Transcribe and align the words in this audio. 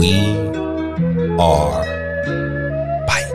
we 0.00 0.16
are 1.38 1.84
back. 3.06 3.30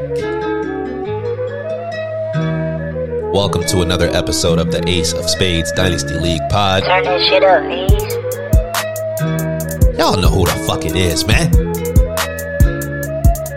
Welcome 3.31 3.65
to 3.65 3.81
another 3.83 4.07
episode 4.07 4.57
of 4.57 4.71
the 4.71 4.83
Ace 4.87 5.13
of 5.13 5.29
Spades 5.29 5.71
Dynasty 5.73 6.15
League 6.15 6.41
Pod. 6.49 6.81
Turn 6.81 7.03
that 7.03 7.21
shit 7.21 7.43
up. 7.43 7.61
Y'all 9.99 10.19
know 10.19 10.29
who 10.29 10.45
the 10.45 10.63
fuck 10.65 10.85
it 10.85 10.95
is, 10.95 11.27
man. 11.27 11.51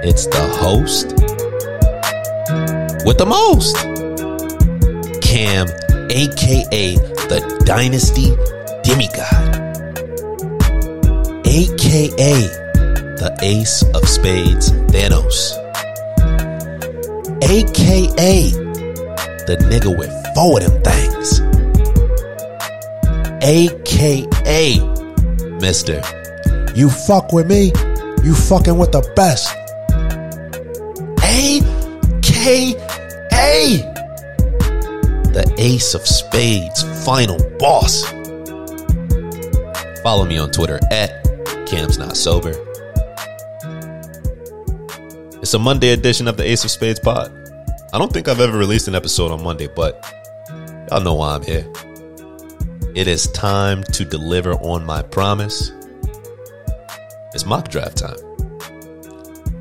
It's 0.04 0.26
the 0.26 0.46
host 0.60 1.06
with 3.06 3.16
the 3.16 3.24
most, 3.24 3.76
Cam, 5.22 5.66
aka 6.10 6.96
the 7.30 7.40
Dynasty 7.64 8.36
Demigod, 8.82 9.56
aka 11.46 12.67
the 13.18 13.36
Ace 13.42 13.82
of 13.94 14.08
Spades 14.08 14.70
Thanos, 14.92 15.56
aka 17.42 18.50
the 19.46 19.56
nigga 19.68 19.90
with 19.98 20.12
four 20.34 20.60
of 20.60 20.66
them 20.66 20.82
things, 20.82 21.40
aka 23.42 24.78
Mister. 25.60 26.02
You 26.74 26.88
fuck 26.88 27.32
with 27.32 27.48
me, 27.48 27.72
you 28.22 28.34
fucking 28.34 28.78
with 28.78 28.92
the 28.92 29.02
best. 29.16 29.54
AKA 31.20 32.76
the 35.32 35.54
Ace 35.58 35.94
of 35.94 36.06
Spades 36.06 36.82
final 37.04 37.38
boss. 37.58 38.04
Follow 40.02 40.24
me 40.24 40.38
on 40.38 40.50
Twitter 40.52 40.78
at 40.92 41.24
Cam's 41.66 41.98
Not 41.98 42.16
Sober. 42.16 42.67
It's 45.48 45.54
a 45.54 45.58
Monday 45.58 45.92
edition 45.92 46.28
of 46.28 46.36
the 46.36 46.44
Ace 46.44 46.62
of 46.64 46.70
Spades 46.70 47.00
pod. 47.00 47.32
I 47.94 47.96
don't 47.96 48.12
think 48.12 48.28
I've 48.28 48.38
ever 48.38 48.58
released 48.58 48.86
an 48.86 48.94
episode 48.94 49.30
on 49.30 49.42
Monday, 49.42 49.66
but 49.66 50.06
y'all 50.90 51.00
know 51.00 51.14
why 51.14 51.36
I'm 51.36 51.42
here. 51.42 51.66
It 52.94 53.08
is 53.08 53.28
time 53.28 53.82
to 53.84 54.04
deliver 54.04 54.52
on 54.56 54.84
my 54.84 55.00
promise. 55.00 55.72
It's 57.32 57.46
mock 57.46 57.68
draft 57.68 57.96
time. 57.96 58.18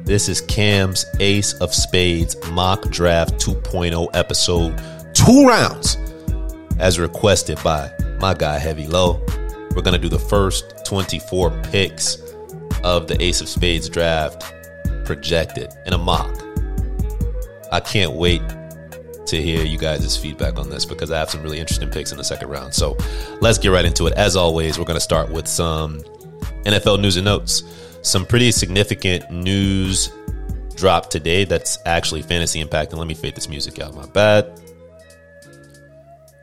This 0.03 0.27
is 0.27 0.41
Cam's 0.41 1.05
Ace 1.21 1.53
of 1.61 1.73
Spades 1.73 2.35
mock 2.49 2.89
draft 2.89 3.35
2.0 3.35 4.09
episode, 4.13 4.77
two 5.13 5.47
rounds, 5.47 5.95
as 6.79 6.99
requested 6.99 7.63
by 7.63 7.89
my 8.19 8.33
guy 8.33 8.59
Heavy 8.59 8.87
Low. 8.87 9.25
We're 9.73 9.83
gonna 9.83 9.97
do 9.97 10.09
the 10.09 10.19
first 10.19 10.85
24 10.85 11.49
picks 11.71 12.17
of 12.83 13.07
the 13.07 13.15
Ace 13.23 13.39
of 13.39 13.47
Spades 13.47 13.87
draft 13.87 14.53
projected 15.07 15.73
in 15.87 15.93
a 15.93 15.97
mock. 15.97 16.43
I 17.71 17.79
can't 17.79 18.13
wait 18.13 18.41
to 19.25 19.41
hear 19.41 19.65
you 19.65 19.77
guys' 19.77 20.15
feedback 20.15 20.59
on 20.59 20.69
this 20.69 20.85
because 20.85 21.09
I 21.11 21.17
have 21.17 21.29
some 21.29 21.41
really 21.41 21.59
interesting 21.59 21.89
picks 21.89 22.11
in 22.11 22.17
the 22.17 22.23
second 22.23 22.49
round. 22.49 22.73
So 22.73 22.95
let's 23.41 23.57
get 23.57 23.69
right 23.69 23.85
into 23.85 24.05
it. 24.05 24.13
As 24.13 24.35
always, 24.35 24.77
we're 24.77 24.85
gonna 24.85 24.99
start 24.99 25.31
with 25.31 25.47
some 25.47 26.01
NFL 26.65 27.01
news 27.01 27.17
and 27.17 27.25
notes 27.25 27.63
some 28.07 28.25
pretty 28.25 28.51
significant 28.51 29.29
news 29.31 30.11
dropped 30.75 31.11
today 31.11 31.43
that's 31.43 31.77
actually 31.85 32.21
fantasy 32.21 32.59
impact. 32.59 32.91
And 32.91 32.99
let 32.99 33.07
me 33.07 33.13
fade 33.13 33.35
this 33.35 33.49
music 33.49 33.79
out. 33.79 33.93
My 33.95 34.05
bad. 34.07 34.61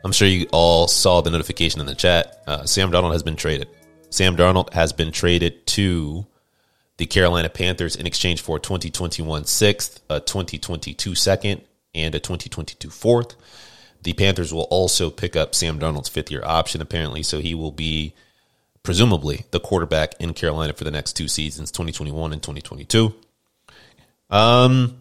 I'm 0.03 0.11
sure 0.11 0.27
you 0.27 0.47
all 0.51 0.87
saw 0.87 1.21
the 1.21 1.31
notification 1.31 1.81
in 1.81 1.87
the 1.87 1.95
chat. 1.95 2.43
Uh, 2.45 2.65
Sam 2.65 2.91
Darnold 2.91 3.13
has 3.13 3.23
been 3.23 3.35
traded. 3.35 3.67
Sam 4.11 4.37
Darnold 4.37 4.71
has 4.73 4.93
been 4.93 5.11
traded 5.11 5.65
to 5.67 6.25
the 6.97 7.05
Carolina 7.05 7.49
Panthers 7.49 7.95
in 7.95 8.05
exchange 8.05 8.41
for 8.41 8.57
a 8.57 8.59
2021 8.59 9.45
sixth, 9.45 10.01
a 10.09 10.19
2022 10.19 11.15
second, 11.15 11.61
and 11.93 12.15
a 12.15 12.19
2022 12.19 12.89
fourth. 12.89 13.35
The 14.03 14.13
Panthers 14.13 14.53
will 14.53 14.63
also 14.63 15.09
pick 15.09 15.35
up 15.35 15.55
Sam 15.55 15.79
Darnold's 15.79 16.09
fifth 16.09 16.31
year 16.31 16.43
option, 16.45 16.81
apparently, 16.81 17.23
so 17.23 17.39
he 17.39 17.55
will 17.55 17.71
be 17.71 18.13
presumably 18.83 19.45
the 19.51 19.59
quarterback 19.59 20.13
in 20.19 20.33
Carolina 20.33 20.73
for 20.73 20.83
the 20.83 20.91
next 20.91 21.13
two 21.13 21.27
seasons, 21.27 21.71
2021 21.71 22.31
and 22.31 22.41
2022. 22.41 23.13
Um, 24.29 24.97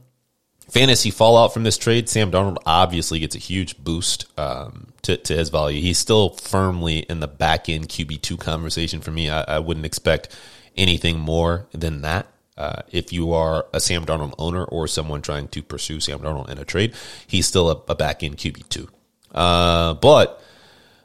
fantasy 0.70 1.10
fallout 1.10 1.52
from 1.52 1.64
this 1.64 1.76
trade, 1.76 2.08
Sam 2.08 2.30
Darnold 2.30 2.56
obviously 2.64 3.18
gets 3.18 3.36
a 3.36 3.38
huge 3.38 3.76
boost 3.78 4.26
um, 4.38 4.88
to, 5.02 5.16
to 5.18 5.36
his 5.36 5.50
value. 5.50 5.80
He's 5.80 5.98
still 5.98 6.30
firmly 6.30 7.00
in 7.00 7.20
the 7.20 7.28
back 7.28 7.68
end 7.68 7.88
QB2 7.88 8.38
conversation 8.40 9.00
for 9.00 9.10
me. 9.10 9.28
I, 9.28 9.42
I 9.42 9.58
wouldn't 9.58 9.86
expect 9.86 10.34
anything 10.76 11.18
more 11.18 11.66
than 11.72 12.02
that. 12.02 12.26
Uh, 12.56 12.82
if 12.92 13.12
you 13.12 13.32
are 13.32 13.66
a 13.72 13.80
Sam 13.80 14.06
Darnold 14.06 14.34
owner 14.38 14.64
or 14.64 14.86
someone 14.86 15.22
trying 15.22 15.48
to 15.48 15.62
pursue 15.62 15.98
Sam 15.98 16.20
Darnold 16.20 16.48
in 16.48 16.58
a 16.58 16.64
trade, 16.64 16.94
he's 17.26 17.46
still 17.46 17.68
a, 17.68 17.80
a 17.88 17.94
back 17.94 18.22
end 18.22 18.36
QB2. 18.36 18.88
Uh, 19.34 19.94
but 19.94 20.43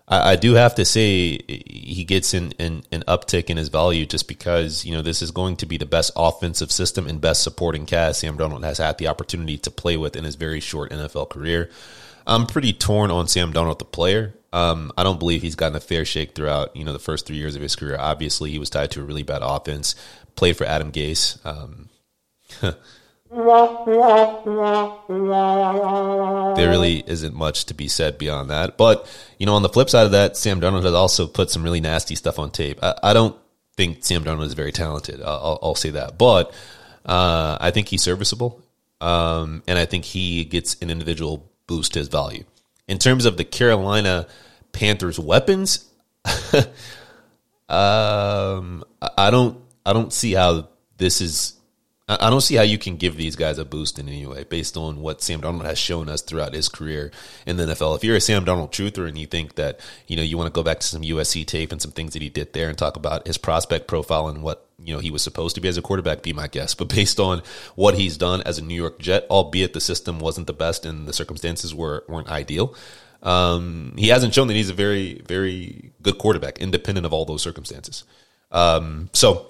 I, 0.10 0.32
I 0.32 0.36
do 0.36 0.56
have 0.56 0.76
to 0.76 0.86
say 0.86 1.40
he 1.48 2.04
gets 2.06 2.34
an, 2.34 2.54
an, 2.60 2.84
an 2.92 3.04
uptick 3.08 3.50
in 3.50 3.58
his 3.58 3.70
value 3.70 4.06
just 4.06 4.28
because 4.28 4.84
you 4.84 4.92
know 4.92 5.02
this 5.02 5.22
is 5.22 5.32
going 5.32 5.56
to 5.58 5.66
be 5.66 5.78
the 5.78 5.86
best 5.86 6.12
offensive 6.16 6.72
system 6.72 7.08
and 7.08 7.22
best 7.22 7.44
supporting 7.44 7.86
cast 7.86 8.20
Sam 8.20 8.38
Darnold 8.38 8.64
has 8.64 8.80
had 8.80 8.98
the 8.98 9.08
opportunity 9.08 9.58
to 9.60 9.72
play 9.72 9.96
with 9.96 10.16
in 10.16 10.24
his 10.24 10.36
very 10.36 10.60
short 10.60 10.92
NFL 10.92 11.30
career. 11.30 11.70
I'm 12.28 12.46
pretty 12.46 12.74
torn 12.74 13.12
on 13.12 13.28
Sam 13.28 13.54
Darnold, 13.54 13.80
the 13.80 13.86
player. 13.86 14.36
Um, 14.52 14.92
I 14.98 15.04
don't 15.04 15.20
believe 15.20 15.42
he's 15.42 15.56
gotten 15.56 15.76
a 15.76 15.80
fair 15.80 16.06
shake 16.06 16.34
throughout 16.34 16.76
you 16.76 16.84
know 16.84 16.94
the 16.94 17.00
first 17.00 17.26
three 17.26 17.38
years 17.38 17.56
of 17.56 17.62
his 17.62 17.76
career. 17.76 17.98
Obviously, 18.00 18.52
he 18.52 18.60
was 18.60 18.70
tied 18.70 18.92
to 18.92 19.02
a 19.02 19.04
really 19.04 19.24
bad 19.24 19.42
offense. 19.44 19.96
Played 20.36 20.58
for 20.58 20.66
Adam 20.66 20.92
Gase. 20.92 21.44
Um, 21.46 21.90
there 26.56 26.70
really 26.70 27.04
isn't 27.06 27.36
much 27.36 27.66
to 27.66 27.74
be 27.76 27.88
said 27.88 28.18
beyond 28.18 28.50
that. 28.50 28.76
But, 28.78 29.08
you 29.38 29.46
know, 29.46 29.54
on 29.54 29.62
the 29.62 29.70
flip 29.70 29.90
side 29.90 30.06
of 30.06 30.12
that, 30.14 30.36
Sam 30.36 30.60
Darnold 30.60 30.84
has 30.84 30.94
also 30.94 31.28
put 31.28 31.52
some 31.52 31.64
really 31.64 31.80
nasty 31.80 32.16
stuff 32.16 32.40
on 32.40 32.50
tape. 32.50 32.80
I, 32.82 32.96
I 33.04 33.14
don't 33.14 33.36
think 33.78 34.04
Sam 34.04 34.24
Darnold 34.24 34.46
is 34.46 34.54
very 34.54 34.72
talented. 34.72 35.22
I'll, 35.22 35.60
I'll 35.62 35.76
say 35.76 35.92
that. 35.92 36.18
But 36.18 36.52
uh, 37.06 37.58
I 37.62 37.72
think 37.72 37.88
he's 37.88 38.02
serviceable. 38.02 38.62
Um, 39.00 39.64
and 39.68 39.78
I 39.78 39.86
think 39.86 40.06
he 40.06 40.44
gets 40.44 40.76
an 40.82 40.90
individual 40.90 41.50
boost 41.68 41.94
to 41.94 42.00
his 42.00 42.08
value. 42.08 42.44
In 42.88 42.98
terms 42.98 43.26
of 43.26 43.38
the 43.38 43.44
Carolina 43.44 44.28
Panthers 44.72 45.20
weapons, 45.20 45.88
um, 47.70 48.84
I 49.18 49.30
don't 49.32 49.62
I 49.86 49.94
don't 49.94 50.12
see 50.12 50.34
how 50.34 50.68
this 50.98 51.22
is 51.22 51.59
I 52.10 52.32
don't 52.32 52.42
see 52.42 52.56
how 52.56 52.64
you 52.64 52.80
can 52.80 52.96
give 52.96 53.18
these 53.18 53.36
guys 53.36 53.60
a 53.60 53.66
boost 53.66 54.00
in 54.00 54.10
any 54.10 54.26
way 54.26 54.44
based 54.44 54.76
on 54.76 55.00
what 55.00 55.22
Sam 55.22 55.42
Darnold 55.42 55.66
has 55.66 55.78
shown 55.78 56.10
us 56.10 56.24
throughout 56.24 56.56
his 56.56 56.68
career 56.68 57.12
in 57.46 57.58
the 57.58 57.66
NFL. 57.66 57.96
If 57.96 58.04
you're 58.04 58.16
a 58.16 58.22
Sam 58.22 58.44
Darnold 58.44 58.72
truther 58.72 59.08
and 59.08 59.16
you 59.16 59.28
think 59.28 59.56
that, 59.56 59.80
you 60.08 60.16
know, 60.16 60.24
you 60.24 60.36
want 60.36 60.48
to 60.48 60.52
go 60.52 60.64
back 60.64 60.80
to 60.80 60.88
some 60.88 61.04
USC 61.04 61.46
tape 61.46 61.72
and 61.72 61.80
some 61.80 61.92
things 61.92 62.14
that 62.14 62.24
he 62.24 62.30
did 62.30 62.54
there 62.54 62.68
and 62.68 62.76
talk 62.76 62.96
about 62.96 63.28
his 63.28 63.38
prospect 63.38 63.88
profile 63.88 64.28
and 64.28 64.42
what, 64.42 64.68
you 64.84 64.92
know, 64.92 65.00
he 65.00 65.12
was 65.12 65.22
supposed 65.22 65.54
to 65.54 65.62
be 65.62 65.68
as 65.68 65.78
a 65.78 65.84
quarterback, 65.84 66.24
be 66.24 66.34
my 66.34 66.48
guest. 66.48 66.80
But 66.80 66.90
based 66.90 67.20
on 67.20 67.44
what 67.76 67.94
he's 67.94 68.18
done 68.18 68.42
as 68.42 68.58
a 68.58 68.64
New 68.64 68.74
York 68.74 68.98
Jet, 68.98 69.28
albeit 69.30 69.74
the 69.74 69.82
system 69.82 70.20
wasn't 70.20 70.48
the 70.48 70.54
best 70.54 70.88
and 70.88 71.08
the 71.08 71.14
circumstances 71.14 71.76
were, 71.76 72.06
weren't 72.10 72.30
ideal, 72.30 72.74
um, 73.22 73.94
he 73.98 74.08
hasn't 74.08 74.34
shown 74.34 74.48
that 74.48 74.56
he's 74.56 74.72
a 74.72 74.74
very, 74.74 75.22
very 75.28 75.92
good 76.02 76.18
quarterback, 76.18 76.58
independent 76.58 77.06
of 77.06 77.14
all 77.14 77.26
those 77.26 77.44
circumstances. 77.44 78.04
Um, 78.52 79.12
so 79.14 79.46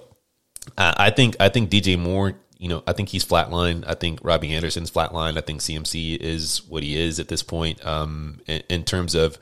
I 0.76 1.08
think, 1.08 1.36
I 1.40 1.48
think 1.48 1.70
DJ 1.70 1.98
Moore 1.98 2.34
you 2.60 2.68
know, 2.68 2.82
I 2.86 2.92
think 2.92 3.08
he's 3.08 3.24
flatlined. 3.24 3.84
I 3.86 3.94
think 3.94 4.20
Robbie 4.22 4.52
Anderson's 4.52 4.90
flatlined. 4.90 5.38
I 5.38 5.40
think 5.40 5.60
CMC 5.60 6.18
is 6.18 6.62
what 6.68 6.82
he 6.82 6.94
is 6.94 7.18
at 7.18 7.28
this 7.28 7.42
point 7.42 7.84
um, 7.86 8.38
in, 8.46 8.62
in, 8.68 8.84
terms 8.84 9.14
of 9.14 9.38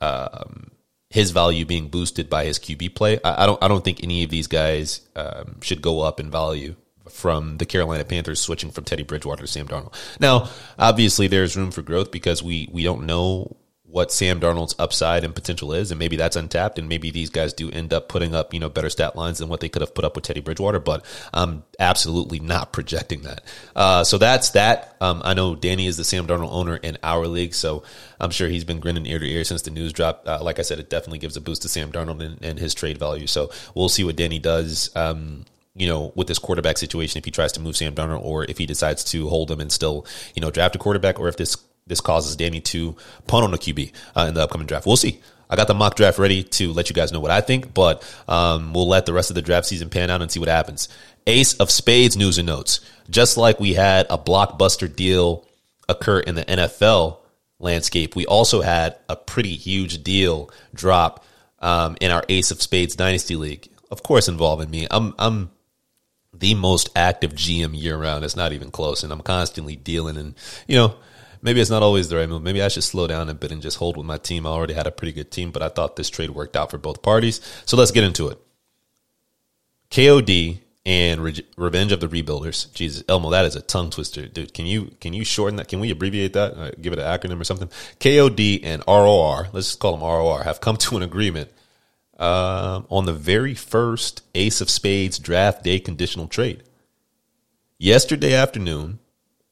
um, 0.00 0.72
his 1.08 1.30
value 1.30 1.64
being 1.64 1.86
boosted 1.88 2.28
by 2.28 2.44
his 2.44 2.58
QB 2.58 2.96
play. 2.96 3.20
I, 3.22 3.44
I, 3.44 3.46
don't. 3.46 3.62
I 3.62 3.68
don't 3.68 3.84
think 3.84 4.02
any 4.02 4.24
of 4.24 4.30
these 4.30 4.48
guys 4.48 5.02
um, 5.14 5.60
should 5.60 5.80
go 5.80 6.00
up 6.00 6.18
in 6.18 6.32
value 6.32 6.74
from 7.08 7.58
the 7.58 7.64
Carolina 7.64 8.04
Panthers 8.04 8.40
switching 8.40 8.72
from 8.72 8.82
Teddy 8.82 9.04
Bridgewater 9.04 9.42
to 9.42 9.46
Sam 9.46 9.68
Darnold. 9.68 9.94
Now, 10.18 10.50
obviously, 10.80 11.28
there's 11.28 11.56
room 11.56 11.70
for 11.70 11.82
growth 11.82 12.10
because 12.10 12.42
we 12.42 12.68
we 12.72 12.82
don't 12.82 13.06
know 13.06 13.56
what 13.90 14.12
Sam 14.12 14.38
Darnold's 14.38 14.74
upside 14.78 15.24
and 15.24 15.34
potential 15.34 15.72
is, 15.72 15.90
and 15.90 15.98
maybe 15.98 16.16
that's 16.16 16.36
untapped, 16.36 16.78
and 16.78 16.88
maybe 16.88 17.10
these 17.10 17.30
guys 17.30 17.54
do 17.54 17.70
end 17.70 17.92
up 17.92 18.08
putting 18.08 18.34
up 18.34 18.52
you 18.52 18.60
know 18.60 18.68
better 18.68 18.90
stat 18.90 19.16
lines 19.16 19.38
than 19.38 19.48
what 19.48 19.60
they 19.60 19.68
could 19.68 19.82
have 19.82 19.94
put 19.94 20.04
up 20.04 20.14
with 20.14 20.24
Teddy 20.24 20.40
Bridgewater. 20.40 20.78
But 20.78 21.04
I'm 21.32 21.64
absolutely 21.78 22.38
not 22.38 22.72
projecting 22.72 23.22
that. 23.22 23.42
Uh, 23.74 24.04
so 24.04 24.18
that's 24.18 24.50
that. 24.50 24.96
Um, 25.00 25.22
I 25.24 25.34
know 25.34 25.54
Danny 25.54 25.86
is 25.86 25.96
the 25.96 26.04
Sam 26.04 26.26
Darnold 26.26 26.52
owner 26.52 26.76
in 26.76 26.98
our 27.02 27.26
league, 27.26 27.54
so 27.54 27.82
I'm 28.20 28.30
sure 28.30 28.48
he's 28.48 28.64
been 28.64 28.80
grinning 28.80 29.06
ear 29.06 29.18
to 29.18 29.26
ear 29.26 29.44
since 29.44 29.62
the 29.62 29.70
news 29.70 29.92
dropped. 29.92 30.28
Uh, 30.28 30.40
like 30.42 30.58
I 30.58 30.62
said, 30.62 30.78
it 30.78 30.90
definitely 30.90 31.18
gives 31.18 31.36
a 31.36 31.40
boost 31.40 31.62
to 31.62 31.68
Sam 31.68 31.90
Darnold 31.90 32.22
and, 32.22 32.38
and 32.42 32.58
his 32.58 32.74
trade 32.74 32.98
value. 32.98 33.26
So 33.26 33.50
we'll 33.74 33.88
see 33.88 34.04
what 34.04 34.16
Danny 34.16 34.38
does. 34.38 34.90
Um, 34.94 35.44
you 35.74 35.86
know, 35.86 36.12
with 36.16 36.26
this 36.26 36.40
quarterback 36.40 36.76
situation, 36.76 37.18
if 37.18 37.24
he 37.24 37.30
tries 37.30 37.52
to 37.52 37.60
move 37.60 37.76
Sam 37.76 37.94
Darnold 37.94 38.22
or 38.24 38.44
if 38.44 38.58
he 38.58 38.66
decides 38.66 39.04
to 39.04 39.28
hold 39.28 39.50
him 39.50 39.60
and 39.60 39.70
still, 39.70 40.04
you 40.34 40.42
know, 40.42 40.50
draft 40.50 40.74
a 40.74 40.78
quarterback 40.78 41.20
or 41.20 41.28
if 41.28 41.36
this 41.36 41.56
this 41.88 42.00
causes 42.00 42.36
Danny 42.36 42.60
to 42.60 42.96
punt 43.26 43.44
on 43.44 43.50
the 43.50 43.58
QB 43.58 43.92
uh, 44.16 44.26
in 44.28 44.34
the 44.34 44.42
upcoming 44.42 44.66
draft. 44.66 44.86
We'll 44.86 44.96
see. 44.96 45.20
I 45.50 45.56
got 45.56 45.66
the 45.66 45.74
mock 45.74 45.96
draft 45.96 46.18
ready 46.18 46.42
to 46.42 46.72
let 46.72 46.90
you 46.90 46.94
guys 46.94 47.10
know 47.10 47.20
what 47.20 47.30
I 47.30 47.40
think, 47.40 47.72
but 47.72 48.02
um, 48.28 48.74
we'll 48.74 48.88
let 48.88 49.06
the 49.06 49.14
rest 49.14 49.30
of 49.30 49.34
the 49.34 49.42
draft 49.42 49.66
season 49.66 49.88
pan 49.88 50.10
out 50.10 50.20
and 50.20 50.30
see 50.30 50.40
what 50.40 50.48
happens. 50.48 50.88
Ace 51.26 51.54
of 51.54 51.70
Spades 51.70 52.16
news 52.16 52.38
and 52.38 52.46
notes. 52.46 52.80
Just 53.08 53.36
like 53.36 53.58
we 53.58 53.74
had 53.74 54.06
a 54.10 54.18
blockbuster 54.18 54.94
deal 54.94 55.46
occur 55.88 56.20
in 56.20 56.34
the 56.34 56.44
NFL 56.44 57.18
landscape, 57.58 58.14
we 58.14 58.26
also 58.26 58.60
had 58.60 58.96
a 59.08 59.16
pretty 59.16 59.54
huge 59.54 60.02
deal 60.02 60.50
drop 60.74 61.24
um, 61.60 61.96
in 62.00 62.10
our 62.10 62.24
Ace 62.28 62.50
of 62.50 62.60
Spades 62.60 62.94
Dynasty 62.94 63.36
League. 63.36 63.68
Of 63.90 64.02
course, 64.02 64.28
involving 64.28 64.70
me. 64.70 64.86
I'm 64.90 65.14
I'm 65.18 65.50
the 66.34 66.54
most 66.54 66.90
active 66.94 67.32
GM 67.32 67.78
year 67.78 67.96
round. 67.96 68.22
It's 68.22 68.36
not 68.36 68.52
even 68.52 68.70
close, 68.70 69.02
and 69.02 69.12
I'm 69.12 69.22
constantly 69.22 69.76
dealing 69.76 70.18
and 70.18 70.34
you 70.66 70.76
know 70.76 70.94
maybe 71.42 71.60
it's 71.60 71.70
not 71.70 71.82
always 71.82 72.08
the 72.08 72.16
right 72.16 72.28
move. 72.28 72.42
Maybe 72.42 72.62
I 72.62 72.68
should 72.68 72.84
slow 72.84 73.06
down 73.06 73.28
a 73.28 73.34
bit 73.34 73.52
and 73.52 73.62
just 73.62 73.78
hold 73.78 73.96
with 73.96 74.06
my 74.06 74.18
team. 74.18 74.46
I 74.46 74.50
already 74.50 74.74
had 74.74 74.86
a 74.86 74.92
pretty 74.92 75.12
good 75.12 75.30
team, 75.30 75.50
but 75.50 75.62
I 75.62 75.68
thought 75.68 75.96
this 75.96 76.10
trade 76.10 76.30
worked 76.30 76.56
out 76.56 76.70
for 76.70 76.78
both 76.78 77.02
parties. 77.02 77.40
So 77.66 77.76
let's 77.76 77.90
get 77.90 78.04
into 78.04 78.28
it. 78.28 78.38
KOD 79.90 80.60
and 80.84 81.20
Re- 81.20 81.46
Revenge 81.56 81.92
of 81.92 82.00
the 82.00 82.08
Rebuilders. 82.08 82.72
Jesus, 82.72 83.04
Elmo, 83.08 83.30
that 83.30 83.44
is 83.44 83.56
a 83.56 83.60
tongue 83.60 83.90
twister, 83.90 84.26
dude. 84.26 84.54
Can 84.54 84.66
you 84.66 84.90
can 85.00 85.12
you 85.12 85.24
shorten 85.24 85.56
that? 85.56 85.68
Can 85.68 85.80
we 85.80 85.90
abbreviate 85.90 86.32
that? 86.32 86.54
Uh, 86.56 86.70
give 86.80 86.92
it 86.92 86.98
an 86.98 87.04
acronym 87.04 87.40
or 87.40 87.44
something? 87.44 87.68
KOD 88.00 88.60
and 88.64 88.82
ROR. 88.86 89.48
Let's 89.52 89.68
just 89.68 89.80
call 89.80 89.92
them 89.92 90.02
ROR. 90.02 90.42
Have 90.44 90.60
come 90.60 90.76
to 90.78 90.96
an 90.96 91.02
agreement 91.02 91.50
uh, 92.18 92.82
on 92.90 93.04
the 93.04 93.12
very 93.12 93.54
first 93.54 94.22
Ace 94.34 94.60
of 94.60 94.70
Spades 94.70 95.18
draft 95.18 95.62
day 95.62 95.78
conditional 95.78 96.26
trade. 96.26 96.62
Yesterday 97.78 98.34
afternoon, 98.34 98.98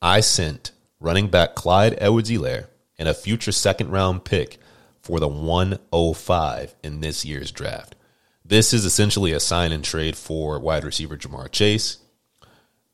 I 0.03 0.21
sent 0.21 0.73
running 1.01 1.29
back 1.29 1.55
Clyde 1.55 1.97
Edwards 1.99 2.31
Helaire, 2.31 2.69
and 2.99 3.09
a 3.09 3.15
future 3.15 3.53
second 3.53 3.91
round 3.91 4.25
pick 4.25 4.59
for 5.01 5.21
the 5.21 5.29
105 5.29 6.75
in 6.83 7.01
this 7.01 7.25
year's 7.25 7.53
draft. 7.53 7.95
This 8.45 8.73
is 8.73 8.85
essentially 8.85 9.33
a 9.33 9.41
sign 9.41 9.73
and 9.73 9.85
trade 9.85 10.17
for 10.17 10.59
wide 10.59 10.85
receiver 10.85 11.17
Ja'Marr 11.17 11.51
Chase. 11.51 11.99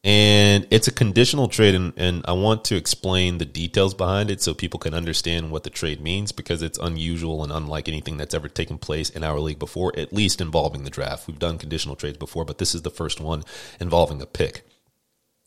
And 0.05 0.67
it's 0.71 0.89
a 0.89 0.93
conditional 0.93 1.47
trade, 1.47 1.77
and, 1.77 1.93
and 1.97 2.25
I 2.27 2.33
want 2.33 2.65
to 2.65 2.77
explain 2.77 3.39
the 3.39 3.45
details 3.45 3.95
behind 3.95 4.33
it 4.33 4.43
so 4.43 4.53
people 4.53 4.81
can 4.81 4.95
understand 4.95 5.53
what 5.53 5.63
the 5.63 5.71
trade 5.71 6.01
means 6.01 6.33
because 6.33 6.61
it's 6.61 6.79
unusual 6.79 7.45
and 7.45 7.53
unlike 7.53 7.89
anything 7.89 8.17
that's 8.17 8.35
ever 8.35 8.49
taken 8.49 8.79
place 8.79 9.11
in 9.11 9.23
our 9.23 9.39
league 9.39 9.61
before, 9.61 9.97
at 9.97 10.13
least 10.13 10.41
involving 10.41 10.83
the 10.83 10.91
draft. 10.91 11.29
We've 11.29 11.39
done 11.39 11.57
conditional 11.57 11.95
trades 11.95 12.19
before, 12.19 12.45
but 12.45 12.59
this 12.59 12.75
is 12.75 12.83
the 12.83 12.91
first 12.91 13.21
one 13.21 13.45
involving 13.79 14.21
a 14.21 14.27
pick. 14.27 14.67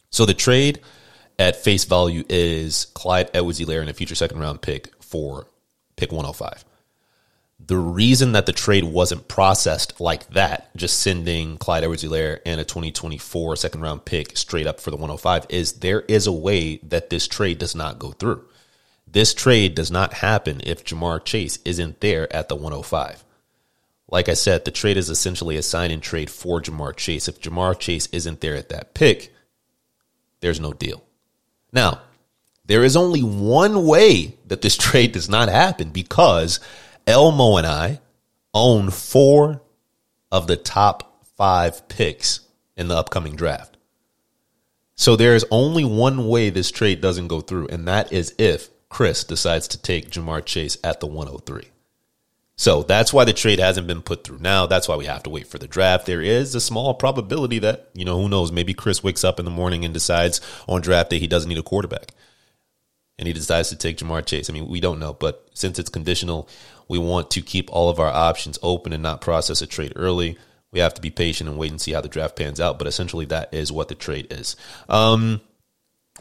So 0.10 0.26
the 0.26 0.34
trade 0.34 0.80
at 1.38 1.56
face 1.56 1.84
value 1.84 2.24
is 2.30 2.86
Clyde 2.94 3.30
Edwards 3.34 3.60
Helaire 3.60 3.82
and 3.82 3.90
a 3.90 3.94
future 3.94 4.16
second 4.16 4.40
round 4.40 4.62
pick 4.62 4.92
for 5.04 5.48
pick 5.96 6.12
105. 6.12 6.66
The 7.68 7.78
reason 7.78 8.34
that 8.34 8.46
the 8.46 8.54
trade 8.54 8.84
wasn't 8.84 9.28
processed 9.28 10.00
like 10.00 10.28
that, 10.32 10.76
just 10.76 11.00
sending 11.00 11.58
Clyde 11.58 11.84
Edwards 11.84 12.04
Helaire 12.04 12.40
and 12.46 12.60
a 12.60 12.66
2024 12.66 13.56
second 13.56 13.82
round 13.82 14.06
pick 14.06 14.38
straight 14.38 14.68
up 14.68 14.80
for 14.80 14.92
the 14.92 14.98
105, 14.98 15.46
is 15.50 15.74
there 15.74 16.02
is 16.02 16.28
a 16.28 16.32
way 16.32 16.78
that 16.84 17.10
this 17.10 17.28
trade 17.28 17.58
does 17.58 17.74
not 17.74 17.98
go 17.98 18.12
through. 18.12 18.46
This 19.08 19.34
trade 19.34 19.76
does 19.76 19.90
not 19.90 20.16
happen 20.16 20.62
if 20.66 20.84
Ja'Marr 20.84 21.24
Chase 21.24 21.60
isn't 21.64 22.02
there 22.02 22.32
at 22.36 22.50
the 22.50 22.56
105. 22.56 23.24
Like 24.10 24.30
I 24.30 24.34
said, 24.34 24.66
the 24.66 24.72
trade 24.72 24.98
is 24.98 25.10
essentially 25.10 25.56
a 25.58 25.64
sign 25.64 25.90
and 25.90 26.04
trade 26.04 26.30
for 26.30 26.62
Ja'Marr 26.62 26.96
Chase. 26.96 27.28
If 27.28 27.40
Ja'Marr 27.40 27.80
Chase 27.80 28.08
isn't 28.12 28.42
there 28.42 28.56
at 28.56 28.70
that 28.70 28.94
pick, 28.94 29.34
there's 30.42 30.60
no 30.60 30.74
deal. 30.74 31.02
Now, 31.76 32.02
there 32.66 32.86
is 32.86 32.96
only 32.96 33.22
one 33.22 33.86
way 33.86 34.38
that 34.48 34.62
this 34.62 34.78
trade 34.88 35.12
does 35.12 35.30
not 35.30 35.50
happen 35.50 35.92
because 35.92 36.60
Elmo 37.06 37.58
and 37.58 37.68
I 37.68 38.00
own 38.54 38.90
four 38.90 39.62
of 40.32 40.48
the 40.48 40.56
top 40.56 41.26
five 41.38 41.88
picks 41.90 42.40
in 42.76 42.88
the 42.88 42.96
upcoming 42.96 43.36
draft. 43.36 43.78
So 44.96 45.18
there 45.18 45.36
is 45.36 45.46
only 45.52 45.84
one 45.84 46.30
way 46.30 46.50
this 46.50 46.72
trade 46.72 47.02
doesn't 47.02 47.28
go 47.28 47.42
through, 47.42 47.68
and 47.68 47.86
that 47.88 48.14
is 48.14 48.34
if 48.38 48.70
Chris 48.88 49.26
decides 49.26 49.68
to 49.68 49.78
take 49.78 50.10
Ja'Marr 50.10 50.46
Chase 50.46 50.78
at 50.86 51.02
the 51.02 51.08
103. 51.08 51.70
So 52.58 52.84
that's 52.84 53.12
why 53.12 53.26
the 53.26 53.34
trade 53.34 53.60
hasn't 53.60 53.88
been 53.88 54.02
put 54.02 54.24
through 54.24 54.40
now. 54.40 54.66
That's 54.66 54.88
why 54.88 54.96
we 54.96 55.06
have 55.06 55.24
to 55.24 55.30
wait 55.30 55.48
for 55.48 55.58
the 55.58 55.68
draft. 55.68 56.06
There 56.06 56.22
is 56.22 56.56
a 56.56 56.62
small 56.62 56.94
probability 56.94 57.60
that, 57.60 57.90
you 57.94 58.06
know, 58.06 58.22
who 58.22 58.30
knows, 58.30 58.52
maybe 58.52 58.74
Chris 58.74 59.04
wakes 59.04 59.26
up 59.26 59.40
in 59.40 59.46
the 59.46 59.52
morning 59.52 59.84
and 59.84 59.94
decides 59.94 60.40
on 60.68 60.82
draft 60.82 61.10
day 61.10 61.20
he 61.20 61.28
doesn't 61.28 61.50
need 61.50 61.58
a 61.58 61.64
quarterback. 61.64 62.12
And 63.18 63.28
he 63.28 63.34
decides 63.34 63.70
to 63.70 63.76
take 63.76 63.98
Ja'Marr 63.98 64.26
Chase. 64.26 64.50
I 64.50 64.54
mean, 64.54 64.68
we 64.68 64.80
don't 64.80 65.00
know, 65.00 65.14
but 65.14 65.48
since 65.54 65.80
it's 65.80 65.90
conditional, 65.90 66.50
we 66.88 66.98
want 66.98 67.32
to 67.32 67.42
keep 67.42 67.72
all 67.72 67.90
of 67.90 68.00
our 68.00 68.12
options 68.12 68.60
open 68.62 68.94
and 68.94 69.04
not 69.04 69.22
process 69.22 69.62
a 69.62 69.68
trade 69.68 69.94
early. 69.96 70.38
We 70.72 70.80
have 70.80 70.94
to 70.96 71.02
be 71.02 71.10
patient 71.10 71.50
and 71.50 71.58
wait 71.58 71.72
and 71.72 71.80
see 71.80 71.94
how 71.94 72.02
the 72.02 72.10
draft 72.10 72.36
pans 72.36 72.60
out. 72.60 72.78
But 72.78 72.88
essentially, 72.88 73.26
that 73.26 73.54
is 73.54 73.72
what 73.72 73.88
the 73.88 73.96
trade 73.96 74.28
is. 74.32 74.58
Um, 74.90 75.40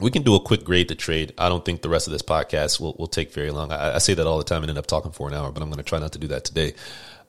we 0.01 0.11
can 0.11 0.23
do 0.23 0.35
a 0.35 0.41
quick 0.41 0.65
grade 0.65 0.89
to 0.89 0.95
trade. 0.95 1.33
I 1.39 1.49
don't 1.49 1.65
think 1.65 1.83
the 1.83 1.89
rest 1.89 2.07
of 2.07 2.13
this 2.13 2.23
podcast 2.23 2.81
will, 2.81 2.95
will 2.99 3.07
take 3.07 3.33
very 3.33 3.51
long. 3.51 3.73
I, 3.73 3.97
I 3.97 3.99
say 3.99 4.15
that 4.15 4.27
all 4.27 4.39
the 4.39 4.45
time 4.45 4.63
and 4.63 4.71
end 4.71 4.79
up 4.79 4.87
talking 4.87 5.13
for 5.13 5.29
an 5.29 5.35
hour, 5.35 5.53
but 5.53 5.63
I'm 5.63 5.69
going 5.69 5.79
to 5.79 5.85
try 5.85 5.99
not 5.99 6.13
to 6.13 6.19
do 6.19 6.29
that 6.29 6.45
today. 6.45 6.75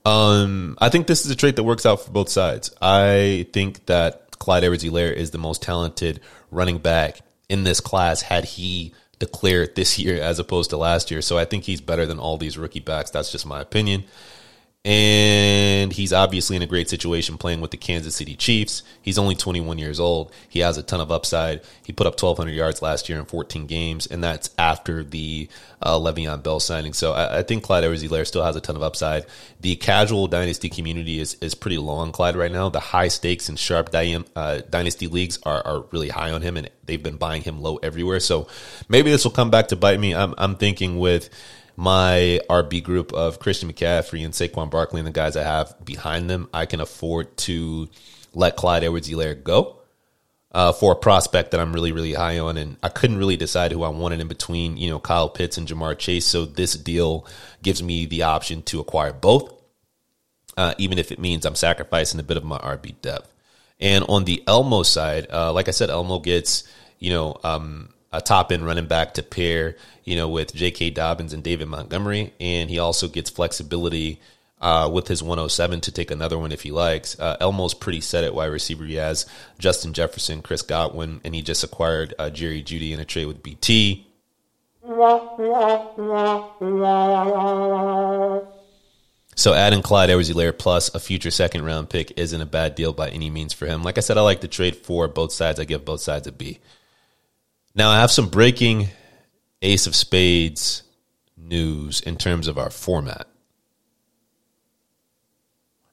Um, 0.05 0.77
I 0.79 0.89
think 0.89 1.07
this 1.07 1.25
is 1.25 1.31
a 1.31 1.35
trade 1.35 1.55
that 1.55 1.63
works 1.63 1.85
out 1.85 2.01
for 2.01 2.11
both 2.11 2.29
sides. 2.29 2.71
I 2.81 3.47
think 3.53 3.85
that 3.85 4.37
Clyde 4.39 4.63
Edwards 4.63 4.83
Helaire 4.83 5.13
is 5.13 5.31
the 5.31 5.37
most 5.37 5.61
talented 5.61 6.21
running 6.51 6.79
back 6.79 7.19
in 7.49 7.63
this 7.63 7.79
class 7.79 8.21
had 8.21 8.45
he 8.45 8.93
declared 9.19 9.75
this 9.75 9.97
year 9.97 10.21
as 10.21 10.39
opposed 10.39 10.71
to 10.71 10.77
last 10.77 11.09
year. 11.11 11.21
So 11.21 11.37
I 11.37 11.45
think 11.45 11.63
he's 11.63 11.81
better 11.81 12.05
than 12.05 12.19
all 12.19 12.37
these 12.37 12.57
rookie 12.57 12.79
backs. 12.79 13.11
That's 13.11 13.31
just 13.31 13.45
my 13.45 13.61
opinion 13.61 14.05
and 14.85 15.91
he's 15.91 16.13
obviously 16.13 16.55
in 16.55 16.61
a 16.61 16.67
great 16.67 16.87
situation 16.87 17.39
playing 17.39 17.59
with 17.59 17.71
the 17.71 17.77
Kansas 17.77 18.15
City 18.15 18.35
Chiefs. 18.35 18.83
He's 19.01 19.17
only 19.17 19.33
21 19.33 19.79
years 19.79 19.99
old. 19.99 20.31
He 20.47 20.59
has 20.59 20.77
a 20.77 20.83
ton 20.83 21.01
of 21.01 21.11
upside. 21.11 21.61
He 21.83 21.91
put 21.91 22.05
up 22.05 22.21
1,200 22.21 22.51
yards 22.51 22.83
last 22.83 23.09
year 23.09 23.17
in 23.17 23.25
14 23.25 23.65
games, 23.65 24.05
and 24.05 24.23
that's 24.23 24.51
after 24.59 25.03
the 25.03 25.49
uh, 25.81 25.97
Le'Veon 25.97 26.43
Bell 26.43 26.59
signing. 26.59 26.93
So 26.93 27.13
I, 27.13 27.39
I 27.39 27.43
think 27.43 27.63
Clyde 27.63 27.83
Edwards-Helaire 27.83 28.27
still 28.27 28.43
has 28.43 28.55
a 28.55 28.61
ton 28.61 28.75
of 28.75 28.83
upside. 28.83 29.25
The 29.59 29.75
casual 29.75 30.27
dynasty 30.27 30.69
community 30.69 31.19
is, 31.19 31.35
is 31.41 31.55
pretty 31.55 31.79
low 31.79 31.95
on 31.95 32.11
Clyde 32.11 32.35
right 32.35 32.51
now. 32.51 32.69
The 32.69 32.79
high 32.79 33.07
stakes 33.07 33.49
and 33.49 33.57
sharp 33.57 33.89
uh, 33.95 34.61
dynasty 34.69 35.07
leagues 35.07 35.39
are, 35.43 35.65
are 35.65 35.85
really 35.91 36.09
high 36.09 36.29
on 36.29 36.43
him, 36.43 36.57
and 36.57 36.69
they've 36.85 37.01
been 37.01 37.17
buying 37.17 37.41
him 37.41 37.59
low 37.59 37.77
everywhere. 37.77 38.19
So 38.19 38.47
maybe 38.87 39.09
this 39.09 39.23
will 39.23 39.31
come 39.31 39.49
back 39.49 39.69
to 39.69 39.75
bite 39.75 39.99
me. 39.99 40.13
I'm, 40.13 40.35
I'm 40.37 40.55
thinking 40.55 40.99
with– 40.99 41.31
my 41.75 42.39
RB 42.49 42.83
group 42.83 43.13
of 43.13 43.39
Christian 43.39 43.71
McCaffrey 43.71 44.23
and 44.23 44.33
Saquon 44.33 44.69
Barkley 44.69 44.99
and 44.99 45.07
the 45.07 45.11
guys 45.11 45.35
I 45.35 45.43
have 45.43 45.75
behind 45.83 46.29
them, 46.29 46.49
I 46.53 46.65
can 46.65 46.79
afford 46.79 47.35
to 47.37 47.89
let 48.33 48.55
Clyde 48.55 48.83
Edwards 48.83 49.09
Helaire 49.09 49.41
go 49.41 49.77
uh, 50.51 50.71
for 50.71 50.93
a 50.93 50.95
prospect 50.95 51.51
that 51.51 51.59
I'm 51.59 51.73
really, 51.73 51.91
really 51.91 52.13
high 52.13 52.39
on. 52.39 52.57
And 52.57 52.77
I 52.81 52.89
couldn't 52.89 53.17
really 53.17 53.35
decide 53.35 53.73
who 53.73 53.83
I 53.83 53.89
wanted 53.89 54.21
in 54.21 54.27
between, 54.27 54.77
you 54.77 54.89
know, 54.89 54.99
Kyle 54.99 55.29
Pitts 55.29 55.57
and 55.57 55.67
Ja'Marr 55.67 55.97
Chase. 55.97 56.25
So 56.25 56.45
this 56.45 56.75
deal 56.75 57.27
gives 57.61 57.83
me 57.83 58.05
the 58.05 58.23
option 58.23 58.61
to 58.63 58.79
acquire 58.79 59.11
both, 59.11 59.53
uh, 60.55 60.73
even 60.77 60.97
if 60.97 61.11
it 61.11 61.19
means 61.19 61.45
I'm 61.45 61.55
sacrificing 61.55 62.21
a 62.21 62.23
bit 62.23 62.37
of 62.37 62.45
my 62.45 62.57
RB 62.57 62.95
depth. 63.01 63.31
And 63.81 64.05
on 64.07 64.23
the 64.23 64.41
Elmo 64.47 64.83
side, 64.83 65.27
uh, 65.29 65.51
like 65.51 65.67
I 65.67 65.71
said, 65.71 65.89
Elmo 65.89 66.19
gets, 66.19 66.63
you 66.99 67.09
know, 67.09 67.37
um, 67.43 67.89
a 68.17 68.21
top 68.21 68.51
end 68.51 68.65
running 68.65 68.87
back 68.87 69.13
to 69.15 69.23
pair, 69.23 69.75
you 70.03 70.15
know, 70.15 70.29
with 70.29 70.53
J.K. 70.53 70.91
Dobbins 70.91 71.33
and 71.33 71.43
David 71.43 71.67
Montgomery, 71.67 72.33
and 72.39 72.69
he 72.69 72.79
also 72.79 73.07
gets 73.07 73.29
flexibility 73.29 74.19
uh, 74.61 74.89
with 74.91 75.07
his 75.07 75.21
107 75.21 75.81
to 75.81 75.91
take 75.91 76.11
another 76.11 76.37
one 76.37 76.51
if 76.51 76.61
he 76.61 76.71
likes. 76.71 77.19
Uh, 77.19 77.37
Elmo's 77.39 77.73
pretty 77.73 78.01
set 78.01 78.23
at 78.23 78.33
wide 78.33 78.47
receiver. 78.47 78.85
He 78.85 78.95
has 78.95 79.25
Justin 79.59 79.93
Jefferson, 79.93 80.41
Chris 80.41 80.61
Godwin, 80.61 81.21
and 81.23 81.35
he 81.35 81.41
just 81.41 81.63
acquired 81.63 82.13
uh, 82.17 82.29
Jerry 82.29 82.63
Jeudy 82.63 82.91
in 82.91 82.99
a 82.99 83.05
trade 83.05 83.25
with 83.27 83.43
BT. 83.43 84.07
So 89.35 89.53
adding 89.53 89.81
Clyde 89.81 90.09
Edwards-Helaire 90.09 90.57
plus 90.57 90.93
a 90.95 90.99
future 90.99 91.31
second 91.31 91.65
round 91.65 91.89
pick 91.89 92.13
isn't 92.17 92.39
a 92.39 92.45
bad 92.45 92.75
deal 92.75 92.93
by 92.93 93.09
any 93.09 93.29
means 93.29 93.51
for 93.51 93.65
him. 93.65 93.83
Like 93.83 93.97
I 93.97 94.01
said, 94.01 94.17
I 94.17 94.21
like 94.21 94.41
the 94.41 94.47
trade 94.47 94.77
for 94.77 95.07
both 95.09 95.33
sides. 95.33 95.59
I 95.59 95.65
give 95.65 95.83
both 95.83 96.01
sides 96.01 96.27
a 96.27 96.31
B. 96.31 96.59
Now, 97.77 97.89
I 97.89 97.99
have 97.99 98.09
some 98.09 98.29
breaking 98.29 98.87
Ace 99.61 99.85
of 99.85 99.97
Spades 99.97 100.83
news 101.35 101.99
in 101.99 102.15
terms 102.15 102.47
of 102.47 102.57
our 102.57 102.69
format. 102.69 103.27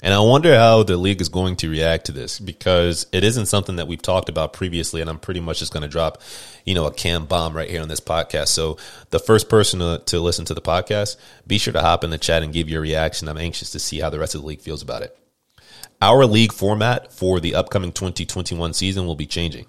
And 0.00 0.14
I 0.14 0.20
wonder 0.20 0.56
how 0.56 0.84
the 0.84 0.96
league 0.96 1.20
is 1.20 1.28
going 1.28 1.56
to 1.56 1.68
react 1.68 2.06
to 2.06 2.12
this 2.12 2.38
because 2.38 3.06
it 3.12 3.24
isn't 3.24 3.46
something 3.46 3.76
that 3.76 3.88
we've 3.88 4.02
talked 4.02 4.28
about 4.28 4.52
previously. 4.52 5.00
And 5.00 5.10
I'm 5.10 5.18
pretty 5.18 5.40
much 5.40 5.58
just 5.58 5.72
going 5.72 5.82
to 5.82 5.88
drop, 5.88 6.22
you 6.64 6.74
know, 6.74 6.86
a 6.86 6.92
cam 6.92 7.26
bomb 7.26 7.56
right 7.56 7.70
here 7.70 7.82
on 7.82 7.88
this 7.88 8.00
podcast. 8.00 8.48
So 8.48 8.78
the 9.10 9.20
first 9.20 9.48
person 9.48 9.80
to, 9.80 10.02
to 10.06 10.20
listen 10.20 10.44
to 10.46 10.54
the 10.54 10.60
podcast, 10.60 11.16
be 11.48 11.58
sure 11.58 11.72
to 11.72 11.80
hop 11.80 12.04
in 12.04 12.10
the 12.10 12.18
chat 12.18 12.44
and 12.44 12.52
give 12.52 12.68
your 12.68 12.80
reaction. 12.80 13.28
I'm 13.28 13.38
anxious 13.38 13.70
to 13.72 13.80
see 13.80 13.98
how 13.98 14.10
the 14.10 14.20
rest 14.20 14.36
of 14.36 14.40
the 14.40 14.46
league 14.46 14.60
feels 14.60 14.82
about 14.82 15.02
it. 15.02 15.16
Our 16.00 16.26
league 16.26 16.52
format 16.52 17.12
for 17.12 17.40
the 17.40 17.56
upcoming 17.56 17.92
2021 17.92 18.72
season 18.74 19.06
will 19.06 19.16
be 19.16 19.26
changing 19.26 19.66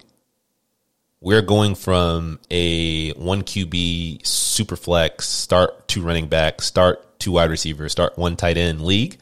we're 1.24 1.40
going 1.40 1.74
from 1.74 2.38
a 2.50 3.10
one 3.12 3.42
QB 3.42 4.26
super 4.26 4.76
flex 4.76 5.26
start 5.26 5.88
two 5.88 6.02
running 6.02 6.28
back, 6.28 6.60
start 6.60 7.18
two 7.18 7.32
wide 7.32 7.48
receiver, 7.48 7.88
start 7.88 8.18
one 8.18 8.36
tight 8.36 8.58
end 8.58 8.82
league 8.82 9.16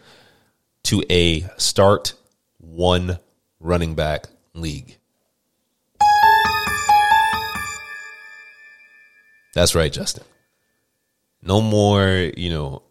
to 0.83 1.05
a 1.09 1.43
start 1.59 2.15
one 2.59 3.21
running 3.61 3.95
back 3.95 4.27
league. 4.53 4.99
That's 9.55 9.77
right, 9.77 9.93
Justin. 9.93 10.25
No 11.41 11.61
more, 11.61 12.33
you 12.37 12.51
know, 12.51 12.83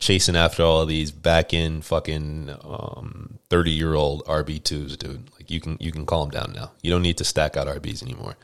chasing 0.00 0.34
after 0.34 0.64
all 0.64 0.84
these 0.86 1.12
back 1.12 1.54
end 1.54 1.84
fucking 1.84 2.50
um, 2.64 3.38
thirty 3.48 3.70
year 3.70 3.94
old 3.94 4.24
RB 4.24 4.60
twos, 4.60 4.96
dude. 4.96 5.30
You 5.50 5.60
can 5.60 5.76
you 5.80 5.92
can 5.92 6.06
calm 6.06 6.30
down 6.30 6.52
now. 6.54 6.72
You 6.82 6.90
don't 6.90 7.02
need 7.02 7.18
to 7.18 7.24
stack 7.24 7.56
out 7.56 7.66
RBs 7.66 8.02
anymore. 8.02 8.36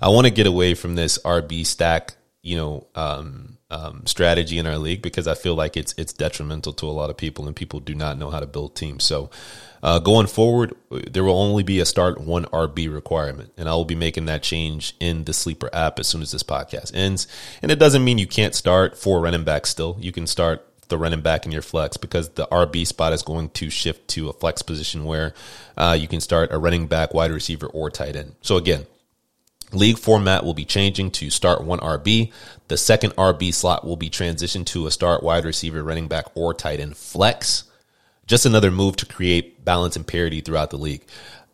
I 0.00 0.08
want 0.08 0.26
to 0.26 0.32
get 0.32 0.46
away 0.46 0.74
from 0.74 0.94
this 0.94 1.18
RB 1.18 1.66
stack, 1.66 2.14
you 2.42 2.56
know, 2.56 2.86
um, 2.94 3.58
um, 3.70 4.02
strategy 4.06 4.58
in 4.58 4.66
our 4.66 4.78
league 4.78 5.02
because 5.02 5.28
I 5.28 5.34
feel 5.34 5.54
like 5.54 5.76
it's 5.76 5.94
it's 5.96 6.12
detrimental 6.12 6.72
to 6.74 6.86
a 6.86 6.90
lot 6.90 7.10
of 7.10 7.16
people 7.16 7.46
and 7.46 7.54
people 7.54 7.80
do 7.80 7.94
not 7.94 8.18
know 8.18 8.30
how 8.30 8.40
to 8.40 8.46
build 8.46 8.74
teams. 8.74 9.04
So 9.04 9.30
uh, 9.82 9.98
going 9.98 10.26
forward, 10.26 10.74
there 10.90 11.24
will 11.24 11.38
only 11.38 11.62
be 11.62 11.80
a 11.80 11.86
start 11.86 12.20
one 12.20 12.44
RB 12.46 12.92
requirement, 12.92 13.52
and 13.56 13.68
I 13.68 13.72
will 13.72 13.86
be 13.86 13.94
making 13.94 14.26
that 14.26 14.42
change 14.42 14.94
in 15.00 15.24
the 15.24 15.32
Sleeper 15.32 15.70
app 15.72 15.98
as 15.98 16.06
soon 16.06 16.20
as 16.20 16.32
this 16.32 16.42
podcast 16.42 16.94
ends. 16.94 17.26
And 17.62 17.72
it 17.72 17.78
doesn't 17.78 18.04
mean 18.04 18.18
you 18.18 18.26
can't 18.26 18.54
start 18.54 18.98
four 18.98 19.20
running 19.20 19.44
backs 19.44 19.70
still. 19.70 19.96
You 19.98 20.12
can 20.12 20.26
start 20.26 20.66
the 20.90 20.98
running 20.98 21.22
back 21.22 21.46
in 21.46 21.52
your 21.52 21.62
flex 21.62 21.96
because 21.96 22.28
the 22.30 22.46
RB 22.48 22.86
spot 22.86 23.12
is 23.12 23.22
going 23.22 23.48
to 23.50 23.70
shift 23.70 24.08
to 24.08 24.28
a 24.28 24.32
flex 24.32 24.62
position 24.62 25.04
where 25.04 25.34
uh, 25.76 25.96
you 25.98 26.06
can 26.06 26.20
start 26.20 26.52
a 26.52 26.58
running 26.58 26.86
back, 26.86 27.14
wide 27.14 27.30
receiver, 27.30 27.66
or 27.66 27.90
tight 27.90 28.16
end. 28.16 28.34
So 28.42 28.56
again, 28.56 28.86
League 29.72 29.98
format 29.98 30.44
will 30.44 30.54
be 30.54 30.64
changing 30.64 31.12
to 31.12 31.30
start 31.30 31.62
one 31.62 31.78
RB. 31.78 32.32
The 32.68 32.76
second 32.76 33.14
RB 33.14 33.54
slot 33.54 33.84
will 33.84 33.96
be 33.96 34.10
transitioned 34.10 34.66
to 34.66 34.86
a 34.86 34.90
start 34.90 35.22
wide 35.22 35.44
receiver, 35.44 35.82
running 35.82 36.08
back, 36.08 36.26
or 36.34 36.52
tight 36.54 36.80
end 36.80 36.96
flex. 36.96 37.64
Just 38.26 38.46
another 38.46 38.70
move 38.70 38.96
to 38.96 39.06
create 39.06 39.64
balance 39.64 39.96
and 39.96 40.06
parity 40.06 40.40
throughout 40.40 40.70
the 40.70 40.76
league. 40.76 41.04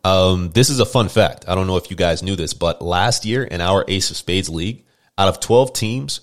Um, 0.03 0.51
this 0.51 0.69
is 0.69 0.79
a 0.79 0.85
fun 0.85 1.09
fact. 1.09 1.45
I 1.47 1.55
don't 1.55 1.67
know 1.67 1.77
if 1.77 1.91
you 1.91 1.97
guys 1.97 2.23
knew 2.23 2.35
this, 2.35 2.53
but 2.53 2.81
last 2.81 3.25
year 3.25 3.43
in 3.43 3.61
our 3.61 3.83
Ace 3.87 4.09
of 4.09 4.17
Spades 4.17 4.49
league, 4.49 4.83
out 5.17 5.27
of 5.27 5.39
12 5.39 5.73
teams, 5.73 6.21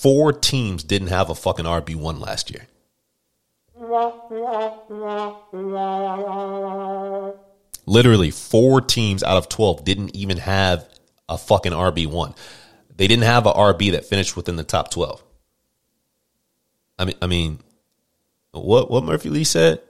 four 0.00 0.32
teams 0.32 0.82
didn't 0.82 1.08
have 1.08 1.28
a 1.28 1.34
fucking 1.34 1.66
RB1 1.66 2.20
last 2.20 2.50
year. 2.50 2.66
Literally, 7.86 8.30
four 8.30 8.80
teams 8.80 9.22
out 9.22 9.36
of 9.36 9.48
12 9.48 9.84
didn't 9.84 10.16
even 10.16 10.38
have 10.38 10.88
a 11.28 11.36
fucking 11.36 11.72
RB1. 11.72 12.36
They 12.96 13.06
didn't 13.06 13.24
have 13.24 13.46
a 13.46 13.52
RB 13.52 13.92
that 13.92 14.06
finished 14.06 14.36
within 14.36 14.56
the 14.56 14.64
top 14.64 14.90
12. 14.90 15.22
I 16.98 17.04
mean, 17.06 17.16
I 17.22 17.26
mean, 17.26 17.58
what 18.52 18.90
what 18.90 19.04
Murphy 19.04 19.30
Lee 19.30 19.44
said? 19.44 19.80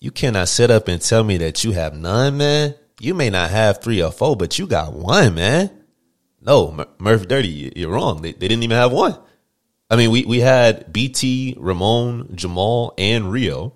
You 0.00 0.10
cannot 0.10 0.48
sit 0.48 0.70
up 0.70 0.88
and 0.88 1.00
tell 1.02 1.24
me 1.24 1.38
that 1.38 1.64
you 1.64 1.72
have 1.72 1.94
none, 1.94 2.38
man. 2.38 2.74
You 3.00 3.14
may 3.14 3.30
not 3.30 3.50
have 3.50 3.82
three 3.82 4.02
or 4.02 4.10
four, 4.10 4.36
but 4.36 4.58
you 4.58 4.66
got 4.66 4.92
one, 4.92 5.34
man. 5.34 5.77
No, 6.40 6.72
Mur- 6.72 6.88
Murphy 6.98 7.26
Dirty, 7.26 7.72
you're 7.76 7.90
wrong. 7.90 8.22
They, 8.22 8.32
they 8.32 8.48
didn't 8.48 8.62
even 8.62 8.76
have 8.76 8.92
one. 8.92 9.18
I 9.90 9.96
mean, 9.96 10.10
we, 10.10 10.24
we 10.24 10.40
had 10.40 10.92
BT, 10.92 11.56
Ramon, 11.58 12.36
Jamal, 12.36 12.94
and 12.98 13.32
Rio 13.32 13.74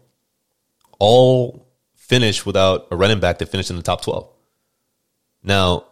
all 0.98 1.66
finish 1.94 2.44
without 2.44 2.88
a 2.90 2.96
running 2.96 3.20
back 3.20 3.38
that 3.38 3.48
finished 3.48 3.70
in 3.70 3.76
the 3.76 3.82
top 3.82 4.02
12. 4.02 4.28
Now, 5.42 5.86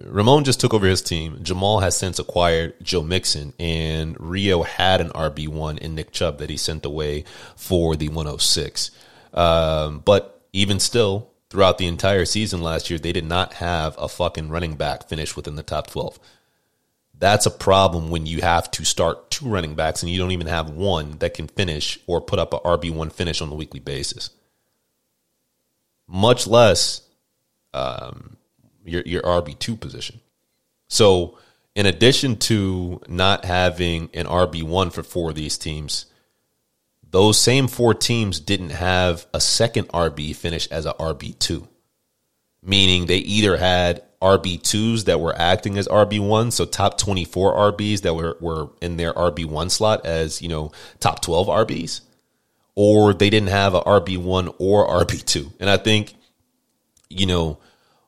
Ramon 0.00 0.44
just 0.44 0.60
took 0.60 0.72
over 0.74 0.86
his 0.86 1.02
team. 1.02 1.40
Jamal 1.42 1.80
has 1.80 1.96
since 1.96 2.18
acquired 2.18 2.74
Joe 2.82 3.02
Mixon, 3.02 3.52
and 3.58 4.16
Rio 4.18 4.62
had 4.62 5.00
an 5.00 5.10
RB1 5.10 5.78
in 5.78 5.94
Nick 5.94 6.12
Chubb 6.12 6.38
that 6.38 6.50
he 6.50 6.56
sent 6.56 6.84
away 6.84 7.24
for 7.56 7.96
the 7.96 8.08
106. 8.08 8.90
Um, 9.34 10.00
but 10.04 10.40
even 10.52 10.80
still, 10.80 11.31
throughout 11.52 11.76
the 11.76 11.86
entire 11.86 12.24
season 12.24 12.62
last 12.62 12.88
year, 12.88 12.98
they 12.98 13.12
did 13.12 13.26
not 13.26 13.52
have 13.52 13.94
a 13.98 14.08
fucking 14.08 14.48
running 14.48 14.74
back 14.74 15.06
finish 15.06 15.36
within 15.36 15.54
the 15.54 15.62
top 15.62 15.86
12. 15.86 16.18
That's 17.18 17.44
a 17.44 17.50
problem 17.50 18.08
when 18.08 18.24
you 18.24 18.40
have 18.40 18.70
to 18.70 18.86
start 18.86 19.30
two 19.30 19.46
running 19.46 19.74
backs 19.74 20.02
and 20.02 20.10
you 20.10 20.18
don't 20.18 20.30
even 20.30 20.46
have 20.46 20.70
one 20.70 21.18
that 21.18 21.34
can 21.34 21.48
finish 21.48 21.98
or 22.06 22.22
put 22.22 22.38
up 22.38 22.54
a 22.54 22.60
RB1 22.60 23.12
finish 23.12 23.42
on 23.42 23.52
a 23.52 23.54
weekly 23.54 23.80
basis. 23.80 24.30
Much 26.08 26.46
less 26.46 27.02
um, 27.74 28.38
your 28.86 29.02
your 29.04 29.22
RB 29.22 29.58
two 29.58 29.76
position. 29.76 30.20
So, 30.88 31.38
in 31.74 31.84
addition 31.84 32.36
to 32.36 33.02
not 33.08 33.44
having 33.44 34.08
an 34.14 34.24
RB 34.24 34.62
one 34.62 34.88
for 34.88 35.02
four 35.02 35.30
of 35.30 35.36
these 35.36 35.58
teams, 35.58 36.06
those 37.12 37.38
same 37.38 37.68
four 37.68 37.94
teams 37.94 38.40
didn't 38.40 38.70
have 38.70 39.26
a 39.32 39.40
second 39.40 39.88
RB 39.88 40.34
finish 40.34 40.66
as 40.68 40.86
a 40.86 40.94
RB 40.94 41.38
two, 41.38 41.68
meaning 42.62 43.06
they 43.06 43.18
either 43.18 43.58
had 43.58 44.02
RB 44.20 44.60
twos 44.62 45.04
that 45.04 45.20
were 45.20 45.36
acting 45.38 45.76
as 45.76 45.86
RB 45.88 46.26
one, 46.26 46.50
so 46.50 46.64
top 46.64 46.98
twenty 46.98 47.24
four 47.24 47.54
RBs 47.72 48.00
that 48.00 48.14
were 48.14 48.36
were 48.40 48.70
in 48.80 48.96
their 48.96 49.12
RB 49.12 49.44
one 49.44 49.68
slot 49.70 50.04
as 50.06 50.40
you 50.40 50.48
know 50.48 50.72
top 51.00 51.20
twelve 51.20 51.48
RBs, 51.48 52.00
or 52.74 53.12
they 53.12 53.30
didn't 53.30 53.50
have 53.50 53.74
a 53.74 53.82
RB 53.82 54.16
one 54.16 54.48
or 54.58 54.88
RB 55.04 55.22
two, 55.24 55.52
and 55.60 55.68
I 55.68 55.76
think 55.76 56.14
you 57.10 57.26
know 57.26 57.58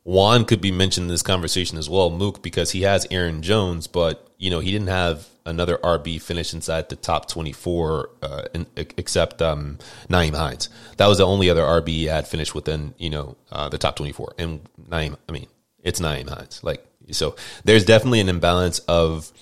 Juan 0.02 0.46
could 0.46 0.62
be 0.62 0.73
mentioned 0.73 1.04
in 1.04 1.08
this 1.08 1.23
conversation 1.23 1.76
as 1.76 1.90
well, 1.90 2.08
Mook, 2.08 2.42
because 2.42 2.70
he 2.70 2.82
has 2.82 3.06
Aaron 3.11 3.42
Jones, 3.42 3.87
but 3.87 4.26
you 4.38 4.50
know 4.50 4.61
he 4.61 4.70
didn't 4.70 4.88
have 4.88 5.28
another 5.47 5.79
RB 5.79 6.21
finish 6.21 6.55
inside 6.55 6.89
the 6.89 6.97
top 6.97 7.29
twenty 7.29 7.53
four, 7.53 8.11
uh, 8.23 8.43
in, 8.55 8.67
except 8.77 9.43
um, 9.43 9.79
Nyheim 10.09 10.35
Hines. 10.35 10.69
That 10.97 11.07
was 11.07 11.19
the 11.19 11.27
only 11.27 11.51
other 11.51 11.63
RB 11.63 11.89
he 11.89 12.05
had 12.05 12.27
finished 12.27 12.55
within 12.55 12.95
you 12.99 13.11
know 13.11 13.37
uh, 13.53 13.69
the 13.69 13.79
top 13.79 13.97
twenty 13.97 14.13
four. 14.13 14.35
And 14.39 14.61
Nyheim, 14.89 15.17
I 15.29 15.33
mean, 15.33 15.47
it's 15.83 16.01
Nyheim 16.01 16.29
Hines. 16.29 16.61
Like 16.63 16.87
so, 17.11 17.37
there's 17.65 17.85
definitely 17.85 18.21
an 18.21 18.29
imbalance 18.29 18.79
of 18.81 19.33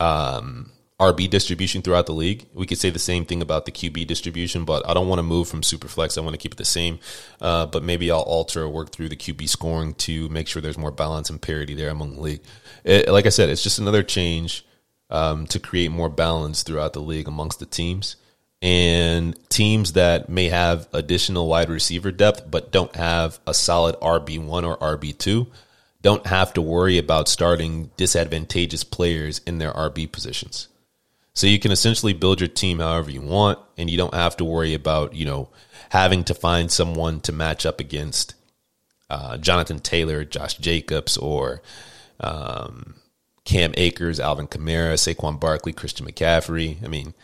um, 0.00 0.72
RB 0.98 1.28
distribution 1.28 1.82
throughout 1.82 2.06
the 2.06 2.14
league. 2.14 2.46
We 2.54 2.66
could 2.66 2.78
say 2.78 2.88
the 2.88 2.98
same 2.98 3.26
thing 3.26 3.42
about 3.42 3.66
the 3.66 3.72
QB 3.72 4.06
distribution, 4.06 4.64
but 4.64 4.88
I 4.88 4.94
don't 4.94 5.08
want 5.08 5.18
to 5.18 5.22
move 5.24 5.46
from 5.46 5.60
Superflex. 5.60 6.16
I 6.16 6.22
want 6.22 6.34
to 6.34 6.38
keep 6.38 6.52
it 6.52 6.58
the 6.58 6.64
same. 6.64 6.98
Uh, 7.40 7.66
but 7.66 7.82
maybe 7.82 8.10
I'll 8.10 8.20
alter 8.20 8.62
or 8.62 8.68
work 8.68 8.92
through 8.92 9.10
the 9.10 9.16
QB 9.16 9.46
scoring 9.48 9.94
to 9.94 10.28
make 10.30 10.48
sure 10.48 10.62
there's 10.62 10.78
more 10.78 10.90
balance 10.90 11.28
and 11.28 11.40
parity 11.40 11.74
there 11.74 11.90
among 11.90 12.14
the 12.14 12.20
league. 12.22 12.42
It, 12.82 13.08
like 13.08 13.26
I 13.26 13.30
said, 13.30 13.50
it's 13.50 13.62
just 13.62 13.78
another 13.78 14.02
change 14.02 14.64
um, 15.10 15.46
to 15.48 15.58
create 15.58 15.90
more 15.90 16.08
balance 16.08 16.62
throughout 16.62 16.92
the 16.92 17.00
league 17.00 17.28
amongst 17.28 17.58
the 17.58 17.66
teams. 17.66 18.16
And 18.62 19.38
teams 19.48 19.92
that 19.92 20.28
may 20.28 20.48
have 20.48 20.88
additional 20.92 21.46
wide 21.46 21.68
receiver 21.68 22.10
depth 22.10 22.50
but 22.50 22.72
don't 22.72 22.94
have 22.96 23.38
a 23.46 23.52
solid 23.52 23.96
RB1 24.00 24.64
or 24.64 24.78
RB2 24.78 25.46
don't 26.06 26.26
have 26.28 26.54
to 26.54 26.62
worry 26.62 26.98
about 26.98 27.28
starting 27.28 27.90
disadvantageous 27.96 28.84
players 28.84 29.40
in 29.44 29.58
their 29.58 29.72
RB 29.72 30.10
positions. 30.10 30.68
So 31.34 31.48
you 31.48 31.58
can 31.58 31.72
essentially 31.72 32.12
build 32.12 32.40
your 32.40 32.46
team 32.46 32.78
however 32.78 33.10
you 33.10 33.20
want, 33.20 33.58
and 33.76 33.90
you 33.90 33.96
don't 33.96 34.14
have 34.14 34.36
to 34.36 34.44
worry 34.44 34.72
about 34.72 35.14
you 35.14 35.24
know 35.24 35.48
having 35.90 36.22
to 36.24 36.34
find 36.34 36.70
someone 36.70 37.18
to 37.22 37.32
match 37.32 37.66
up 37.66 37.80
against 37.80 38.34
uh, 39.10 39.36
Jonathan 39.38 39.80
Taylor, 39.80 40.24
Josh 40.24 40.54
Jacobs, 40.58 41.16
or 41.16 41.60
um, 42.20 42.94
Cam 43.46 43.72
Akers, 43.78 44.20
Alvin 44.20 44.46
Kamara, 44.46 44.94
Saquon 44.94 45.40
Barkley, 45.40 45.72
Christian 45.72 46.06
McCaffrey. 46.06 46.84
I 46.84 46.88
mean, 46.88 47.14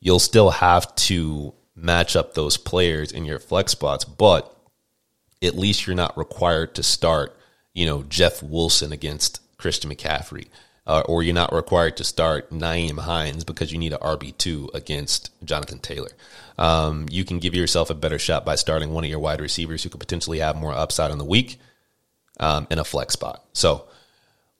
you'll 0.00 0.18
still 0.18 0.50
have 0.50 0.94
to 0.94 1.52
match 1.76 2.16
up 2.16 2.32
those 2.32 2.56
players 2.56 3.12
in 3.12 3.26
your 3.26 3.38
flex 3.38 3.72
spots, 3.72 4.04
but 4.04 4.56
at 5.42 5.58
least 5.58 5.86
you're 5.86 5.94
not 5.94 6.16
required 6.16 6.74
to 6.76 6.82
start, 6.82 7.36
you 7.74 7.84
know, 7.84 8.02
Jeff 8.04 8.42
Wilson 8.42 8.92
against 8.92 9.40
Christian 9.58 9.90
McCaffrey 9.90 10.46
uh, 10.88 11.02
or 11.06 11.22
you're 11.22 11.34
not 11.34 11.52
required 11.52 11.98
to 11.98 12.02
start 12.04 12.50
Nyheim 12.50 12.98
Hines 12.98 13.44
because 13.44 13.70
you 13.70 13.78
need 13.78 13.92
an 13.92 13.98
RB2 13.98 14.74
against 14.74 15.30
Jonathan 15.44 15.78
Taylor. 15.78 16.10
Um, 16.56 17.06
you 17.10 17.24
can 17.24 17.38
give 17.38 17.54
yourself 17.54 17.90
a 17.90 17.94
better 17.94 18.18
shot 18.18 18.46
by 18.46 18.54
starting 18.54 18.92
one 18.92 19.04
of 19.04 19.10
your 19.10 19.18
wide 19.18 19.42
receivers 19.42 19.82
who 19.82 19.90
could 19.90 20.00
potentially 20.00 20.38
have 20.38 20.56
more 20.56 20.72
upside 20.72 21.10
on 21.10 21.18
the 21.18 21.26
week 21.26 21.58
um, 22.40 22.66
in 22.70 22.78
a 22.78 22.84
flex 22.84 23.12
spot. 23.12 23.44
So 23.52 23.84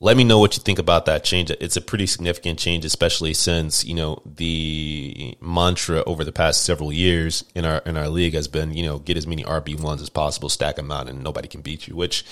let 0.01 0.17
me 0.17 0.23
know 0.23 0.39
what 0.39 0.57
you 0.57 0.63
think 0.63 0.79
about 0.79 1.07
that 1.07 1.25
change. 1.25 1.51
It's 1.51 1.77
a 1.77 1.81
pretty 1.81 2.07
significant 2.07 2.59
change, 2.59 2.85
especially 2.85 3.35
since 3.35 3.85
you 3.85 3.95
know 3.95 4.23
the 4.25 5.37
mantra 5.41 6.05
over 6.05 6.23
the 6.23 6.31
past 6.31 6.63
several 6.63 6.93
years 6.93 7.45
in 7.55 7.65
our 7.65 7.79
in 7.79 7.97
our 7.97 8.09
league 8.09 8.35
has 8.35 8.47
been 8.47 8.73
you 8.75 8.85
know 8.85 9.01
get 9.01 9.17
as 9.17 9.27
many 9.27 9.43
RB 9.43 9.79
ones 9.81 10.01
as 10.01 10.09
possible, 10.09 10.49
stack 10.49 10.77
them 10.77 10.93
out, 10.93 11.09
and 11.09 11.25
nobody 11.25 11.49
can 11.49 11.63
beat 11.63 11.89
you. 11.89 11.97
Which 11.97 12.25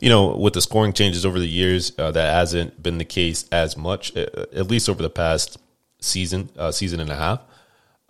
you 0.00 0.10
know 0.10 0.36
with 0.36 0.52
the 0.52 0.60
scoring 0.60 0.92
changes 0.92 1.24
over 1.24 1.38
the 1.38 1.48
years, 1.48 1.92
uh, 1.98 2.10
that 2.10 2.34
hasn't 2.34 2.82
been 2.82 2.98
the 2.98 3.06
case 3.06 3.48
as 3.50 3.74
much, 3.74 4.14
at 4.16 4.68
least 4.68 4.90
over 4.90 5.02
the 5.02 5.08
past 5.08 5.56
season, 6.00 6.50
uh, 6.58 6.72
season 6.72 7.00
and 7.00 7.10
a 7.10 7.16
half. 7.16 7.40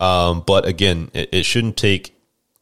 Um, 0.01 0.43
but 0.45 0.67
again, 0.67 1.13
it, 1.15 1.29
it 1.33 1.43
shouldn't 1.45 1.77
take 1.77 2.14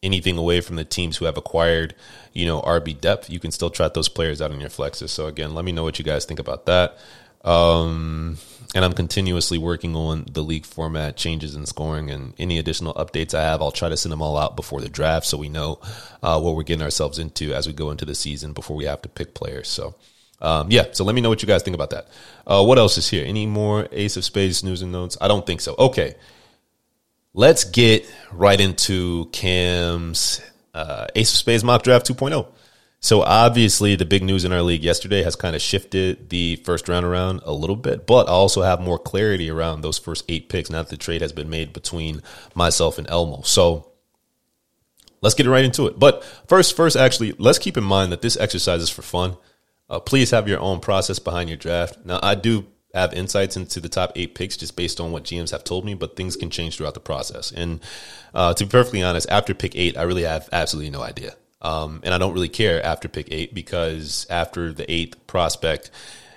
anything 0.03 0.37
away 0.37 0.61
from 0.61 0.75
the 0.75 0.83
teams 0.83 1.17
who 1.17 1.25
have 1.25 1.37
acquired, 1.37 1.95
you 2.33 2.45
know, 2.45 2.61
RB 2.61 2.99
depth, 2.99 3.29
you 3.29 3.39
can 3.39 3.51
still 3.51 3.69
trot 3.69 3.93
those 3.93 4.09
players 4.09 4.41
out 4.41 4.51
in 4.51 4.59
your 4.59 4.69
flexes. 4.69 5.09
So 5.09 5.27
again, 5.27 5.55
let 5.55 5.65
me 5.65 5.71
know 5.71 5.83
what 5.83 5.97
you 5.97 6.05
guys 6.05 6.25
think 6.25 6.39
about 6.39 6.65
that. 6.67 6.97
Um, 7.43 8.37
and 8.75 8.85
I'm 8.85 8.93
continuously 8.93 9.57
working 9.57 9.95
on 9.95 10.25
the 10.31 10.41
league 10.41 10.65
format 10.65 11.17
changes 11.17 11.55
in 11.55 11.65
scoring 11.65 12.09
and 12.09 12.33
any 12.39 12.57
additional 12.57 12.93
updates 12.93 13.33
I 13.33 13.41
have. 13.41 13.61
I'll 13.61 13.71
try 13.71 13.89
to 13.89 13.97
send 13.97 14.11
them 14.11 14.21
all 14.21 14.37
out 14.37 14.55
before 14.55 14.81
the 14.81 14.89
draft 14.89 15.25
so 15.25 15.37
we 15.37 15.49
know 15.49 15.79
uh, 16.21 16.39
what 16.39 16.55
we're 16.55 16.63
getting 16.63 16.83
ourselves 16.83 17.19
into 17.19 17.53
as 17.53 17.67
we 17.67 17.73
go 17.73 17.91
into 17.91 18.05
the 18.05 18.15
season 18.15 18.53
before 18.53 18.75
we 18.75 18.85
have 18.85 19.01
to 19.03 19.09
pick 19.09 19.33
players. 19.33 19.67
So, 19.67 19.95
um, 20.41 20.71
yeah, 20.71 20.85
so 20.91 21.03
let 21.03 21.15
me 21.15 21.21
know 21.21 21.29
what 21.29 21.41
you 21.41 21.47
guys 21.47 21.63
think 21.63 21.75
about 21.75 21.91
that. 21.91 22.07
Uh, 22.47 22.63
what 22.63 22.77
else 22.77 22.97
is 22.97 23.09
here? 23.09 23.25
Any 23.25 23.45
more 23.45 23.87
Ace 23.91 24.17
of 24.17 24.25
Spades 24.25 24.63
news 24.63 24.81
and 24.81 24.91
notes? 24.91 25.17
I 25.21 25.27
don't 25.27 25.45
think 25.45 25.61
so. 25.61 25.75
Okay, 25.77 26.15
let's 27.33 27.63
get 27.63 28.09
right 28.31 28.59
into 28.59 29.25
Cam's 29.31 30.41
uh, 30.73 31.07
Ace 31.15 31.31
of 31.31 31.37
Spades 31.37 31.63
mock 31.63 31.83
draft 31.83 32.07
2.0. 32.07 32.47
So 32.99 33.21
obviously, 33.21 33.97
the 33.97 34.05
big 34.05 34.23
news 34.23 34.45
in 34.45 34.53
our 34.53 34.61
league 34.61 34.83
yesterday 34.83 35.23
has 35.23 35.35
kind 35.35 35.57
of 35.57 35.61
shifted 35.61 36.29
the 36.29 36.55
first 36.57 36.87
round 36.87 37.05
around 37.05 37.41
a 37.43 37.51
little 37.51 37.75
bit, 37.75 38.07
but 38.07 38.29
I 38.29 38.31
also 38.31 38.61
have 38.61 38.79
more 38.79 38.97
clarity 38.97 39.49
around 39.49 39.81
those 39.81 39.99
first 39.99 40.23
eight 40.29 40.47
picks 40.47 40.69
now 40.69 40.83
that 40.83 40.89
the 40.89 40.95
trade 40.95 41.21
has 41.21 41.33
been 41.33 41.49
made 41.49 41.73
between 41.73 42.21
myself 42.55 42.97
and 42.97 43.09
Elmo. 43.09 43.41
So 43.41 43.91
let's 45.19 45.35
get 45.35 45.47
right 45.47 45.65
into 45.65 45.87
it. 45.87 45.99
But 45.99 46.23
first, 46.47 46.77
first, 46.77 46.95
actually, 46.95 47.33
let's 47.37 47.59
keep 47.59 47.75
in 47.75 47.83
mind 47.83 48.13
that 48.13 48.21
this 48.21 48.37
exercise 48.37 48.81
is 48.81 48.89
for 48.89 49.01
fun. 49.01 49.35
Uh, 49.89 49.99
please 49.99 50.31
have 50.31 50.47
your 50.47 50.61
own 50.61 50.79
process 50.79 51.19
behind 51.19 51.49
your 51.49 51.57
draft. 51.57 52.05
Now, 52.05 52.21
I 52.23 52.35
do 52.35 52.65
have 52.93 53.13
insights 53.13 53.57
into 53.57 53.79
the 53.79 53.89
top 53.89 54.11
eight 54.15 54.35
picks 54.35 54.55
just 54.55 54.75
based 54.75 54.99
on 54.99 55.11
what 55.11 55.23
GMs 55.23 55.51
have 55.51 55.63
told 55.63 55.83
me, 55.83 55.95
but 55.95 56.15
things 56.15 56.35
can 56.35 56.49
change 56.49 56.77
throughout 56.77 56.93
the 56.93 56.99
process. 56.99 57.51
And 57.51 57.79
uh, 58.33 58.53
to 58.53 58.65
be 58.65 58.69
perfectly 58.69 59.01
honest, 59.01 59.29
after 59.29 59.53
pick 59.53 59.75
eight, 59.75 59.97
I 59.97 60.03
really 60.03 60.23
have 60.23 60.47
absolutely 60.51 60.91
no 60.91 61.01
idea. 61.01 61.35
Um, 61.61 62.01
and 62.03 62.13
I 62.13 62.17
don't 62.17 62.33
really 62.33 62.49
care 62.49 62.85
after 62.85 63.07
pick 63.07 63.29
eight 63.31 63.53
because 63.53 64.27
after 64.29 64.71
the 64.73 64.89
eighth 64.91 65.25
prospect 65.27 65.89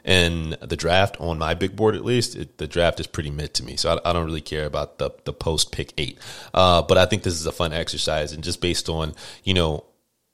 and 0.04 0.52
the 0.54 0.76
draft 0.76 1.20
on 1.20 1.38
my 1.38 1.54
big 1.54 1.76
board, 1.76 1.94
at 1.96 2.04
least, 2.04 2.36
it, 2.36 2.58
the 2.58 2.68
draft 2.68 3.00
is 3.00 3.08
pretty 3.08 3.30
mid 3.30 3.52
to 3.54 3.64
me. 3.64 3.76
So 3.76 3.94
I, 3.94 4.10
I, 4.10 4.12
don't 4.12 4.24
really 4.24 4.40
care 4.40 4.64
about 4.64 4.98
the, 4.98 5.10
the 5.24 5.32
post 5.32 5.72
pick 5.72 5.92
eight. 5.98 6.18
Uh, 6.54 6.82
but 6.82 6.96
I 6.96 7.06
think 7.06 7.24
this 7.24 7.34
is 7.34 7.44
a 7.44 7.52
fun 7.52 7.72
exercise. 7.72 8.32
And 8.32 8.44
just 8.44 8.60
based 8.60 8.88
on, 8.88 9.14
you 9.42 9.52
know, 9.52 9.84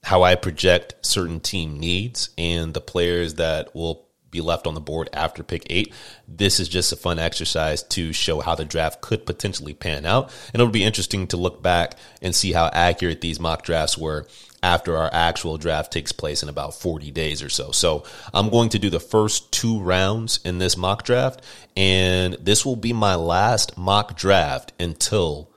how 0.04 0.22
I 0.22 0.34
project 0.34 0.94
certain 1.00 1.40
team 1.40 1.80
needs 1.80 2.30
and 2.36 2.74
the 2.74 2.80
players 2.80 3.34
that 3.34 3.74
will 3.74 4.04
be 4.32 4.40
left 4.40 4.66
on 4.66 4.74
the 4.74 4.80
board 4.80 5.08
after 5.12 5.44
pick 5.44 5.64
eight. 5.70 5.94
This 6.26 6.58
is 6.58 6.68
just 6.68 6.92
a 6.92 6.96
fun 6.96 7.20
exercise 7.20 7.84
to 7.84 8.12
show 8.12 8.40
how 8.40 8.56
the 8.56 8.64
draft 8.64 9.00
could 9.00 9.24
potentially 9.24 9.74
pan 9.74 10.04
out. 10.04 10.32
And 10.52 10.60
it'll 10.60 10.72
be 10.72 10.82
interesting 10.82 11.28
to 11.28 11.36
look 11.36 11.62
back 11.62 11.94
and 12.20 12.34
see 12.34 12.52
how 12.52 12.68
accurate 12.72 13.20
these 13.20 13.38
mock 13.38 13.62
drafts 13.62 13.96
were 13.96 14.26
after 14.62 14.96
our 14.96 15.10
actual 15.12 15.58
draft 15.58 15.92
takes 15.92 16.12
place 16.12 16.42
in 16.42 16.48
about 16.48 16.74
40 16.74 17.10
days 17.10 17.42
or 17.42 17.48
so. 17.48 17.72
So 17.72 18.04
I'm 18.32 18.48
going 18.48 18.70
to 18.70 18.78
do 18.78 18.90
the 18.90 19.00
first 19.00 19.52
two 19.52 19.78
rounds 19.80 20.40
in 20.44 20.58
this 20.58 20.76
mock 20.76 21.04
draft, 21.04 21.42
and 21.76 22.34
this 22.34 22.64
will 22.64 22.76
be 22.76 22.92
my 22.92 23.16
last 23.16 23.76
mock 23.76 24.16
draft 24.16 24.72
until 24.80 25.50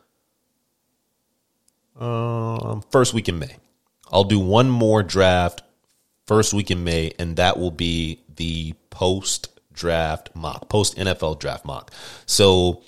um, 1.99 2.83
first 2.91 3.13
week 3.13 3.29
in 3.29 3.39
May. 3.39 3.57
I'll 4.11 4.23
do 4.23 4.39
one 4.39 4.69
more 4.69 5.03
draft 5.03 5.61
first 6.25 6.53
week 6.53 6.71
in 6.71 6.83
May, 6.83 7.13
and 7.19 7.37
that 7.37 7.57
will 7.57 7.71
be 7.71 8.24
the 8.35 8.73
post 8.89 9.49
draft 9.73 10.29
mock, 10.35 10.69
post 10.69 10.97
NFL 10.97 11.39
draft 11.39 11.65
mock. 11.65 11.91
So 12.25 12.83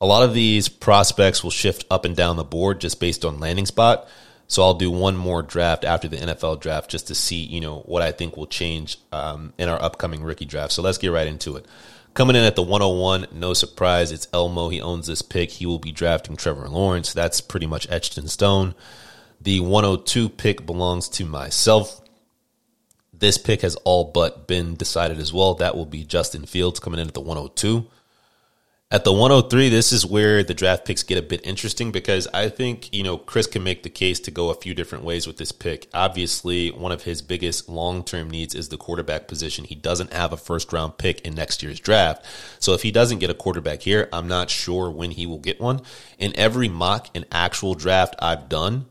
a 0.00 0.06
lot 0.06 0.24
of 0.24 0.34
these 0.34 0.68
prospects 0.68 1.42
will 1.42 1.50
shift 1.50 1.84
up 1.90 2.04
and 2.04 2.16
down 2.16 2.36
the 2.36 2.44
board 2.44 2.80
just 2.80 3.00
based 3.00 3.24
on 3.24 3.40
landing 3.40 3.66
spot. 3.66 4.08
So 4.48 4.62
I'll 4.62 4.74
do 4.74 4.90
one 4.90 5.16
more 5.16 5.42
draft 5.42 5.84
after 5.84 6.08
the 6.08 6.16
NFL 6.18 6.60
draft 6.60 6.90
just 6.90 7.06
to 7.06 7.14
see, 7.14 7.36
you 7.36 7.60
know, 7.60 7.80
what 7.80 8.02
I 8.02 8.12
think 8.12 8.36
will 8.36 8.46
change 8.46 8.98
um, 9.10 9.54
in 9.56 9.68
our 9.68 9.80
upcoming 9.80 10.22
rookie 10.22 10.44
draft. 10.44 10.72
So 10.72 10.82
let's 10.82 10.98
get 10.98 11.08
right 11.08 11.26
into 11.26 11.56
it. 11.56 11.66
Coming 12.14 12.36
in 12.36 12.44
at 12.44 12.56
the 12.56 12.62
101, 12.62 13.28
no 13.32 13.54
surprise, 13.54 14.12
it's 14.12 14.28
Elmo. 14.34 14.68
He 14.68 14.82
owns 14.82 15.06
this 15.06 15.22
pick. 15.22 15.50
He 15.52 15.64
will 15.64 15.78
be 15.78 15.92
drafting 15.92 16.36
Trevor 16.36 16.68
Lawrence. 16.68 17.14
That's 17.14 17.40
pretty 17.40 17.66
much 17.66 17.88
etched 17.90 18.18
in 18.18 18.28
stone. 18.28 18.74
The 19.40 19.60
102 19.60 20.28
pick 20.28 20.66
belongs 20.66 21.08
to 21.10 21.24
myself. 21.24 22.02
This 23.22 23.38
pick 23.38 23.60
has 23.60 23.76
all 23.84 24.06
but 24.06 24.48
been 24.48 24.74
decided 24.74 25.20
as 25.20 25.32
well. 25.32 25.54
That 25.54 25.76
will 25.76 25.86
be 25.86 26.02
Justin 26.02 26.44
Fields 26.44 26.80
coming 26.80 26.98
in 26.98 27.06
at 27.06 27.14
the 27.14 27.20
102. 27.20 27.86
At 28.90 29.04
the 29.04 29.12
103, 29.12 29.68
this 29.68 29.92
is 29.92 30.04
where 30.04 30.42
the 30.42 30.54
draft 30.54 30.84
picks 30.84 31.04
get 31.04 31.18
a 31.18 31.22
bit 31.22 31.46
interesting 31.46 31.92
because 31.92 32.26
I 32.34 32.48
think, 32.48 32.92
you 32.92 33.04
know, 33.04 33.16
Chris 33.16 33.46
can 33.46 33.62
make 33.62 33.84
the 33.84 33.90
case 33.90 34.18
to 34.18 34.32
go 34.32 34.50
a 34.50 34.56
few 34.56 34.74
different 34.74 35.04
ways 35.04 35.28
with 35.28 35.36
this 35.36 35.52
pick. 35.52 35.88
Obviously, 35.94 36.72
one 36.72 36.90
of 36.90 37.04
his 37.04 37.22
biggest 37.22 37.68
long 37.68 38.02
term 38.02 38.28
needs 38.28 38.56
is 38.56 38.70
the 38.70 38.76
quarterback 38.76 39.28
position. 39.28 39.66
He 39.66 39.76
doesn't 39.76 40.12
have 40.12 40.32
a 40.32 40.36
first 40.36 40.72
round 40.72 40.98
pick 40.98 41.20
in 41.20 41.36
next 41.36 41.62
year's 41.62 41.78
draft. 41.78 42.26
So 42.58 42.74
if 42.74 42.82
he 42.82 42.90
doesn't 42.90 43.20
get 43.20 43.30
a 43.30 43.34
quarterback 43.34 43.82
here, 43.82 44.08
I'm 44.12 44.26
not 44.26 44.50
sure 44.50 44.90
when 44.90 45.12
he 45.12 45.26
will 45.26 45.38
get 45.38 45.60
one. 45.60 45.82
In 46.18 46.36
every 46.36 46.68
mock 46.68 47.08
and 47.14 47.24
actual 47.30 47.74
draft 47.74 48.16
I've 48.18 48.48
done, 48.48 48.86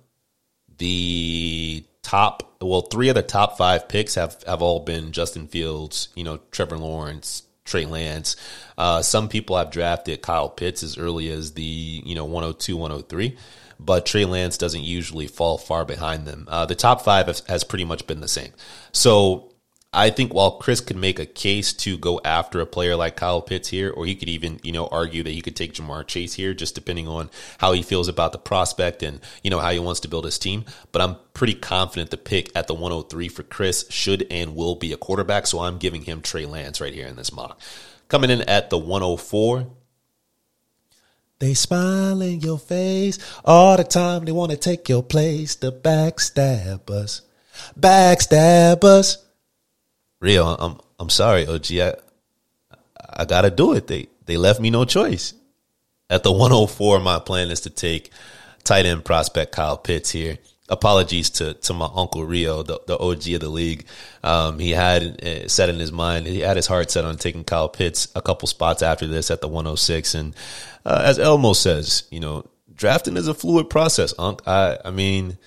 the 0.77 1.83
top, 2.03 2.55
well, 2.61 2.81
three 2.81 3.09
of 3.09 3.15
the 3.15 3.23
top 3.23 3.57
five 3.57 3.87
picks 3.87 4.15
have, 4.15 4.41
have 4.47 4.61
all 4.61 4.79
been 4.79 5.11
Justin 5.11 5.47
Fields, 5.47 6.09
you 6.15 6.23
know, 6.23 6.39
Trevor 6.51 6.77
Lawrence, 6.77 7.43
Trey 7.65 7.85
Lance. 7.85 8.35
Uh, 8.77 9.01
some 9.01 9.29
people 9.29 9.57
have 9.57 9.71
drafted 9.71 10.21
Kyle 10.21 10.49
Pitts 10.49 10.83
as 10.83 10.97
early 10.97 11.29
as 11.29 11.53
the 11.53 11.61
you 11.63 12.15
know 12.15 12.25
102, 12.25 12.75
103, 12.75 13.37
but 13.79 14.05
Trey 14.05 14.25
Lance 14.25 14.57
doesn't 14.57 14.83
usually 14.83 15.27
fall 15.27 15.57
far 15.57 15.85
behind 15.85 16.25
them. 16.25 16.45
Uh, 16.47 16.65
the 16.65 16.75
top 16.75 17.01
five 17.01 17.27
has, 17.27 17.41
has 17.47 17.63
pretty 17.63 17.85
much 17.85 18.07
been 18.07 18.19
the 18.19 18.27
same. 18.27 18.51
So 18.91 19.50
I 19.93 20.09
think 20.09 20.33
while 20.33 20.51
Chris 20.51 20.79
could 20.79 20.95
make 20.95 21.19
a 21.19 21.25
case 21.25 21.73
to 21.73 21.97
go 21.97 22.21
after 22.23 22.61
a 22.61 22.65
player 22.65 22.95
like 22.95 23.17
Kyle 23.17 23.41
Pitts 23.41 23.67
here, 23.67 23.91
or 23.91 24.05
he 24.05 24.15
could 24.15 24.29
even, 24.29 24.61
you 24.63 24.71
know, 24.71 24.87
argue 24.87 25.21
that 25.21 25.31
he 25.31 25.41
could 25.41 25.55
take 25.57 25.73
Ja'Marr 25.73 26.07
Chase 26.07 26.33
here, 26.33 26.53
just 26.53 26.75
depending 26.75 27.09
on 27.09 27.29
how 27.57 27.73
he 27.73 27.83
feels 27.83 28.07
about 28.07 28.31
the 28.31 28.37
prospect 28.37 29.03
and, 29.03 29.19
you 29.43 29.49
know, 29.49 29.59
how 29.59 29.71
he 29.71 29.79
wants 29.79 29.99
to 30.01 30.07
build 30.07 30.23
his 30.23 30.39
team. 30.39 30.63
But 30.93 31.01
I'm 31.01 31.17
pretty 31.33 31.55
confident 31.55 32.09
the 32.09 32.15
pick 32.15 32.55
at 32.55 32.67
the 32.67 32.73
103 32.73 33.27
for 33.27 33.43
Chris 33.43 33.85
should 33.89 34.25
and 34.31 34.55
will 34.55 34.75
be 34.75 34.93
a 34.93 34.97
quarterback. 34.97 35.45
So 35.45 35.59
I'm 35.59 35.77
giving 35.77 36.03
him 36.03 36.21
Trey 36.21 36.45
Lance 36.45 36.79
right 36.79 36.93
here 36.93 37.07
in 37.07 37.17
this 37.17 37.33
mock. 37.33 37.59
Coming 38.07 38.29
in 38.29 38.43
at 38.43 38.69
the 38.69 38.77
104, 38.77 39.67
they 41.39 41.53
smile 41.53 42.21
in 42.21 42.39
your 42.39 42.59
face 42.59 43.19
all 43.43 43.75
the 43.75 43.83
time. 43.83 44.23
They 44.23 44.31
want 44.31 44.51
to 44.51 44.57
take 44.57 44.87
your 44.87 45.03
place. 45.03 45.55
The 45.55 45.73
backstabbers, 45.73 47.23
backstabbers. 47.77 49.17
Real, 50.21 50.47
I'm 50.47 50.79
I'm 50.99 51.09
sorry, 51.09 51.45
OG. 51.47 51.71
I 51.71 51.95
I 53.09 53.25
gotta 53.25 53.49
do 53.51 53.73
it. 53.73 53.87
They 53.87 54.07
they 54.25 54.37
left 54.37 54.61
me 54.61 54.69
no 54.69 54.85
choice. 54.85 55.33
At 56.09 56.23
the 56.23 56.31
104, 56.31 56.99
my 56.99 57.19
plan 57.19 57.51
is 57.51 57.61
to 57.61 57.69
take 57.69 58.11
tight 58.63 58.85
end 58.85 59.03
prospect 59.03 59.53
Kyle 59.53 59.77
Pitts 59.77 60.11
here. 60.11 60.37
Apologies 60.69 61.29
to, 61.31 61.53
to 61.55 61.73
my 61.73 61.89
uncle 61.93 62.23
Rio, 62.23 62.63
the, 62.63 62.79
the 62.85 62.97
OG 62.97 63.27
of 63.29 63.41
the 63.41 63.49
league. 63.49 63.85
Um, 64.23 64.59
he 64.59 64.71
had 64.71 65.23
uh, 65.23 65.47
set 65.47 65.69
in 65.69 65.79
his 65.79 65.91
mind, 65.91 66.27
he 66.27 66.39
had 66.39 66.55
his 66.55 66.67
heart 66.67 66.91
set 66.91 67.05
on 67.05 67.17
taking 67.17 67.43
Kyle 67.43 67.69
Pitts 67.69 68.09
a 68.15 68.21
couple 68.21 68.47
spots 68.47 68.81
after 68.81 69.07
this 69.07 69.31
at 69.31 69.41
the 69.41 69.47
106. 69.47 70.15
And 70.15 70.35
uh, 70.85 71.01
as 71.03 71.17
Elmo 71.17 71.53
says, 71.53 72.03
you 72.11 72.19
know, 72.19 72.45
drafting 72.73 73.17
is 73.17 73.27
a 73.27 73.33
fluid 73.33 73.69
process, 73.69 74.13
Unc. 74.19 74.41
I 74.45 74.77
I 74.83 74.91
mean, 74.91 75.37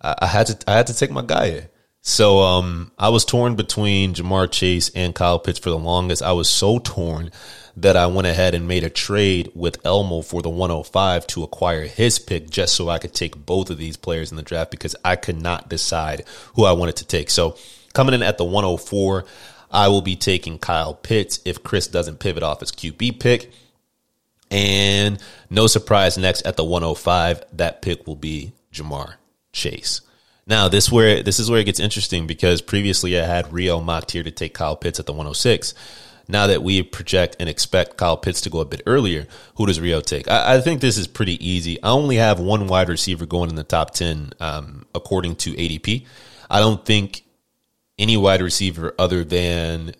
I, 0.00 0.14
I 0.22 0.26
had 0.26 0.46
to 0.48 0.70
I 0.70 0.76
had 0.76 0.86
to 0.88 0.94
take 0.94 1.10
my 1.10 1.22
guy 1.22 1.50
here. 1.50 1.68
So 2.08 2.38
um, 2.38 2.92
I 2.96 3.08
was 3.08 3.24
torn 3.24 3.56
between 3.56 4.14
Ja'Marr 4.14 4.48
Chase 4.48 4.92
and 4.94 5.12
Kyle 5.12 5.40
Pitts 5.40 5.58
for 5.58 5.70
the 5.70 5.78
longest. 5.78 6.22
I 6.22 6.30
was 6.34 6.48
so 6.48 6.78
torn 6.78 7.32
that 7.76 7.96
I 7.96 8.06
went 8.06 8.28
ahead 8.28 8.54
and 8.54 8.68
made 8.68 8.84
a 8.84 8.88
trade 8.88 9.50
with 9.56 9.84
Elmo 9.84 10.22
for 10.22 10.40
the 10.40 10.48
105 10.48 11.26
to 11.26 11.42
acquire 11.42 11.82
his 11.82 12.20
pick 12.20 12.48
just 12.48 12.76
so 12.76 12.88
I 12.88 13.00
could 13.00 13.12
take 13.12 13.44
both 13.44 13.70
of 13.70 13.78
these 13.78 13.96
players 13.96 14.30
in 14.30 14.36
the 14.36 14.44
draft 14.44 14.70
because 14.70 14.94
I 15.04 15.16
could 15.16 15.42
not 15.42 15.68
decide 15.68 16.22
who 16.54 16.64
I 16.64 16.70
wanted 16.70 16.94
to 16.98 17.06
take. 17.08 17.28
So 17.28 17.56
coming 17.92 18.14
in 18.14 18.22
at 18.22 18.38
the 18.38 18.44
104, 18.44 19.24
I 19.72 19.88
will 19.88 20.00
be 20.00 20.14
taking 20.14 20.60
Kyle 20.60 20.94
Pitts 20.94 21.40
if 21.44 21.64
Chris 21.64 21.88
doesn't 21.88 22.20
pivot 22.20 22.44
off 22.44 22.60
his 22.60 22.70
QB 22.70 23.18
pick. 23.18 23.50
And 24.48 25.20
no 25.50 25.66
surprise, 25.66 26.16
next 26.16 26.42
at 26.42 26.56
the 26.56 26.64
105, 26.64 27.42
that 27.54 27.82
pick 27.82 28.06
will 28.06 28.14
be 28.14 28.52
Ja'Marr 28.72 29.14
Chase. 29.52 30.02
Now 30.46 30.68
this 30.68 30.90
where 30.92 31.22
this 31.22 31.40
is 31.40 31.50
where 31.50 31.60
it 31.60 31.64
gets 31.64 31.80
interesting 31.80 32.26
because 32.26 32.62
previously 32.62 33.18
I 33.18 33.26
had 33.26 33.52
Rio 33.52 33.80
mocked 33.80 34.12
here 34.12 34.22
to 34.22 34.30
take 34.30 34.54
Kyle 34.54 34.76
Pitts 34.76 35.00
at 35.00 35.06
the 35.06 35.12
106. 35.12 35.74
Now 36.28 36.48
that 36.48 36.62
we 36.62 36.82
project 36.82 37.36
and 37.38 37.48
expect 37.48 37.96
Kyle 37.96 38.16
Pitts 38.16 38.40
to 38.42 38.50
go 38.50 38.60
a 38.60 38.64
bit 38.64 38.82
earlier, 38.86 39.26
who 39.56 39.66
does 39.66 39.80
Rio 39.80 40.00
take? 40.00 40.28
I, 40.28 40.56
I 40.56 40.60
think 40.60 40.80
this 40.80 40.98
is 40.98 41.06
pretty 41.06 41.44
easy. 41.46 41.80
I 41.82 41.90
only 41.90 42.16
have 42.16 42.40
one 42.40 42.66
wide 42.66 42.88
receiver 42.88 43.26
going 43.26 43.50
in 43.50 43.56
the 43.56 43.64
top 43.64 43.92
10 43.92 44.32
um, 44.40 44.86
according 44.94 45.36
to 45.36 45.52
ADP. 45.52 46.04
I 46.50 46.60
don't 46.60 46.84
think 46.84 47.24
any 47.98 48.16
wide 48.16 48.42
receiver 48.42 48.94
other 48.98 49.24
than 49.24 49.94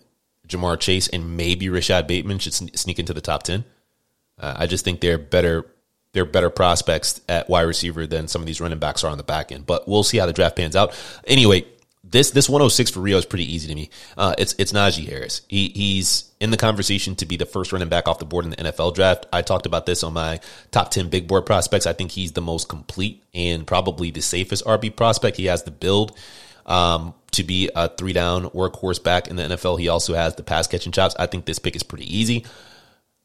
Ja'Marr 0.47 0.79
Chase 0.79 1.07
and 1.07 1.37
maybe 1.37 1.69
Rashod 1.69 2.07
Bateman 2.07 2.39
should 2.39 2.53
sneak 2.53 2.99
into 2.99 3.13
the 3.13 3.21
top 3.21 3.43
10. 3.43 3.63
Uh, 4.39 4.53
I 4.57 4.67
just 4.67 4.85
think 4.85 5.01
they're 5.01 5.17
better 5.17 5.65
they're 6.17 6.25
better 6.25 6.49
prospects 6.49 7.21
at 7.29 7.47
wide 7.47 7.61
receiver 7.61 8.07
than 8.07 8.27
some 8.27 8.41
of 8.41 8.47
these 8.47 8.59
running 8.59 8.79
backs 8.79 9.03
are 9.03 9.11
on 9.11 9.19
the 9.19 9.23
back 9.23 9.51
end. 9.51 9.67
But 9.67 9.87
we'll 9.87 10.01
see 10.01 10.17
how 10.17 10.25
the 10.25 10.33
draft 10.33 10.55
pans 10.55 10.75
out. 10.75 10.97
Anyway, 11.27 11.63
this 12.03 12.31
this 12.31 12.49
106 12.49 12.89
for 12.89 13.01
Rio 13.01 13.19
is 13.19 13.25
pretty 13.25 13.53
easy 13.53 13.67
to 13.67 13.75
me. 13.75 13.91
Uh, 14.17 14.33
it's 14.39 14.55
it's 14.57 14.71
Najee 14.71 15.07
Harris. 15.07 15.41
He 15.47 15.69
he's 15.69 16.31
in 16.39 16.49
the 16.49 16.57
conversation 16.57 17.15
to 17.17 17.27
be 17.27 17.37
the 17.37 17.45
first 17.45 17.71
running 17.71 17.87
back 17.87 18.07
off 18.07 18.17
the 18.17 18.25
board 18.25 18.45
in 18.45 18.49
the 18.49 18.57
NFL 18.57 18.95
draft. 18.95 19.27
I 19.31 19.43
talked 19.43 19.67
about 19.67 19.85
this 19.85 20.01
on 20.01 20.13
my 20.13 20.39
top 20.71 20.89
10 20.89 21.09
big 21.09 21.27
board 21.27 21.45
prospects. 21.45 21.85
I 21.85 21.93
think 21.93 22.09
he's 22.09 22.31
the 22.31 22.41
most 22.41 22.67
complete 22.67 23.23
and 23.35 23.67
probably 23.67 24.09
the 24.09 24.21
safest 24.21 24.65
RB 24.65 24.95
prospect. 24.95 25.37
He 25.37 25.45
has 25.45 25.63
the 25.63 25.71
build 25.71 26.17
um, 26.65 27.13
to 27.33 27.43
be 27.43 27.69
a 27.75 27.89
three 27.89 28.13
down 28.13 28.45
workhorse 28.49 29.03
back 29.03 29.27
in 29.27 29.35
the 29.35 29.43
NFL. 29.43 29.79
He 29.79 29.87
also 29.87 30.15
has 30.15 30.33
the 30.33 30.41
pass 30.41 30.65
catching 30.65 30.91
chops. 30.91 31.15
I 31.19 31.27
think 31.27 31.45
this 31.45 31.59
pick 31.59 31.75
is 31.75 31.83
pretty 31.83 32.17
easy. 32.17 32.43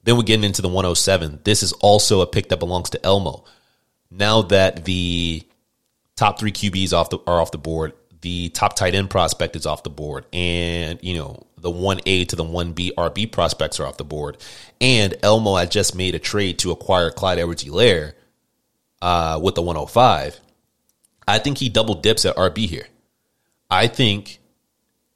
Then 0.04 0.16
we're 0.16 0.22
getting 0.24 0.44
into 0.44 0.62
the 0.62 0.68
107. 0.68 1.40
This 1.44 1.62
is 1.62 1.72
also 1.74 2.20
a 2.20 2.26
pick 2.26 2.48
that 2.48 2.58
belongs 2.58 2.90
to 2.90 3.04
Elmo. 3.04 3.44
Now 4.10 4.42
that 4.42 4.84
the 4.84 5.46
top 6.16 6.38
three 6.38 6.52
QBs 6.52 6.92
off 6.92 7.10
the 7.10 7.18
are 7.26 7.40
off 7.40 7.50
the 7.50 7.58
board, 7.58 7.92
the 8.20 8.50
top 8.50 8.74
tight 8.76 8.94
end 8.94 9.10
prospect 9.10 9.56
is 9.56 9.66
off 9.66 9.82
the 9.82 9.90
board, 9.90 10.26
and 10.32 10.98
you 11.02 11.16
know 11.16 11.46
the 11.58 11.70
one 11.70 12.00
A 12.06 12.24
to 12.26 12.36
the 12.36 12.44
one 12.44 12.72
B 12.72 12.92
RB 12.96 13.30
prospects 13.30 13.80
are 13.80 13.86
off 13.86 13.96
the 13.96 14.04
board, 14.04 14.38
and 14.80 15.14
Elmo 15.22 15.56
had 15.56 15.70
just 15.70 15.94
made 15.94 16.14
a 16.14 16.18
trade 16.18 16.58
to 16.60 16.70
acquire 16.70 17.10
Clyde 17.10 17.38
Edwards-Helaire 17.38 18.12
uh, 19.00 19.40
with 19.42 19.54
the 19.54 19.62
105. 19.62 20.40
I 21.26 21.38
think 21.38 21.58
he 21.58 21.68
double 21.68 21.94
dips 21.94 22.24
at 22.24 22.36
RB 22.36 22.66
here. 22.68 22.86
I 23.70 23.86
think 23.86 24.40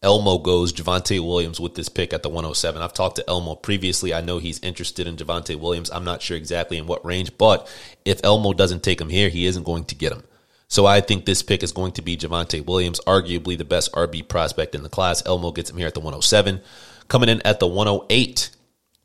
Elmo 0.07 0.38
goes 0.38 0.73
Javonte 0.73 1.19
Williams 1.19 1.59
with 1.59 1.75
this 1.75 1.88
pick 1.88 2.12
at 2.12 2.23
the 2.23 2.29
107. 2.29 2.81
I've 2.81 2.95
talked 2.95 3.16
to 3.16 3.29
Elmo 3.29 3.57
previously. 3.57 4.14
I 4.14 4.21
know 4.21 4.38
he's 4.38 4.61
interested 4.61 5.09
in 5.09 5.16
Javonte 5.16 5.59
Williams. 5.59 5.90
I'm 5.90 6.05
not 6.05 6.23
sure 6.23 6.37
exactly 6.37 6.79
in 6.79 6.87
what 6.87 7.05
range, 7.05 7.37
but 7.37 7.69
if 8.05 8.21
Elmo 8.23 8.53
doesn't 8.53 8.85
take 8.85 9.01
him 9.01 9.09
here, 9.09 9.29
he 9.29 9.47
isn't 9.47 9.64
going 9.64 9.85
to 9.87 9.97
get 9.97 10.12
him. 10.12 10.23
So 10.69 10.87
I 10.87 11.01
think 11.01 11.25
this 11.25 11.42
pick 11.42 11.64
is 11.64 11.73
going 11.73 11.90
to 11.92 12.03
be 12.03 12.16
Javonte 12.16 12.64
Williams, 12.64 13.01
arguably 13.01 13.59
the 13.59 13.64
best 13.64 13.92
RB 13.95 14.27
prospect 14.29 14.77
in 14.77 14.85
the 14.85 14.88
class. 14.88 15.27
Elmo 15.27 15.51
gets 15.51 15.71
him 15.71 15.77
here 15.77 15.88
at 15.88 15.95
the 15.95 16.01
107. 16.01 16.61
Coming 17.09 17.29
in 17.29 17.42
at 17.45 17.59
the 17.59 17.66
108, 17.66 18.51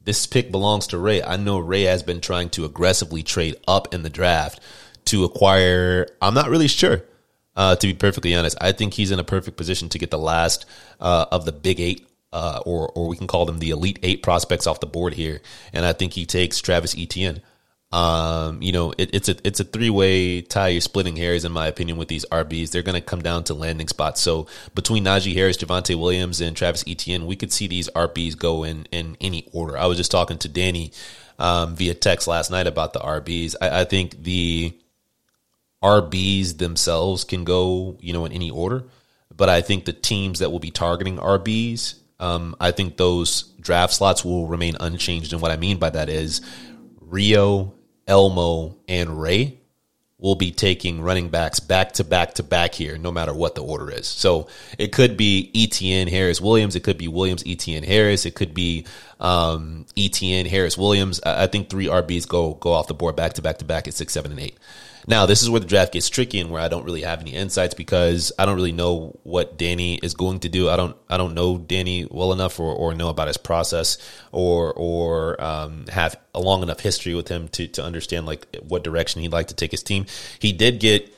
this 0.04 0.28
pick 0.28 0.52
belongs 0.52 0.86
to 0.88 1.00
Ray. 1.00 1.24
I 1.24 1.36
know 1.36 1.58
Ray 1.58 1.84
has 1.84 2.04
been 2.04 2.22
trying 2.22 2.52
to 2.52 2.66
aggressively 2.66 3.24
trade 3.24 3.56
up 3.68 3.92
in 3.92 4.04
the 4.04 4.10
draft 4.12 4.60
to 5.06 5.24
acquire, 5.24 6.06
I'm 6.22 6.36
not 6.36 6.52
really 6.52 6.68
sure. 6.68 7.02
Uh, 7.56 7.76
to 7.76 7.88
be 7.88 7.94
perfectly 7.94 8.34
honest, 8.34 8.58
I 8.62 8.72
think 8.72 8.94
he's 8.94 9.12
in 9.12 9.20
a 9.20 9.24
perfect 9.24 9.58
position 9.58 9.90
to 9.90 10.00
get 10.00 10.10
the 10.10 10.20
last 10.20 10.66
uh, 11.00 11.26
of 11.32 11.46
the 11.46 11.52
big 11.52 11.80
eight, 11.80 12.08
uh, 12.32 12.62
or 12.66 12.90
or 12.90 13.08
we 13.08 13.18
can 13.18 13.28
call 13.28 13.46
them 13.46 13.60
the 13.60 13.72
elite 13.72 14.00
eight 14.04 14.24
prospects 14.24 14.68
off 14.68 14.80
the 14.80 14.88
board 14.88 15.14
here, 15.14 15.42
and 15.74 15.86
I 15.86 15.94
think 15.94 16.14
he 16.14 16.26
takes 16.26 16.62
Travis 16.62 16.96
Etienne. 16.98 17.42
Um, 17.92 18.62
you 18.62 18.72
know, 18.72 18.94
it, 18.98 19.10
it's 19.14 19.28
a 19.28 19.36
it's 19.44 19.60
a 19.60 19.66
three 19.66 19.90
way 19.90 20.42
tie. 20.42 20.70
You're 20.70 20.82
splitting 20.82 21.18
hairs, 21.18 21.44
in 21.44 21.52
my 21.52 21.68
opinion, 21.68 21.98
with 21.98 22.08
these 22.08 22.26
RBs. 22.32 22.72
They're 22.72 22.84
going 22.84 22.96
to 22.96 23.02
come 23.02 23.22
down 23.22 23.44
to 23.46 23.54
landing 23.54 23.90
spots. 23.90 24.22
So 24.22 24.48
between 24.74 25.04
Najee 25.04 25.36
Harris, 25.36 25.58
Javonte 25.58 26.00
Williams, 26.00 26.40
and 26.40 26.56
Travis 26.56 26.86
Etienne, 26.88 27.26
we 27.26 27.36
could 27.36 27.52
see 27.52 27.68
these 27.68 27.90
RBs 27.90 28.38
go 28.38 28.64
in 28.64 28.88
in 28.92 29.18
any 29.20 29.50
order. 29.52 29.78
I 29.78 29.88
was 29.88 29.98
just 29.98 30.12
talking 30.12 30.38
to 30.38 30.48
Danny 30.48 30.94
um, 31.38 31.76
via 31.76 31.94
text 31.94 32.28
last 32.28 32.50
night 32.50 32.68
about 32.68 32.94
the 32.94 33.00
RBs. 33.00 33.56
I, 33.62 33.82
I 33.82 33.84
think 33.84 34.24
the 34.24 34.74
RBs 35.84 36.58
themselves 36.58 37.24
can 37.24 37.44
go, 37.44 37.98
you 38.00 38.13
know, 38.13 38.26
in 38.26 38.32
any 38.32 38.52
order, 38.52 38.86
but 39.36 39.50
I 39.50 39.62
think 39.62 39.86
the 39.86 39.94
teams 39.94 40.39
that 40.39 40.52
will 40.52 40.60
be 40.60 40.72
targeting 40.72 41.17
RBs, 41.17 41.96
um, 42.20 42.56
I 42.60 42.72
think 42.72 42.98
those 42.98 43.44
draft 43.60 43.94
slots 43.94 44.24
will 44.24 44.48
remain 44.48 44.76
unchanged. 44.80 45.34
And 45.34 45.41
what 45.41 45.52
I 45.52 45.58
mean 45.58 45.78
by 45.78 45.89
that 45.89 46.10
is 46.10 46.41
Rio 47.00 47.74
Elmo, 48.08 48.78
and 48.88 49.22
Ray 49.22 49.58
will 50.22 50.36
be 50.36 50.52
taking 50.52 51.02
running 51.02 51.30
backs 51.30 51.60
back 51.60 51.94
to 51.94 52.04
back 52.04 52.36
to 52.36 52.44
back 52.44 52.76
here, 52.76 52.98
no 52.98 53.12
matter 53.12 53.34
what 53.34 53.56
the 53.56 53.63
order 53.63 53.89
is. 53.89 54.08
So 54.08 54.48
it 54.78 54.91
could 54.91 55.17
be 55.17 55.50
ETN 55.56 56.10
Harris 56.10 56.39
Williams. 56.39 56.76
It 56.76 56.84
could 56.84 57.00
be 57.00 57.08
Williams 57.08 57.44
ETN 57.44 57.84
Harris. 57.84 58.28
It 58.28 58.36
could 58.36 58.54
be 58.54 58.86
um, 59.20 59.88
Etienne 59.98 60.46
Harris 60.46 60.78
Williams. 60.78 61.20
I, 61.26 61.44
I 61.44 61.48
think 61.48 61.70
three 61.70 61.88
RBs 61.88 62.28
go 62.28 62.54
go 62.54 62.72
off 62.72 62.88
the 62.88 62.94
board 62.94 63.15
back 63.15 63.34
to 63.34 63.41
back 63.41 63.58
to 63.58 63.65
back 63.65 63.88
at 63.88 63.96
six, 63.96 64.13
seven, 64.13 64.32
and 64.32 64.39
eight. 64.39 64.58
Now, 65.08 65.26
this 65.26 65.42
is 65.42 65.50
where 65.50 65.60
the 65.60 65.68
draft 65.68 65.94
gets 65.94 66.10
tricky 66.10 66.40
and 66.40 66.50
where 66.50 66.62
I 66.62 66.68
don't 66.68 66.86
really 66.86 67.02
have 67.02 67.22
any 67.22 67.34
insights 67.34 67.74
because 67.74 68.32
I 68.38 68.46
don't 68.46 68.56
really 68.56 68.72
know 68.72 69.20
what 69.24 69.58
Danny 69.58 69.96
is 69.96 70.14
going 70.14 70.40
to 70.42 70.50
do. 70.50 70.70
I 70.70 70.76
don't 70.76 70.96
I 71.10 71.18
don't 71.18 71.34
know 71.34 71.58
Danny 71.58 72.08
well 72.10 72.34
enough 72.34 72.60
or, 72.60 72.74
or 72.74 72.94
know 72.94 73.10
about 73.10 73.28
his 73.28 73.38
process 73.38 73.98
or 74.32 74.74
or 74.74 75.42
um, 75.42 75.86
have 75.88 76.16
a 76.34 76.40
long 76.40 76.64
enough 76.64 76.80
history 76.80 77.16
with 77.16 77.28
him 77.28 77.48
to 77.50 77.68
to 77.70 77.84
understand 77.84 78.26
like 78.26 78.56
what 78.68 78.84
direction 78.84 79.22
he'd 79.22 79.32
like 79.32 79.48
to 79.48 79.56
take 79.56 79.72
his 79.72 79.84
team. 79.84 80.06
He 80.40 80.54
did 80.54 80.80
get 80.80 81.14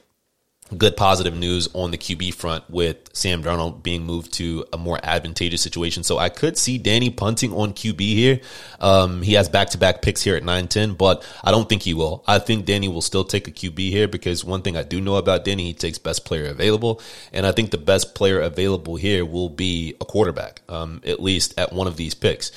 good 0.78 0.98
positive 0.98 1.36
news 1.36 1.70
on 1.74 1.92
the 1.92 1.98
QB 1.98 2.34
front 2.34 2.70
with 2.70 2.98
Sam 3.14 3.44
Darnold 3.44 3.84
being 3.84 4.04
moved 4.04 4.34
to 4.34 4.66
a 4.74 4.78
more 4.78 5.00
advantageous 5.04 5.62
situation. 5.62 6.04
So 6.04 6.18
I 6.18 6.30
could 6.30 6.58
see 6.58 6.78
Danny 6.78 7.10
punting 7.10 7.54
on 7.54 7.74
QB 7.74 8.00
here. 8.00 8.42
Um, 8.80 9.22
he 9.22 9.34
has 9.34 9.50
back 9.50 9.70
to 9.72 9.78
back 9.78 10.02
picks 10.02 10.22
here 10.22 10.36
at 10.36 10.44
9 10.44 10.68
10, 10.68 10.94
but 10.94 11.24
I 11.44 11.52
don't 11.52 11.68
think 11.68 11.84
he 11.84 11.94
will. 11.94 12.24
I 12.28 12.40
think 12.40 12.66
Danny 12.66 12.88
will 12.88 13.02
still 13.02 13.24
take 13.24 13.48
a 13.48 13.52
QB 13.52 13.78
here 13.90 14.08
because 14.08 14.44
one 14.44 14.62
thing 14.62 14.78
I 14.78 14.84
do 14.84 15.00
know 15.00 15.16
about 15.16 15.46
Danny, 15.46 15.66
he 15.66 15.74
takes 15.74 15.98
best 15.98 16.26
player 16.26 16.46
available. 16.46 17.02
And 17.32 17.46
I 17.46 17.52
think 17.52 17.72
the 17.72 17.78
best 17.78 18.16
player 18.16 18.40
available 18.40 18.96
here 18.96 19.26
will 19.26 19.50
be 19.50 19.96
a 20.02 20.06
quarterback, 20.06 20.62
um, 20.70 21.02
at 21.06 21.22
least 21.22 21.58
at 21.60 21.74
one 21.74 21.88
of 21.88 21.98
these 21.98 22.14
picks. 22.14 22.52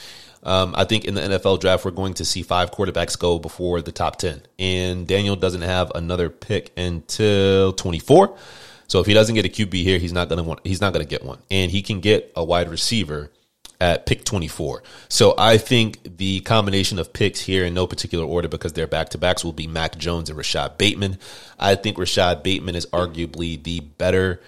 Um, 0.47 0.75
I 0.77 0.85
think 0.85 1.05
in 1.05 1.15
the 1.15 1.21
NFL 1.23 1.61
draft, 1.61 1.85
we're 1.85 1.91
going 1.91 2.15
to 2.15 2.25
see 2.25 2.43
five 2.43 2.71
quarterbacks 2.71 3.19
go 3.19 3.41
before 3.41 3.83
the 3.83 3.91
top 3.91 4.17
10. 4.17 4.43
And 4.61 5.07
Daniel 5.07 5.35
doesn't 5.35 5.63
have 5.63 5.91
another 5.95 6.31
pick 6.31 6.73
until 6.77 7.73
24. 7.73 8.39
So 8.87 9.01
if 9.01 9.07
he 9.07 9.13
doesn't 9.13 9.35
get 9.35 9.45
a 9.45 9.49
QB 9.49 9.75
here, 9.75 9.99
he's 9.99 10.13
not 10.13 10.29
going 10.29 10.37
to 10.39 10.45
want, 10.45 10.61
he's 10.63 10.81
not 10.81 10.93
going 10.93 11.05
to 11.05 11.09
get 11.09 11.25
one. 11.25 11.39
And 11.51 11.73
he 11.73 11.83
can 11.83 11.99
get 11.99 12.33
a 12.37 12.45
wide 12.45 12.69
receiver 12.69 13.33
at 13.81 14.07
pick 14.07 14.25
24. 14.25 14.85
So 15.09 15.35
I 15.37 15.59
think 15.59 16.17
the 16.17 16.41
combination 16.41 17.01
of 17.01 17.13
picks 17.13 17.41
here 17.41 17.65
in 17.65 17.75
no 17.75 17.89
particular 17.89 18.25
order 18.25 18.47
because 18.47 18.73
they're 18.73 18.87
back 18.87 19.11
to 19.11 19.19
backs 19.19 19.45
will 19.45 19.53
be 19.53 19.67
Mac 19.67 19.99
Jones 19.99 20.31
and 20.31 20.39
Rashod 20.39 20.79
Bateman. 20.79 21.19
I 21.59 21.75
think 21.75 21.99
Rashod 21.99 22.45
Bateman 22.45 22.77
is 22.77 22.87
arguably 22.87 23.61
the 23.61 23.81
better 23.81 24.41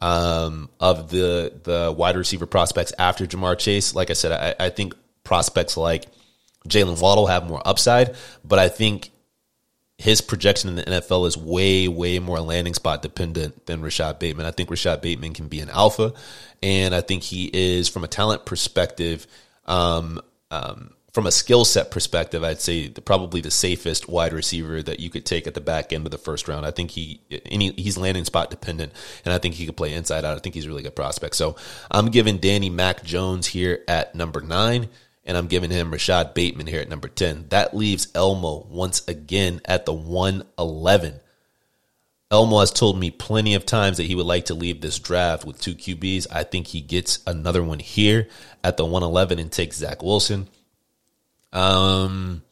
um, 0.00 0.70
of 0.80 1.10
the 1.10 1.52
the 1.62 1.94
wide 1.96 2.16
receiver 2.16 2.46
prospects 2.46 2.92
after 2.98 3.26
Ja'Marr 3.26 3.58
Chase. 3.58 3.94
Like 3.94 4.10
I 4.10 4.14
said, 4.14 4.32
I, 4.32 4.66
I 4.66 4.70
think 4.70 4.94
prospects 5.24 5.76
like 5.76 6.06
Jaylen 6.68 7.00
Waddle 7.00 7.26
have 7.26 7.48
more 7.48 7.62
upside, 7.66 8.14
but 8.44 8.58
I 8.58 8.68
think 8.68 9.10
his 9.98 10.20
projection 10.20 10.70
in 10.70 10.76
the 10.76 10.82
NFL 10.82 11.26
is 11.26 11.36
way, 11.36 11.88
way 11.88 12.18
more 12.18 12.40
landing 12.40 12.74
spot 12.74 13.02
dependent 13.02 13.66
than 13.66 13.80
Rashod 13.80 14.18
Bateman. 14.18 14.46
I 14.46 14.50
think 14.50 14.70
Rashod 14.70 15.00
Bateman 15.00 15.34
can 15.34 15.48
be 15.48 15.60
an 15.60 15.70
alpha, 15.70 16.12
and 16.62 16.94
I 16.94 17.00
think 17.00 17.22
he 17.22 17.50
is, 17.52 17.88
from 17.88 18.04
a 18.04 18.08
talent 18.08 18.44
perspective, 18.44 19.26
um, 19.66 20.20
um, 20.50 20.90
from 21.12 21.26
a 21.28 21.30
skill 21.30 21.64
set 21.64 21.92
perspective, 21.92 22.42
I'd 22.42 22.60
say 22.60 22.88
the, 22.88 23.00
probably 23.00 23.40
the 23.40 23.50
safest 23.50 24.08
wide 24.08 24.32
receiver 24.32 24.82
that 24.82 24.98
you 24.98 25.10
could 25.10 25.24
take 25.24 25.46
at 25.46 25.54
the 25.54 25.60
back 25.60 25.92
end 25.92 26.06
of 26.06 26.10
the 26.10 26.18
first 26.18 26.48
round. 26.48 26.66
I 26.66 26.72
think 26.72 26.90
he 26.90 27.20
any, 27.46 27.70
he's 27.72 27.96
landing 27.96 28.24
spot 28.24 28.50
dependent, 28.50 28.92
and 29.24 29.32
I 29.32 29.38
think 29.38 29.54
he 29.54 29.64
could 29.64 29.76
play 29.76 29.94
inside 29.94 30.24
out. 30.24 30.36
I 30.36 30.40
think 30.40 30.56
he's 30.56 30.64
a 30.64 30.68
really 30.68 30.82
good 30.82 30.96
prospect. 30.96 31.36
So 31.36 31.54
I'm 31.88 32.06
giving 32.06 32.38
Danny 32.38 32.68
Mac 32.68 33.04
Jones 33.04 33.46
here 33.46 33.84
at 33.86 34.16
number 34.16 34.40
nine 34.40 34.88
and 35.26 35.36
I'm 35.36 35.46
giving 35.46 35.70
him 35.70 35.90
Rashod 35.90 36.34
Bateman 36.34 36.66
here 36.66 36.80
at 36.80 36.88
number 36.88 37.08
10. 37.08 37.46
That 37.48 37.76
leaves 37.76 38.08
Elmo 38.14 38.66
once 38.68 39.06
again 39.08 39.60
at 39.64 39.86
the 39.86 39.92
111. 39.92 41.20
Elmo 42.30 42.60
has 42.60 42.70
told 42.70 42.98
me 42.98 43.10
plenty 43.10 43.54
of 43.54 43.66
times 43.66 43.96
that 43.96 44.04
he 44.04 44.14
would 44.14 44.26
like 44.26 44.46
to 44.46 44.54
leave 44.54 44.80
this 44.80 44.98
draft 44.98 45.44
with 45.44 45.60
two 45.60 45.74
QBs. 45.74 46.26
I 46.30 46.44
think 46.44 46.66
he 46.66 46.80
gets 46.80 47.20
another 47.26 47.62
one 47.62 47.78
here 47.78 48.28
at 48.62 48.76
the 48.76 48.84
111 48.84 49.38
and 49.38 49.52
takes 49.52 49.76
Zach 49.76 50.02
Wilson. 50.02 50.48
Um, 51.52 52.42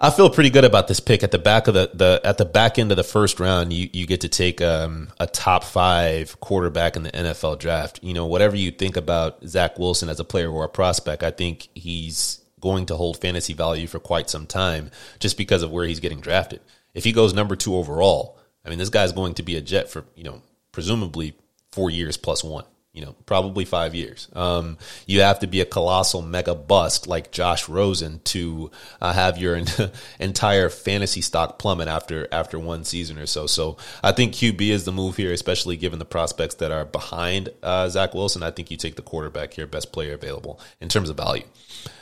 I 0.00 0.10
feel 0.10 0.30
pretty 0.30 0.50
good 0.50 0.64
about 0.64 0.86
this 0.86 1.00
pick 1.00 1.24
at 1.24 1.32
the 1.32 1.40
back 1.40 1.66
of 1.66 1.74
the, 1.74 1.90
the 1.92 2.20
at 2.22 2.38
the 2.38 2.44
back 2.44 2.78
end 2.78 2.92
of 2.92 2.96
the 2.96 3.02
first 3.02 3.40
round. 3.40 3.72
You 3.72 3.90
you 3.92 4.06
get 4.06 4.20
to 4.20 4.28
take 4.28 4.62
um, 4.62 5.08
a 5.18 5.26
top 5.26 5.64
five 5.64 6.38
quarterback 6.38 6.94
in 6.94 7.02
the 7.02 7.10
NFL 7.10 7.58
draft. 7.58 7.98
You 8.00 8.14
know, 8.14 8.26
whatever 8.26 8.54
you 8.54 8.70
think 8.70 8.96
about 8.96 9.44
Zach 9.44 9.76
Wilson 9.76 10.08
as 10.08 10.20
a 10.20 10.24
player 10.24 10.50
or 10.50 10.64
a 10.64 10.68
prospect, 10.68 11.24
I 11.24 11.32
think 11.32 11.68
he's 11.74 12.40
going 12.60 12.86
to 12.86 12.96
hold 12.96 13.20
fantasy 13.20 13.54
value 13.54 13.88
for 13.88 13.98
quite 13.98 14.30
some 14.30 14.46
time 14.46 14.92
just 15.18 15.36
because 15.36 15.62
of 15.64 15.72
where 15.72 15.86
he's 15.86 16.00
getting 16.00 16.20
drafted. 16.20 16.60
If 16.94 17.02
he 17.02 17.12
goes 17.12 17.34
number 17.34 17.56
two 17.56 17.74
overall, 17.74 18.38
I 18.64 18.68
mean, 18.68 18.78
this 18.78 18.90
guy's 18.90 19.12
going 19.12 19.34
to 19.34 19.42
be 19.42 19.56
a 19.56 19.60
Jet 19.60 19.90
for 19.90 20.04
you 20.14 20.22
know 20.22 20.42
presumably 20.70 21.34
four 21.72 21.90
years 21.90 22.16
plus 22.16 22.44
one. 22.44 22.64
You 22.92 23.04
know, 23.04 23.14
probably 23.26 23.64
five 23.64 23.94
years. 23.94 24.28
Um, 24.32 24.78
you 25.06 25.20
have 25.20 25.40
to 25.40 25.46
be 25.46 25.60
a 25.60 25.66
colossal 25.66 26.22
mega 26.22 26.54
bust 26.54 27.06
like 27.06 27.30
Josh 27.30 27.68
Rosen 27.68 28.20
to 28.24 28.70
uh, 29.00 29.12
have 29.12 29.38
your 29.38 29.60
entire 30.18 30.68
fantasy 30.68 31.20
stock 31.20 31.58
plummet 31.58 31.88
after 31.88 32.26
after 32.32 32.58
one 32.58 32.84
season 32.84 33.18
or 33.18 33.26
so. 33.26 33.46
So 33.46 33.76
I 34.02 34.12
think 34.12 34.32
QB 34.34 34.60
is 34.70 34.84
the 34.84 34.92
move 34.92 35.16
here, 35.16 35.32
especially 35.32 35.76
given 35.76 35.98
the 35.98 36.04
prospects 36.04 36.56
that 36.56 36.72
are 36.72 36.84
behind 36.84 37.50
uh, 37.62 37.88
Zach 37.88 38.14
Wilson. 38.14 38.42
I 38.42 38.50
think 38.50 38.70
you 38.70 38.76
take 38.76 38.96
the 38.96 39.02
quarterback 39.02 39.54
here, 39.54 39.66
best 39.66 39.92
player 39.92 40.14
available 40.14 40.60
in 40.80 40.88
terms 40.88 41.10
of 41.10 41.16
value. 41.16 41.44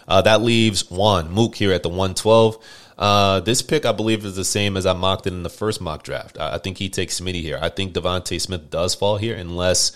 Uh, 0.09 0.23
that 0.23 0.41
leaves 0.41 0.89
Juan 0.91 1.31
Mook 1.31 1.57
here 1.57 1.73
at 1.73 1.83
the 1.83 1.89
112. 1.89 2.59
Uh, 2.97 3.41
this 3.41 3.61
pick, 3.61 3.85
I 3.85 3.93
believe, 3.93 4.25
is 4.25 4.37
the 4.37 4.45
same 4.45 4.77
as 4.77 4.87
I 4.87 4.93
mocked 4.95 5.27
it 5.27 5.33
in 5.33 5.43
the 5.43 5.51
first 5.51 5.81
mock 5.81 6.03
draft. 6.03 6.39
I, 6.39 6.55
I 6.55 6.59
think 6.59 6.79
he 6.79 6.89
takes 6.89 7.21
Smitty 7.21 7.43
here. 7.43 7.59
I 7.61 7.69
think 7.69 7.93
DeVonta 7.93 8.41
Smith 8.41 8.71
does 8.71 8.95
fall 8.95 9.19
here 9.19 9.37
unless 9.37 9.93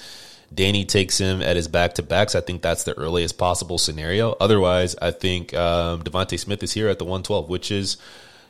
Danny 0.53 0.85
takes 0.85 1.19
him 1.19 1.43
at 1.43 1.57
his 1.57 1.69
back 1.69 1.95
to 1.95 2.03
backs. 2.03 2.35
I 2.35 2.41
think 2.41 2.63
that's 2.63 2.85
the 2.85 2.97
earliest 2.99 3.39
possible 3.39 3.79
scenario. 3.79 4.37
Otherwise, 4.41 4.97
I 5.01 5.13
think 5.13 5.55
um, 5.55 6.03
DeVonta 6.03 6.39
Smith 6.39 6.63
is 6.63 6.73
here 6.73 6.89
at 6.89 6.99
the 6.99 7.05
112, 7.05 7.49
which 7.49 7.71
is, 7.71 7.99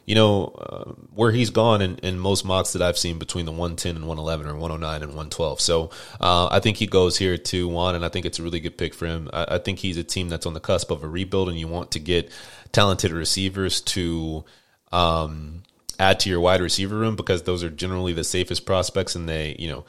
you 0.06 0.14
know, 0.14 0.46
uh, 0.46 0.92
where 1.14 1.30
he's 1.30 1.50
gone 1.50 1.82
in, 1.82 1.96
in, 1.96 2.18
most 2.18 2.44
mocks 2.44 2.72
that 2.72 2.80
I've 2.80 2.96
seen 2.96 3.18
between 3.18 3.44
the 3.44 3.52
110 3.52 3.96
and 3.96 4.06
111 4.06 4.46
or 4.46 4.54
109 4.54 5.02
and 5.02 5.10
112. 5.10 5.60
So 5.60 5.90
uh, 6.20 6.48
I 6.50 6.58
think 6.60 6.78
he 6.78 6.86
goes 6.86 7.18
here 7.18 7.36
to 7.36 7.68
Juan, 7.68 7.94
and 7.94 8.04
I 8.04 8.08
think 8.08 8.24
it's 8.24 8.38
a 8.38 8.42
really 8.42 8.60
good 8.60 8.78
pick 8.78 8.94
for 8.94 9.06
him. 9.06 9.28
I, 9.32 9.56
I 9.56 9.58
think 9.58 9.80
he's 9.80 9.98
a 9.98 10.04
team 10.04 10.30
that's 10.30 10.46
on 10.46 10.54
the 10.54 10.60
cusp 10.60 10.90
of 10.90 11.04
a 11.04 11.08
rebuild, 11.08 11.50
and 11.50 11.58
you 11.58 11.68
want 11.68 11.90
to 11.92 12.00
get 12.00 12.30
talented 12.72 13.12
receivers 13.12 13.80
to. 13.82 14.44
Um, 14.90 15.62
add 16.00 16.18
to 16.18 16.30
your 16.30 16.40
wide 16.40 16.62
receiver 16.62 16.96
room 16.96 17.14
because 17.14 17.42
those 17.42 17.62
are 17.62 17.68
generally 17.68 18.14
the 18.14 18.24
safest 18.24 18.64
prospects 18.64 19.14
and 19.14 19.28
they, 19.28 19.54
you 19.58 19.68
know, 19.68 19.84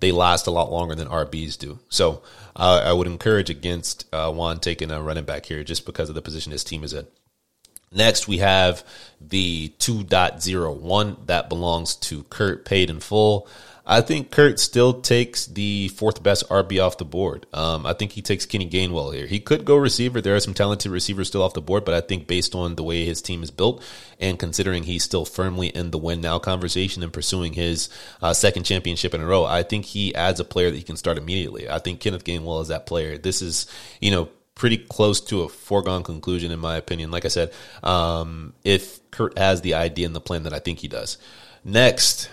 they 0.00 0.12
last 0.12 0.46
a 0.46 0.50
lot 0.50 0.70
longer 0.70 0.94
than 0.94 1.08
RBs 1.08 1.58
do. 1.58 1.78
So 1.88 2.22
uh, 2.54 2.82
I 2.84 2.92
would 2.92 3.06
encourage 3.06 3.50
against 3.50 4.06
uh, 4.12 4.30
Juan 4.32 4.60
taking 4.60 4.90
a 4.90 5.02
running 5.02 5.24
back 5.24 5.46
here 5.46 5.64
just 5.64 5.86
because 5.86 6.08
of 6.08 6.14
the 6.14 6.22
position 6.22 6.52
his 6.52 6.64
team 6.64 6.84
is 6.84 6.92
in. 6.92 7.06
Next, 7.92 8.26
we 8.26 8.38
have 8.38 8.84
the 9.20 9.72
2.01 9.78 11.26
that 11.26 11.48
belongs 11.48 11.94
to 11.96 12.24
Kurt 12.24 12.64
paid 12.64 12.90
in 12.90 13.00
full. 13.00 13.48
I 13.88 14.00
think 14.00 14.32
Kurt 14.32 14.58
still 14.58 15.00
takes 15.00 15.46
the 15.46 15.88
fourth 15.88 16.20
best 16.20 16.48
RB 16.48 16.84
off 16.84 16.98
the 16.98 17.04
board. 17.04 17.46
Um, 17.52 17.86
I 17.86 17.92
think 17.92 18.12
he 18.12 18.22
takes 18.22 18.44
Kenny 18.44 18.68
Gainwell 18.68 19.14
here. 19.14 19.26
He 19.26 19.38
could 19.38 19.64
go 19.64 19.76
receiver. 19.76 20.20
There 20.20 20.34
are 20.34 20.40
some 20.40 20.54
talented 20.54 20.90
receivers 20.90 21.28
still 21.28 21.42
off 21.42 21.54
the 21.54 21.60
board, 21.60 21.84
but 21.84 21.94
I 21.94 22.00
think 22.00 22.26
based 22.26 22.56
on 22.56 22.74
the 22.74 22.82
way 22.82 23.04
his 23.04 23.22
team 23.22 23.44
is 23.44 23.52
built 23.52 23.84
and 24.18 24.40
considering 24.40 24.82
he's 24.82 25.04
still 25.04 25.24
firmly 25.24 25.68
in 25.68 25.92
the 25.92 25.98
win 25.98 26.20
now 26.20 26.40
conversation 26.40 27.04
and 27.04 27.12
pursuing 27.12 27.52
his 27.52 27.88
uh, 28.20 28.32
second 28.32 28.64
championship 28.64 29.14
in 29.14 29.20
a 29.20 29.26
row, 29.26 29.44
I 29.44 29.62
think 29.62 29.84
he 29.84 30.12
adds 30.16 30.40
a 30.40 30.44
player 30.44 30.70
that 30.70 30.76
he 30.76 30.82
can 30.82 30.96
start 30.96 31.16
immediately. 31.16 31.70
I 31.70 31.78
think 31.78 32.00
Kenneth 32.00 32.24
Gainwell 32.24 32.62
is 32.62 32.68
that 32.68 32.86
player. 32.86 33.18
This 33.18 33.40
is, 33.40 33.68
you 34.00 34.10
know, 34.10 34.28
pretty 34.56 34.78
close 34.78 35.20
to 35.20 35.42
a 35.42 35.48
foregone 35.48 36.02
conclusion 36.02 36.50
in 36.50 36.58
my 36.58 36.76
opinion. 36.76 37.12
Like 37.12 37.24
I 37.24 37.28
said, 37.28 37.52
um, 37.84 38.52
if 38.64 39.08
Kurt 39.12 39.38
has 39.38 39.60
the 39.60 39.74
idea 39.74 40.06
and 40.06 40.16
the 40.16 40.20
plan 40.20 40.42
that 40.42 40.52
I 40.52 40.58
think 40.58 40.80
he 40.80 40.88
does. 40.88 41.18
Next, 41.64 42.28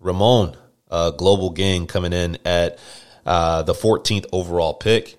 Ramon, 0.00 0.56
uh, 0.90 1.10
Global 1.10 1.50
Gang, 1.50 1.86
coming 1.86 2.12
in 2.12 2.38
at 2.44 2.78
uh, 3.26 3.62
the 3.62 3.74
14th 3.74 4.26
overall 4.32 4.74
pick. 4.74 5.16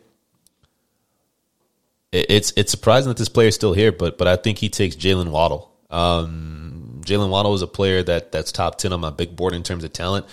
it's 2.12 2.52
it's 2.58 2.72
surprising 2.72 3.10
that 3.10 3.17
this 3.17 3.30
player 3.30 3.48
is 3.48 3.56
still 3.56 3.74
here, 3.74 3.91
but 3.91 4.17
but 4.17 4.28
I 4.28 4.36
think 4.36 4.58
he 4.58 4.70
takes 4.70 4.96
Jaylen 4.96 5.30
Waddle. 5.30 5.72
Um, 5.89 7.02
Jaylen 7.06 7.30
Waddle 7.30 7.54
is 7.54 7.62
a 7.62 7.67
player 7.67 8.04
that 8.04 8.32
that's 8.32 8.52
top 8.52 8.78
10 8.78 8.94
on 8.94 9.00
my 9.00 9.12
big 9.12 9.36
board 9.36 9.54
in 9.54 9.63
terms 9.63 9.84
of 9.84 9.94
talent 9.94 10.26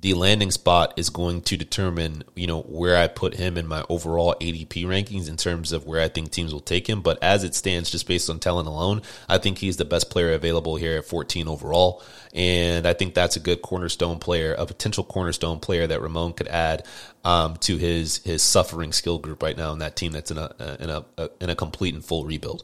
the 0.00 0.14
landing 0.14 0.52
spot 0.52 0.94
is 0.96 1.10
going 1.10 1.42
to 1.42 1.56
determine, 1.56 2.22
you 2.36 2.46
know, 2.46 2.62
where 2.62 2.96
I 2.96 3.08
put 3.08 3.34
him 3.34 3.56
in 3.56 3.66
my 3.66 3.84
overall 3.88 4.36
ADP 4.40 4.84
rankings 4.84 5.28
in 5.28 5.36
terms 5.36 5.72
of 5.72 5.86
where 5.86 6.00
I 6.00 6.06
think 6.06 6.30
teams 6.30 6.52
will 6.52 6.60
take 6.60 6.88
him. 6.88 7.00
But 7.00 7.20
as 7.20 7.42
it 7.42 7.54
stands, 7.56 7.90
just 7.90 8.06
based 8.06 8.30
on 8.30 8.38
talent 8.38 8.68
alone, 8.68 9.02
I 9.28 9.38
think 9.38 9.58
he's 9.58 9.76
the 9.76 9.84
best 9.84 10.08
player 10.08 10.32
available 10.32 10.76
here 10.76 10.98
at 10.98 11.04
14 11.04 11.48
overall. 11.48 12.02
And 12.32 12.86
I 12.86 12.92
think 12.92 13.14
that's 13.14 13.34
a 13.34 13.40
good 13.40 13.60
cornerstone 13.60 14.20
player, 14.20 14.54
a 14.54 14.66
potential 14.66 15.02
cornerstone 15.02 15.58
player 15.58 15.86
that 15.88 16.00
Ramon 16.00 16.34
could 16.34 16.48
add 16.48 16.86
um, 17.24 17.56
to 17.58 17.76
his 17.76 18.18
his 18.18 18.42
suffering 18.42 18.92
skill 18.92 19.18
group 19.18 19.42
right 19.42 19.56
now 19.56 19.72
in 19.72 19.80
that 19.80 19.96
team 19.96 20.12
that's 20.12 20.30
in 20.30 20.38
a 20.38 20.76
in 20.78 20.90
a, 20.90 21.04
a 21.16 21.30
in 21.40 21.50
a 21.50 21.56
complete 21.56 21.94
and 21.94 22.04
full 22.04 22.24
rebuild. 22.24 22.62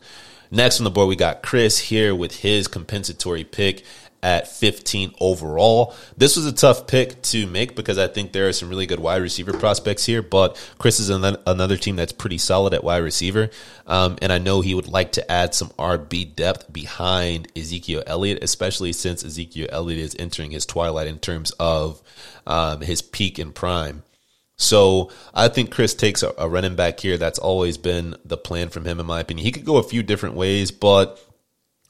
Next 0.50 0.78
on 0.78 0.84
the 0.84 0.90
board, 0.90 1.08
we 1.08 1.16
got 1.16 1.42
Chris 1.42 1.78
here 1.78 2.14
with 2.14 2.36
his 2.36 2.68
compensatory 2.68 3.42
pick 3.42 3.84
at 4.24 4.48
15 4.48 5.14
overall. 5.20 5.94
This 6.16 6.34
was 6.34 6.46
a 6.46 6.52
tough 6.52 6.86
pick 6.86 7.20
to 7.22 7.46
make 7.46 7.76
because 7.76 7.98
I 7.98 8.08
think 8.08 8.32
there 8.32 8.48
are 8.48 8.54
some 8.54 8.70
really 8.70 8.86
good 8.86 8.98
wide 8.98 9.20
receiver 9.20 9.52
prospects 9.52 10.06
here, 10.06 10.22
but 10.22 10.56
Chris 10.78 10.98
is 10.98 11.10
another 11.10 11.76
team 11.76 11.96
that's 11.96 12.12
pretty 12.12 12.38
solid 12.38 12.72
at 12.72 12.82
wide 12.82 13.04
receiver. 13.04 13.50
Um, 13.86 14.16
and 14.22 14.32
I 14.32 14.38
know 14.38 14.62
he 14.62 14.74
would 14.74 14.88
like 14.88 15.12
to 15.12 15.30
add 15.30 15.54
some 15.54 15.68
RB 15.78 16.34
depth 16.34 16.72
behind 16.72 17.48
Ezekiel 17.54 18.02
Elliott, 18.06 18.42
especially 18.42 18.94
since 18.94 19.22
Ezekiel 19.22 19.68
Elliott 19.70 20.00
is 20.00 20.16
entering 20.18 20.52
his 20.52 20.64
twilight 20.64 21.06
in 21.06 21.18
terms 21.18 21.52
of 21.60 22.00
um, 22.46 22.80
his 22.80 23.02
peak 23.02 23.38
and 23.38 23.54
prime. 23.54 24.04
So 24.56 25.10
I 25.34 25.48
think 25.48 25.70
Chris 25.70 25.94
takes 25.94 26.22
a, 26.22 26.32
a 26.38 26.48
running 26.48 26.76
back 26.76 26.98
here. 26.98 27.18
That's 27.18 27.38
always 27.38 27.76
been 27.76 28.16
the 28.24 28.38
plan 28.38 28.70
from 28.70 28.86
him, 28.86 28.98
in 29.00 29.04
my 29.04 29.20
opinion. 29.20 29.44
He 29.44 29.52
could 29.52 29.66
go 29.66 29.76
a 29.76 29.82
few 29.82 30.02
different 30.02 30.34
ways, 30.34 30.70
but 30.70 31.20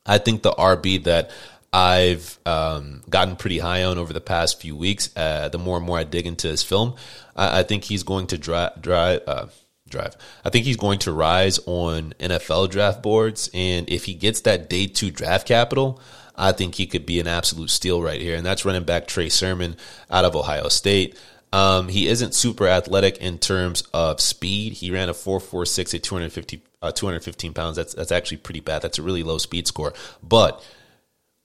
I 0.06 0.18
think 0.18 0.42
the 0.42 0.52
RB 0.52 1.04
that 1.04 1.30
I've 1.74 2.38
um, 2.46 3.02
gotten 3.10 3.34
pretty 3.34 3.58
high 3.58 3.82
on 3.82 3.98
over 3.98 4.12
the 4.12 4.20
past 4.20 4.60
few 4.60 4.76
weeks. 4.76 5.10
Uh, 5.16 5.48
the 5.48 5.58
more 5.58 5.76
and 5.76 5.84
more 5.84 5.98
I 5.98 6.04
dig 6.04 6.24
into 6.24 6.46
his 6.46 6.62
film, 6.62 6.94
I, 7.34 7.58
I 7.58 7.62
think 7.64 7.82
he's 7.82 8.04
going 8.04 8.28
to 8.28 8.38
drive. 8.38 8.80
Drive. 8.80 9.22
Uh, 9.26 9.46
drive. 9.88 10.16
I 10.44 10.50
think 10.50 10.66
he's 10.66 10.76
going 10.76 11.00
to 11.00 11.12
rise 11.12 11.58
on 11.66 12.14
NFL 12.20 12.70
draft 12.70 13.02
boards, 13.02 13.50
and 13.52 13.88
if 13.90 14.04
he 14.04 14.14
gets 14.14 14.40
that 14.42 14.70
day 14.70 14.86
two 14.86 15.10
draft 15.10 15.48
capital, 15.48 16.00
I 16.36 16.52
think 16.52 16.76
he 16.76 16.86
could 16.86 17.06
be 17.06 17.18
an 17.18 17.26
absolute 17.26 17.70
steal 17.70 18.00
right 18.00 18.20
here. 18.20 18.36
And 18.36 18.46
that's 18.46 18.64
running 18.64 18.84
back 18.84 19.08
Trey 19.08 19.28
Sermon 19.28 19.76
out 20.10 20.24
of 20.24 20.36
Ohio 20.36 20.68
State. 20.68 21.18
Um, 21.52 21.88
he 21.88 22.06
isn't 22.08 22.34
super 22.34 22.66
athletic 22.68 23.18
in 23.18 23.38
terms 23.38 23.82
of 23.92 24.20
speed. 24.20 24.74
He 24.74 24.90
ran 24.90 25.08
a 25.08 25.12
4.46 25.12 25.94
at 25.94 26.02
250, 26.02 26.62
uh, 26.82 26.92
215 26.92 27.52
pounds. 27.52 27.76
That's 27.76 27.94
that's 27.94 28.12
actually 28.12 28.38
pretty 28.38 28.60
bad. 28.60 28.82
That's 28.82 28.98
a 28.98 29.02
really 29.02 29.22
low 29.22 29.38
speed 29.38 29.66
score, 29.66 29.92
but 30.22 30.64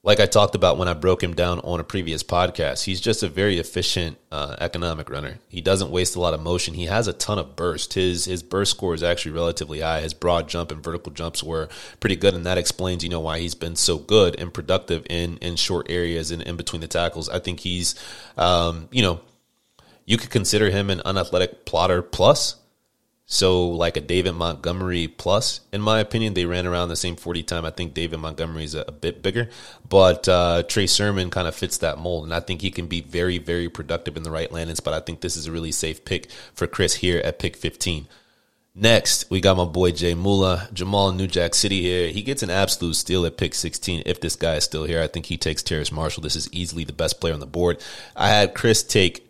like 0.02 0.22
I 0.22 0.26
talked 0.26 0.56
about 0.56 0.78
when 0.78 0.88
I 0.88 0.94
broke 0.94 1.22
him 1.22 1.34
down 1.34 1.60
on 1.60 1.82
a 1.82 1.84
previous 1.84 2.24
podcast, 2.24 2.86
he's 2.86 3.02
just 3.02 3.22
a 3.22 3.28
very 3.28 3.60
efficient 3.60 4.18
uh, 4.32 4.56
economic 4.60 5.10
runner. 5.10 5.40
He 5.50 5.60
doesn't 5.60 5.92
waste 5.92 6.16
a 6.16 6.22
lot 6.22 6.34
of 6.34 6.42
motion. 6.42 6.74
He 6.74 6.86
has 6.86 7.08
a 7.08 7.14
ton 7.14 7.38
of 7.38 7.58
burst. 7.58 7.94
His 7.96 8.24
his 8.24 8.42
burst 8.42 8.72
score 8.72 8.94
is 8.94 9.04
actually 9.04 9.34
relatively 9.34 9.82
high. 9.82 10.00
His 10.00 10.14
broad 10.14 10.48
jump 10.48 10.72
and 10.72 10.82
vertical 10.82 11.12
jumps 11.12 11.44
were 11.44 11.68
pretty 12.00 12.16
good, 12.16 12.34
and 12.34 12.46
that 12.46 12.58
explains 12.58 13.04
you 13.04 13.10
know 13.10 13.20
why 13.20 13.40
he's 13.40 13.56
been 13.56 13.76
so 13.76 13.98
good 13.98 14.40
and 14.40 14.54
productive 14.54 15.06
in 15.10 15.38
in 15.38 15.58
short 15.58 15.88
areas 15.90 16.32
and 16.32 16.42
in 16.44 16.56
between 16.56 16.80
the 16.82 16.88
tackles. 16.88 17.28
I 17.28 17.40
think 17.40 17.60
he's 17.60 17.96
um, 18.38 18.88
you 18.92 19.02
know 19.02 19.20
you 20.06 20.18
could 20.18 20.30
consider 20.30 20.70
him 20.70 20.90
an 20.90 21.02
unathletic 21.04 21.66
plotter 21.66 22.02
plus. 22.02 22.56
So, 23.32 23.68
like 23.68 23.96
a 23.96 24.02
David 24.02 24.32
Montgomery 24.32 25.08
plus, 25.08 25.62
in 25.72 25.82
my 25.82 26.00
opinion, 26.00 26.34
they 26.34 26.46
ran 26.46 26.66
around 26.66 26.90
the 26.90 26.96
same 26.96 27.16
40 27.16 27.44
time. 27.44 27.64
I 27.64 27.70
think 27.70 27.94
David 27.94 28.18
Montgomery 28.20 28.64
is 28.64 28.74
a, 28.74 28.86
a 28.88 28.92
bit 28.92 29.22
bigger, 29.22 29.52
but 29.88 30.28
uh, 30.28 30.64
Trey 30.64 30.88
Sermon 30.88 31.30
kind 31.30 31.48
of 31.48 31.54
fits 31.54 31.78
that 31.78 32.00
mold. 32.00 32.24
And 32.24 32.34
I 32.34 32.40
think 32.40 32.62
he 32.62 32.72
can 32.72 32.88
be 32.88 33.02
very, 33.02 33.38
very 33.38 33.70
productive 33.70 34.18
in 34.18 34.24
the 34.24 34.32
right 34.32 34.52
landing 34.52 34.76
But 34.84 34.96
I 34.96 35.00
think 35.00 35.22
this 35.22 35.38
is 35.38 35.46
a 35.46 35.52
really 35.52 35.72
safe 35.72 36.06
pick 36.06 36.32
for 36.56 36.66
Chris 36.66 36.96
here 36.96 37.22
at 37.24 37.38
pick 37.38 37.56
15. 37.56 38.08
Next, 38.74 39.30
we 39.30 39.42
got 39.42 39.58
my 39.58 39.66
boy 39.66 39.92
Jay 39.92 40.16
Mula, 40.16 40.68
Jamal 40.74 41.12
New 41.12 41.28
Jack 41.28 41.54
City 41.54 41.82
here. 41.84 42.10
He 42.10 42.24
gets 42.24 42.42
an 42.42 42.50
absolute 42.50 42.96
steal 42.96 43.28
at 43.28 43.38
pick 43.38 43.54
16. 43.54 44.02
If 44.08 44.22
this 44.22 44.36
guy 44.36 44.56
is 44.56 44.64
still 44.64 44.86
here, 44.86 45.04
I 45.04 45.08
think 45.08 45.28
he 45.28 45.38
takes 45.38 45.62
Terrace 45.62 45.92
Marshall. 45.92 46.24
This 46.24 46.36
is 46.36 46.52
easily 46.52 46.84
the 46.84 46.94
best 46.94 47.22
player 47.22 47.36
on 47.36 47.42
the 47.42 47.46
board. 47.46 47.80
I 48.16 48.30
had 48.30 48.56
Chris 48.56 48.82
take 48.82 49.30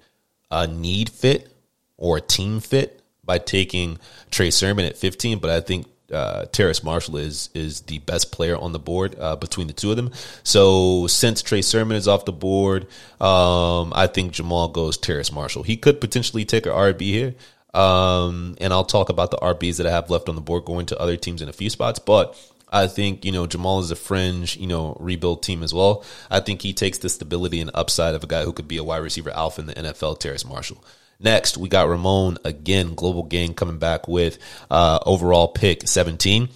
a 0.49 0.67
need 0.67 1.09
fit 1.09 1.51
or 1.97 2.15
a 2.15 2.21
team 2.21 2.62
fit 2.62 2.98
by 3.30 3.38
taking 3.38 4.00
Trey 4.32 4.50
Sermon 4.50 4.86
at 4.86 4.98
15, 4.98 5.38
but 5.38 5.52
I 5.52 5.62
think 5.62 5.86
uh, 6.12 6.46
Terrace 6.46 6.84
Marshall 6.84 7.18
is 7.18 7.52
is 7.54 7.82
the 7.82 8.00
best 8.00 8.32
player 8.32 8.58
on 8.58 8.72
the 8.72 8.80
board 8.80 9.15
uh, 9.20 9.36
between 9.36 9.68
the 9.68 9.74
two 9.74 9.92
of 9.92 9.98
them. 9.98 10.10
So 10.42 11.06
since 11.06 11.44
Trey 11.44 11.62
Sermon 11.62 11.96
is 11.96 12.08
off 12.08 12.26
the 12.26 12.32
board, 12.32 12.88
um, 13.22 13.94
I 13.96 14.08
think 14.12 14.32
Jamal 14.32 14.70
goes 14.70 14.98
Terrace 14.98 15.32
Marshall. 15.32 15.62
He 15.62 15.78
could 15.78 16.02
potentially 16.02 16.44
take 16.44 16.65
an 16.65 16.72
RB 16.72 17.02
here. 17.02 17.36
Um, 17.72 18.58
and 18.60 18.74
I'll 18.74 18.84
talk 18.84 19.10
about 19.10 19.30
the 19.30 19.38
RBs 19.38 19.78
that 19.78 19.86
I 19.86 19.92
have 19.92 20.10
left 20.10 20.28
on 20.28 20.34
the 20.34 20.42
board 20.42 20.65
going 20.65 20.88
to 20.88 20.98
other 20.98 21.15
teams 21.15 21.44
in 21.44 21.50
a 21.50 21.54
few 21.54 21.70
spots, 21.70 22.00
but 22.00 22.36
I 22.72 22.88
think, 22.88 23.26
you 23.26 23.32
know, 23.32 23.46
Jamal 23.46 23.80
is 23.80 23.92
a 23.92 23.96
fringe, 23.96 24.58
you 24.58 24.65
know, 24.65 24.98
rebuild 25.00 25.44
team 25.44 25.62
as 25.62 25.72
well. 25.72 26.04
I 26.32 26.39
think 26.39 26.63
he 26.63 26.74
takes 26.74 26.98
the 26.98 27.10
stability 27.10 27.62
and 27.62 27.70
upside 27.76 28.15
of 28.15 28.24
a 28.24 28.28
guy 28.28 28.44
who 28.44 28.54
could 28.54 28.68
be 28.68 28.78
a 28.78 28.84
wide 28.84 29.04
receiver 29.04 29.30
alpha 29.30 29.62
in 29.62 29.68
the 29.68 29.76
NFL, 29.76 30.20
Terrace 30.20 30.46
Marshall. 30.46 30.84
Next, 31.19 31.58
we 31.58 31.67
got 31.67 31.89
Ramon 31.89 32.38
again, 32.45 32.95
Global 32.95 33.23
Gang 33.23 33.53
coming 33.53 33.77
back 33.77 34.08
with 34.08 34.39
uh, 34.71 34.99
overall 35.05 35.49
pick 35.49 35.88
17. 35.88 36.49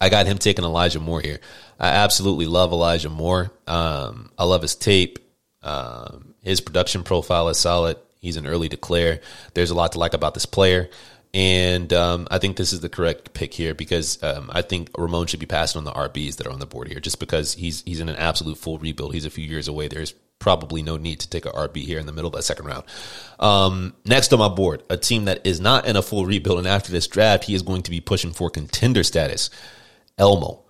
I 0.00 0.08
got 0.08 0.26
him 0.26 0.38
taking 0.38 0.64
Elijah 0.64 1.00
Moore 1.00 1.20
here. 1.20 1.40
I 1.78 1.88
absolutely 1.88 2.46
love 2.46 2.72
Elijah 2.72 3.08
Moore. 3.08 3.50
Um, 3.66 4.30
I 4.38 4.44
love 4.44 4.62
his 4.62 4.76
tape. 4.76 5.18
Um, 5.62 6.34
his 6.42 6.60
production 6.60 7.02
profile 7.02 7.48
is 7.48 7.58
solid. 7.58 7.96
He's 8.20 8.36
an 8.36 8.46
early 8.46 8.68
declare. 8.68 9.20
There's 9.54 9.70
a 9.70 9.74
lot 9.74 9.92
to 9.92 9.98
like 9.98 10.14
about 10.14 10.34
this 10.34 10.46
player. 10.46 10.88
And 11.34 11.92
um, 11.92 12.28
I 12.30 12.38
think 12.38 12.56
this 12.56 12.72
is 12.72 12.80
the 12.80 12.88
correct 12.88 13.32
pick 13.32 13.54
here 13.54 13.74
because 13.74 14.22
um, 14.22 14.50
I 14.52 14.62
think 14.62 14.90
Ramon 14.96 15.26
should 15.26 15.40
be 15.40 15.46
passing 15.46 15.78
on 15.78 15.84
the 15.84 15.92
RBs 15.92 16.36
that 16.36 16.46
are 16.46 16.52
on 16.52 16.60
the 16.60 16.66
board 16.66 16.88
here, 16.88 17.00
just 17.00 17.18
because 17.18 17.54
he's 17.54 17.82
he's 17.82 18.00
in 18.00 18.10
an 18.10 18.16
absolute 18.16 18.58
full 18.58 18.78
rebuild. 18.78 19.14
He's 19.14 19.24
a 19.24 19.30
few 19.30 19.46
years 19.46 19.66
away. 19.66 19.88
There's 19.88 20.14
probably 20.42 20.82
no 20.82 20.96
need 20.96 21.20
to 21.20 21.30
take 21.30 21.46
a 21.46 21.52
RB 21.52 21.76
here 21.76 22.00
in 22.00 22.06
the 22.06 22.12
middle 22.12 22.28
of 22.28 22.34
that 22.34 22.42
second 22.42 22.66
round. 22.66 22.84
Um, 23.38 23.94
next 24.04 24.32
on 24.32 24.40
my 24.40 24.48
board, 24.48 24.82
a 24.90 24.96
team 24.96 25.26
that 25.26 25.46
is 25.46 25.60
not 25.60 25.86
in 25.86 25.96
a 25.96 26.02
full 26.02 26.26
rebuild, 26.26 26.58
and 26.58 26.66
after 26.66 26.90
this 26.90 27.06
draft, 27.06 27.44
he 27.44 27.54
is 27.54 27.62
going 27.62 27.82
to 27.84 27.90
be 27.90 28.00
pushing 28.00 28.32
for 28.32 28.50
contender 28.50 29.04
status. 29.04 29.48
Elmo. 30.18 30.64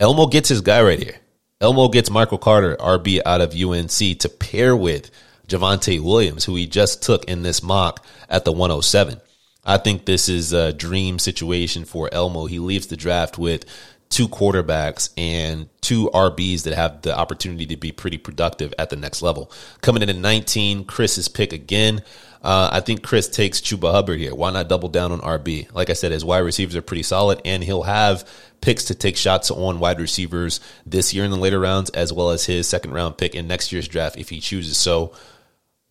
Elmo 0.00 0.26
gets 0.26 0.48
his 0.48 0.62
guy 0.62 0.82
right 0.82 0.98
here. 0.98 1.16
Elmo 1.60 1.88
gets 1.88 2.10
Michael 2.10 2.38
Carter, 2.38 2.74
RB 2.76 3.20
out 3.24 3.42
of 3.42 3.54
UNC, 3.54 4.18
to 4.18 4.28
pair 4.28 4.74
with 4.74 5.10
Javonte 5.46 6.00
Williams, 6.00 6.46
who 6.46 6.56
he 6.56 6.66
just 6.66 7.02
took 7.02 7.26
in 7.26 7.42
this 7.42 7.62
mock 7.62 8.04
at 8.30 8.46
the 8.46 8.50
107. 8.50 9.20
I 9.64 9.76
think 9.76 10.06
this 10.06 10.28
is 10.28 10.52
a 10.52 10.72
dream 10.72 11.18
situation 11.18 11.84
for 11.84 12.12
Elmo. 12.12 12.46
He 12.46 12.58
leaves 12.58 12.88
the 12.88 12.96
draft 12.96 13.38
with 13.38 13.66
two 14.12 14.28
quarterbacks 14.28 15.08
and 15.16 15.68
two 15.80 16.10
RBs 16.12 16.64
that 16.64 16.74
have 16.74 17.00
the 17.00 17.16
opportunity 17.16 17.64
to 17.66 17.78
be 17.78 17.92
pretty 17.92 18.18
productive 18.18 18.74
at 18.78 18.90
the 18.90 18.96
next 18.96 19.22
level. 19.22 19.50
Coming 19.80 20.02
in 20.02 20.10
at 20.10 20.16
19, 20.16 20.84
Chris's 20.84 21.28
pick 21.28 21.54
again. 21.54 22.02
Uh, 22.42 22.68
I 22.70 22.80
think 22.80 23.02
Chris 23.02 23.26
takes 23.28 23.60
Chuba 23.60 23.90
Hubbard 23.90 24.18
here. 24.18 24.34
Why 24.34 24.50
not 24.50 24.68
double 24.68 24.90
down 24.90 25.12
on 25.12 25.20
RB? 25.20 25.72
Like 25.72 25.88
I 25.88 25.94
said, 25.94 26.12
his 26.12 26.26
wide 26.26 26.40
receivers 26.40 26.76
are 26.76 26.82
pretty 26.82 27.04
solid, 27.04 27.40
and 27.46 27.64
he'll 27.64 27.84
have 27.84 28.28
picks 28.60 28.84
to 28.86 28.94
take 28.94 29.16
shots 29.16 29.50
on 29.50 29.80
wide 29.80 29.98
receivers 29.98 30.60
this 30.84 31.14
year 31.14 31.24
in 31.24 31.30
the 31.30 31.38
later 31.38 31.58
rounds, 31.58 31.88
as 31.90 32.12
well 32.12 32.30
as 32.30 32.44
his 32.44 32.68
second 32.68 32.92
round 32.92 33.16
pick 33.16 33.34
in 33.34 33.46
next 33.48 33.72
year's 33.72 33.88
draft 33.88 34.18
if 34.18 34.28
he 34.28 34.40
chooses 34.40 34.76
so 34.76 35.14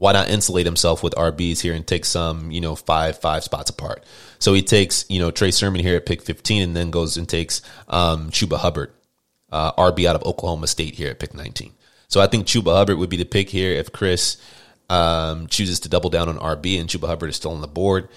why 0.01 0.13
not 0.13 0.29
insulate 0.29 0.65
himself 0.65 1.03
with 1.03 1.13
RBs 1.13 1.59
here 1.59 1.75
and 1.75 1.85
take 1.85 2.05
some, 2.05 2.49
you 2.49 2.59
know, 2.59 2.75
five, 2.75 3.19
five 3.19 3.43
spots 3.43 3.69
apart? 3.69 4.03
So 4.39 4.51
he 4.51 4.63
takes, 4.63 5.05
you 5.09 5.19
know, 5.19 5.29
Trey 5.29 5.51
Sermon 5.51 5.79
here 5.79 5.95
at 5.95 6.07
pick 6.07 6.23
15 6.23 6.63
and 6.63 6.75
then 6.75 6.89
goes 6.89 7.17
and 7.17 7.29
takes 7.29 7.61
um, 7.87 8.31
Chuba 8.31 8.57
Hubbard, 8.57 8.91
uh, 9.51 9.73
RB 9.73 10.05
out 10.05 10.15
of 10.15 10.23
Oklahoma 10.23 10.65
State 10.65 10.95
here 10.95 11.11
at 11.11 11.19
pick 11.19 11.35
19. 11.35 11.71
So 12.07 12.19
I 12.19 12.25
think 12.25 12.47
Chuba 12.47 12.75
Hubbard 12.75 12.97
would 12.97 13.11
be 13.11 13.17
the 13.17 13.25
pick 13.25 13.47
here 13.47 13.73
if 13.73 13.91
Chris 13.91 14.37
um, 14.89 15.45
chooses 15.45 15.81
to 15.81 15.89
double 15.89 16.09
down 16.09 16.29
on 16.29 16.39
RB 16.39 16.79
and 16.79 16.89
Chuba 16.89 17.05
Hubbard 17.05 17.29
is 17.29 17.35
still 17.35 17.51
on 17.51 17.61
the 17.61 17.67
board. 17.67 18.09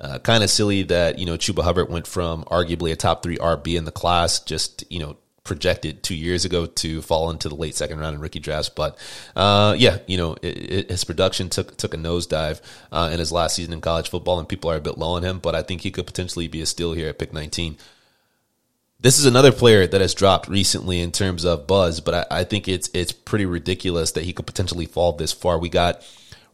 Uh, 0.00 0.18
kind 0.20 0.42
of 0.42 0.48
silly 0.48 0.84
that, 0.84 1.18
you 1.18 1.26
know, 1.26 1.36
Chuba 1.36 1.62
Hubbard 1.62 1.90
went 1.90 2.06
from 2.06 2.44
arguably 2.44 2.92
a 2.92 2.96
top 2.96 3.22
three 3.22 3.36
RB 3.36 3.76
in 3.76 3.84
the 3.84 3.92
class 3.92 4.40
just, 4.40 4.90
you 4.90 5.00
know, 5.00 5.18
projected 5.46 6.02
two 6.02 6.14
years 6.14 6.44
ago 6.44 6.66
to 6.66 7.00
fall 7.00 7.30
into 7.30 7.48
the 7.48 7.54
late 7.54 7.74
second 7.74 7.98
round 7.98 8.14
in 8.14 8.20
rookie 8.20 8.40
drafts. 8.40 8.68
But 8.68 8.98
uh, 9.34 9.74
yeah, 9.78 9.98
you 10.06 10.16
know, 10.16 10.34
it, 10.42 10.72
it, 10.72 10.90
his 10.90 11.04
production 11.04 11.48
took 11.48 11.76
took 11.76 11.94
a 11.94 11.96
nosedive 11.96 12.60
uh, 12.92 13.10
in 13.12 13.18
his 13.18 13.32
last 13.32 13.56
season 13.56 13.72
in 13.72 13.80
college 13.80 14.10
football, 14.10 14.38
and 14.38 14.48
people 14.48 14.70
are 14.70 14.76
a 14.76 14.80
bit 14.80 14.98
low 14.98 15.12
on 15.12 15.22
him. 15.22 15.38
But 15.38 15.54
I 15.54 15.62
think 15.62 15.80
he 15.80 15.90
could 15.90 16.06
potentially 16.06 16.48
be 16.48 16.60
a 16.60 16.66
steal 16.66 16.92
here 16.92 17.08
at 17.08 17.18
pick 17.18 17.32
19. 17.32 17.78
This 18.98 19.18
is 19.18 19.26
another 19.26 19.52
player 19.52 19.86
that 19.86 20.00
has 20.00 20.14
dropped 20.14 20.48
recently 20.48 21.00
in 21.00 21.12
terms 21.12 21.44
of 21.44 21.66
buzz, 21.66 22.00
but 22.00 22.26
I, 22.30 22.40
I 22.40 22.44
think 22.44 22.66
it's 22.66 22.90
it's 22.92 23.12
pretty 23.12 23.46
ridiculous 23.46 24.12
that 24.12 24.24
he 24.24 24.32
could 24.32 24.46
potentially 24.46 24.86
fall 24.86 25.12
this 25.12 25.32
far. 25.32 25.58
We 25.58 25.68
got 25.68 26.02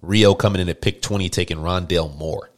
Rio 0.02 0.34
coming 0.34 0.60
in 0.60 0.68
at 0.68 0.80
pick 0.80 1.00
20, 1.02 1.28
taking 1.28 1.58
Rondale 1.58 2.16
Moore. 2.16 2.51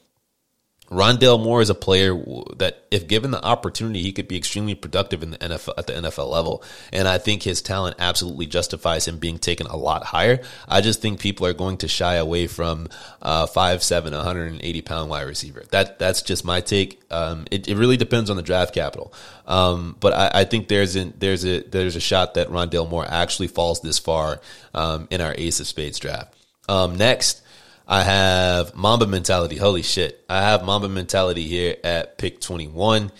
Rondale 0.91 1.43
Moore 1.43 1.63
is 1.63 1.71
a 1.71 1.75
player 1.75 2.15
that, 2.57 2.85
if 2.91 3.09
given 3.09 3.31
the 3.31 3.43
opportunity, 3.43 4.03
he 4.03 4.13
could 4.13 4.29
be 4.29 4.37
extremely 4.37 4.75
productive 4.75 5.23
in 5.23 5.31
the 5.31 5.39
NFL 5.39 5.75
at 5.79 5.87
the 5.87 5.95
NFL 5.95 6.31
level. 6.31 6.63
And 6.93 7.09
I 7.09 7.17
think 7.19 7.43
his 7.43 7.63
talent 7.63 7.97
absolutely 7.99 8.47
justifies 8.47 9.09
him 9.09 9.19
being 9.19 9.39
taken 9.39 9.67
a 9.67 9.77
lot 9.77 10.05
higher. 10.05 10.41
I 10.69 10.83
just 10.83 11.01
think 11.01 11.21
people 11.21 11.47
are 11.47 11.55
going 11.55 11.79
to 11.79 11.89
shy 11.89 12.17
away 12.17 12.47
from 12.49 12.89
uh, 13.23 13.47
five 13.47 13.83
seven, 13.83 14.13
180 14.13 14.83
pound 14.83 15.09
wide 15.09 15.23
receiver. 15.23 15.65
That 15.71 15.99
that's 15.99 16.21
just 16.21 16.45
my 16.45 16.61
take. 16.61 17.01
Um, 17.11 17.47
it, 17.51 17.67
it 17.67 17.77
really 17.77 17.97
depends 17.97 18.29
on 18.29 18.37
the 18.37 18.43
draft 18.43 18.75
capital. 18.75 19.13
Um, 19.47 19.97
but 20.01 20.13
I, 20.13 20.41
I, 20.41 20.45
think 20.45 20.69
there's 20.69 20.97
a, 20.97 21.05
there's 21.05 21.45
a 21.45 21.61
there's 21.61 21.97
a 21.97 22.01
shot 22.01 22.35
that 22.35 22.49
Rondale 22.49 22.89
Moore 22.89 23.07
actually 23.07 23.49
falls 23.49 23.81
this 23.81 23.99
far 23.99 24.41
um, 24.75 25.09
in 25.11 25.21
our 25.21 25.35
Ace 25.37 25.61
of 25.61 25.67
Spades 25.67 25.99
draft. 25.99 26.35
Um, 26.69 26.97
next. 26.97 27.43
I 27.87 28.03
have 28.03 28.75
Mamba 28.75 29.07
mentality. 29.07 29.57
Holy 29.57 29.83
shit. 29.83 30.25
I 30.29 30.41
have 30.41 30.65
Mamba 30.65 30.89
mentality 30.89 31.47
here 31.47 31.77
at 31.85 32.17
pick 32.19 32.41
21. 32.41 33.13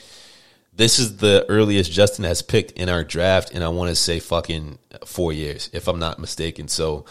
This 0.77 0.99
is 0.99 1.19
the 1.19 1.47
earliest 1.49 1.93
Justin 1.93 2.25
has 2.25 2.43
picked 2.43 2.73
in 2.73 2.89
our 2.89 3.05
draft, 3.05 3.53
and 3.53 3.63
I 3.63 3.69
want 3.69 3.91
to 3.91 3.95
say 3.95 4.19
fucking 4.19 4.79
four 5.07 5.33
years, 5.33 5.71
if 5.73 5.87
I'm 5.87 6.01
not 6.01 6.19
mistaken. 6.19 6.67
So 6.67 7.05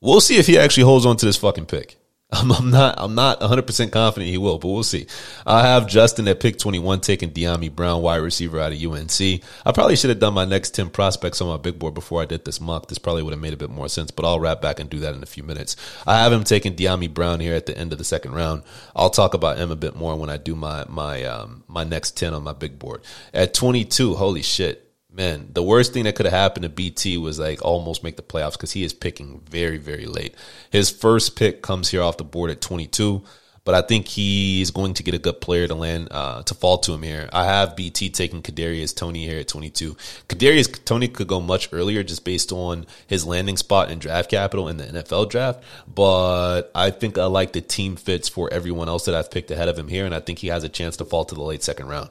we'll 0.00 0.20
see 0.20 0.38
if 0.38 0.46
he 0.46 0.58
actually 0.58 0.84
holds 0.84 1.04
on 1.04 1.16
to 1.18 1.26
this 1.26 1.36
fucking 1.36 1.66
pick. 1.66 1.98
I'm, 2.34 2.50
I'm 2.50 2.70
not 2.70 2.94
I'm 2.98 3.14
not 3.14 3.40
100 3.40 3.66
percent 3.66 3.92
confident 3.92 4.30
he 4.30 4.38
will, 4.38 4.58
but 4.58 4.68
we'll 4.68 4.82
see. 4.82 5.06
I 5.46 5.62
have 5.62 5.86
Justin 5.86 6.26
at 6.28 6.40
pick 6.40 6.58
21 6.58 7.00
taking 7.00 7.30
Dyami 7.30 7.74
Brown, 7.74 8.02
wide 8.02 8.16
receiver 8.16 8.60
out 8.60 8.72
of 8.72 8.82
UNC. 8.82 9.20
I 9.20 9.72
probably 9.72 9.96
should 9.96 10.10
have 10.10 10.18
done 10.18 10.34
my 10.34 10.44
next 10.44 10.70
10 10.70 10.90
prospects 10.90 11.40
on 11.40 11.48
my 11.48 11.56
big 11.56 11.78
board 11.78 11.94
before 11.94 12.22
I 12.22 12.24
did 12.24 12.44
this 12.44 12.60
mock. 12.60 12.88
This 12.88 12.98
probably 12.98 13.22
would 13.22 13.32
have 13.32 13.40
made 13.40 13.52
a 13.52 13.58
bit 13.58 13.70
more 13.70 13.88
sense, 13.88 14.10
but 14.10 14.24
I'll 14.24 14.40
wrap 14.40 14.60
back 14.60 14.80
and 14.80 14.90
do 14.90 15.00
that 15.00 15.14
in 15.14 15.22
a 15.22 15.26
few 15.26 15.42
minutes. 15.42 15.76
I 16.06 16.18
have 16.20 16.32
him 16.32 16.44
taking 16.44 16.74
Dyami 16.74 17.12
Brown 17.12 17.40
here 17.40 17.54
at 17.54 17.66
the 17.66 17.76
end 17.76 17.92
of 17.92 17.98
the 17.98 18.04
second 18.04 18.32
round. 18.32 18.62
I'll 18.96 19.10
talk 19.10 19.34
about 19.34 19.58
him 19.58 19.70
a 19.70 19.76
bit 19.76 19.94
more 19.94 20.16
when 20.16 20.30
I 20.30 20.36
do 20.36 20.56
my 20.56 20.84
my 20.88 21.22
um, 21.24 21.64
my 21.68 21.84
next 21.84 22.16
10 22.16 22.34
on 22.34 22.42
my 22.42 22.52
big 22.52 22.78
board. 22.78 23.02
At 23.32 23.54
22, 23.54 24.14
holy 24.14 24.42
shit 24.42 24.84
man, 25.14 25.48
the 25.52 25.62
worst 25.62 25.92
thing 25.92 26.04
that 26.04 26.16
could 26.16 26.26
have 26.26 26.32
happened 26.32 26.64
to 26.64 26.68
BT 26.68 27.18
was 27.18 27.38
like 27.38 27.64
almost 27.64 28.02
make 28.02 28.16
the 28.16 28.22
playoffs 28.22 28.52
because 28.52 28.72
he 28.72 28.84
is 28.84 28.92
picking 28.92 29.40
very, 29.48 29.78
very 29.78 30.06
late. 30.06 30.34
His 30.70 30.90
first 30.90 31.36
pick 31.36 31.62
comes 31.62 31.90
here 31.90 32.02
off 32.02 32.16
the 32.16 32.24
board 32.24 32.50
at 32.50 32.60
22, 32.60 33.22
but 33.64 33.74
I 33.74 33.80
think 33.80 34.08
he's 34.08 34.72
going 34.72 34.94
to 34.94 35.02
get 35.02 35.14
a 35.14 35.18
good 35.18 35.40
player 35.40 35.68
to 35.68 35.74
land 35.74 36.08
uh, 36.10 36.42
to 36.42 36.54
fall 36.54 36.78
to 36.78 36.92
him 36.92 37.02
here. 37.02 37.28
I 37.32 37.44
have 37.44 37.76
BT 37.76 38.10
taking 38.10 38.42
Kadarius 38.42 38.94
Toney 38.94 39.24
here 39.24 39.38
at 39.38 39.48
22. 39.48 39.94
Kadarius 40.28 40.84
Toney 40.84 41.08
could 41.08 41.28
go 41.28 41.40
much 41.40 41.68
earlier 41.72 42.02
just 42.02 42.24
based 42.24 42.50
on 42.50 42.84
his 43.06 43.24
landing 43.24 43.56
spot 43.56 43.90
and 43.90 44.00
draft 44.00 44.30
capital 44.30 44.68
in 44.68 44.76
the 44.78 44.84
NFL 44.84 45.30
draft, 45.30 45.62
but 45.92 46.72
I 46.74 46.90
think 46.90 47.18
I 47.18 47.26
like 47.26 47.52
the 47.52 47.60
team 47.60 47.94
fits 47.96 48.28
for 48.28 48.52
everyone 48.52 48.88
else 48.88 49.04
that 49.04 49.14
I've 49.14 49.30
picked 49.30 49.52
ahead 49.52 49.68
of 49.68 49.78
him 49.78 49.88
here, 49.88 50.04
and 50.04 50.14
I 50.14 50.20
think 50.20 50.40
he 50.40 50.48
has 50.48 50.64
a 50.64 50.68
chance 50.68 50.96
to 50.96 51.04
fall 51.04 51.24
to 51.24 51.34
the 51.36 51.42
late 51.42 51.62
second 51.62 51.86
round. 51.86 52.10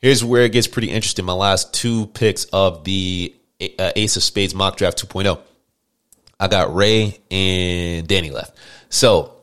Here's 0.00 0.24
where 0.24 0.42
it 0.42 0.52
gets 0.52 0.66
pretty 0.66 0.90
interesting. 0.90 1.26
My 1.26 1.34
last 1.34 1.74
two 1.74 2.06
picks 2.06 2.44
of 2.46 2.84
the 2.84 3.34
uh, 3.78 3.92
Ace 3.96 4.16
of 4.16 4.22
Spades 4.22 4.54
mock 4.54 4.76
draft 4.76 5.06
2.0. 5.06 5.38
I 6.38 6.48
got 6.48 6.74
Ray 6.74 7.20
and 7.30 8.08
Danny 8.08 8.30
left. 8.30 8.56
So 8.88 9.36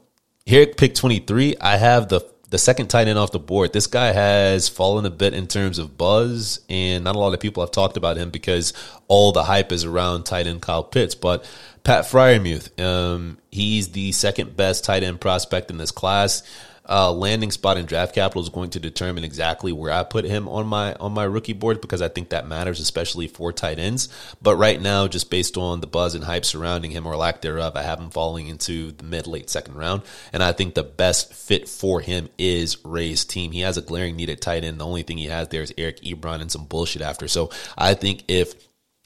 here 0.45 0.63
at 0.63 0.75
pick 0.75 0.95
23, 0.95 1.57
I 1.61 1.77
have 1.77 2.09
the 2.09 2.21
the 2.49 2.57
second 2.57 2.87
tight 2.87 3.09
end 3.09 3.19
off 3.19 3.33
the 3.33 3.39
board. 3.39 3.73
This 3.73 3.87
guy 3.87 4.13
has 4.13 4.69
fallen 4.69 5.05
a 5.05 5.09
bit 5.09 5.33
in 5.33 5.47
terms 5.47 5.79
of 5.79 5.97
buzz, 5.97 6.61
and 6.69 7.03
not 7.03 7.17
a 7.17 7.19
lot 7.19 7.33
of 7.33 7.41
people 7.41 7.61
have 7.61 7.71
talked 7.71 7.97
about 7.97 8.15
him 8.15 8.29
because 8.29 8.71
all 9.09 9.33
the 9.33 9.43
hype 9.43 9.73
is 9.73 9.83
around 9.83 10.23
tight 10.23 10.47
end 10.47 10.61
Kyle 10.61 10.83
Pitts. 10.83 11.13
But 11.13 11.43
Pat 11.83 12.05
Freiermuth, 12.05 12.79
um, 12.81 13.37
he's 13.51 13.89
the 13.89 14.13
second 14.13 14.55
best 14.55 14.85
tight 14.85 15.03
end 15.03 15.19
prospect 15.19 15.69
in 15.71 15.77
this 15.77 15.91
class 15.91 16.41
uh, 16.89 17.11
landing 17.11 17.51
spot 17.51 17.77
in 17.77 17.85
draft 17.85 18.15
capital 18.15 18.41
is 18.41 18.49
going 18.49 18.69
to 18.71 18.79
determine 18.79 19.23
exactly 19.23 19.71
where 19.71 19.91
I 19.91 20.03
put 20.03 20.25
him 20.25 20.47
on 20.47 20.67
my 20.67 20.93
on 20.95 21.13
my 21.13 21.23
rookie 21.23 21.53
board 21.53 21.81
because 21.81 22.01
I 22.01 22.07
think 22.07 22.29
that 22.29 22.47
matters, 22.47 22.79
especially 22.79 23.27
for 23.27 23.51
tight 23.51 23.79
ends. 23.79 24.09
But 24.41 24.55
right 24.55 24.81
now, 24.81 25.07
just 25.07 25.29
based 25.29 25.57
on 25.57 25.81
the 25.81 25.87
buzz 25.87 26.15
and 26.15 26.23
hype 26.23 26.45
surrounding 26.45 26.91
him 26.91 27.05
or 27.05 27.15
lack 27.15 27.41
thereof, 27.41 27.75
I 27.75 27.83
have 27.83 27.99
him 27.99 28.09
falling 28.09 28.47
into 28.47 28.91
the 28.91 29.03
mid 29.03 29.27
late 29.27 29.49
second 29.49 29.75
round, 29.75 30.03
and 30.31 30.41
I 30.41 30.51
think 30.51 30.75
the 30.75 30.83
best 30.83 31.33
fit 31.33 31.67
for 31.67 31.99
him 31.99 32.29
is 32.37 32.83
Ray's 32.85 33.25
team. 33.25 33.51
He 33.51 33.61
has 33.61 33.77
a 33.77 33.81
glaring 33.81 34.15
need 34.15 34.29
at 34.29 34.41
tight 34.41 34.63
end. 34.63 34.79
The 34.79 34.85
only 34.85 35.03
thing 35.03 35.17
he 35.17 35.25
has 35.25 35.49
there 35.49 35.61
is 35.61 35.73
Eric 35.77 36.01
Ebron 36.01 36.41
and 36.41 36.51
some 36.51 36.65
bullshit 36.65 37.01
after. 37.01 37.27
So 37.27 37.51
I 37.77 37.93
think 37.93 38.23
if 38.27 38.53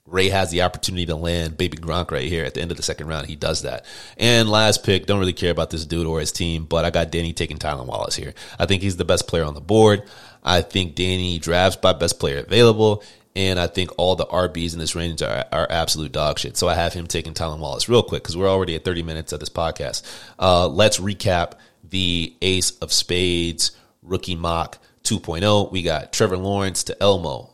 Ray 0.06 0.30
has 0.30 0.52
the 0.52 0.64
opportunity 0.64 1.06
to 1.06 1.16
land 1.16 1.58
baby 1.58 1.78
Gronk 1.78 2.12
right 2.12 2.28
here 2.28 2.44
at 2.44 2.54
the 2.54 2.62
end 2.62 2.72
of 2.72 2.78
the 2.78 2.84
second 2.84 3.08
round. 3.08 3.28
He 3.28 3.36
does 3.36 3.62
that. 3.62 3.86
And 4.18 4.50
last 4.50 4.84
pick, 4.84 5.06
don't 5.06 5.20
really 5.20 5.34
care 5.34 5.52
about 5.52 5.70
this 5.70 5.86
dude 5.86 6.08
or 6.08 6.20
his 6.20 6.32
team, 6.32 6.66
but 6.66 6.86
I 6.86 6.90
got 6.90 7.12
Danny 7.12 7.34
taking 7.34 7.58
Tylan 7.58 7.86
Wallace 7.86 8.16
here. 8.16 8.34
I 8.60 8.66
think 8.66 8.82
he's 8.82 8.98
the 8.98 9.06
best 9.06 9.28
player 9.28 9.44
on 9.44 9.54
the 9.54 9.62
board. 9.62 10.04
I 10.44 10.62
think 10.62 10.96
Danny 10.96 11.40
drafts 11.40 11.78
by 11.78 11.94
best 11.94 12.20
player 12.20 12.40
available. 12.40 13.04
And 13.36 13.60
I 13.60 13.68
think 13.68 13.92
all 13.98 14.18
the 14.18 14.26
RBs 14.26 14.74
in 14.74 14.80
this 14.80 14.96
range 14.96 15.22
are, 15.22 15.46
are 15.54 15.68
absolute 15.70 16.12
dog 16.12 16.38
shit. 16.38 16.58
So 16.58 16.68
I 16.68 16.74
have 16.74 16.94
him 16.94 17.08
taking 17.08 17.34
Tylan 17.34 17.60
Wallace 17.60 17.88
real 17.88 18.04
quick 18.04 18.24
because 18.24 18.36
we're 18.36 18.50
already 18.50 18.76
at 18.76 18.84
30 18.84 19.04
minutes 19.04 19.32
of 19.32 19.40
this 19.40 19.50
podcast. 19.50 20.04
Uh, 20.38 20.68
let's 20.68 21.00
recap 21.00 21.54
the 21.84 22.36
Ace 22.42 22.72
of 22.80 22.92
Spades 22.92 23.72
rookie 24.02 24.36
mock 24.36 24.80
2.0. 25.04 25.72
We 25.72 25.82
got 25.82 26.12
Trevor 26.12 26.38
Lawrence 26.38 26.84
to 26.86 27.02
Elmo, 27.02 27.52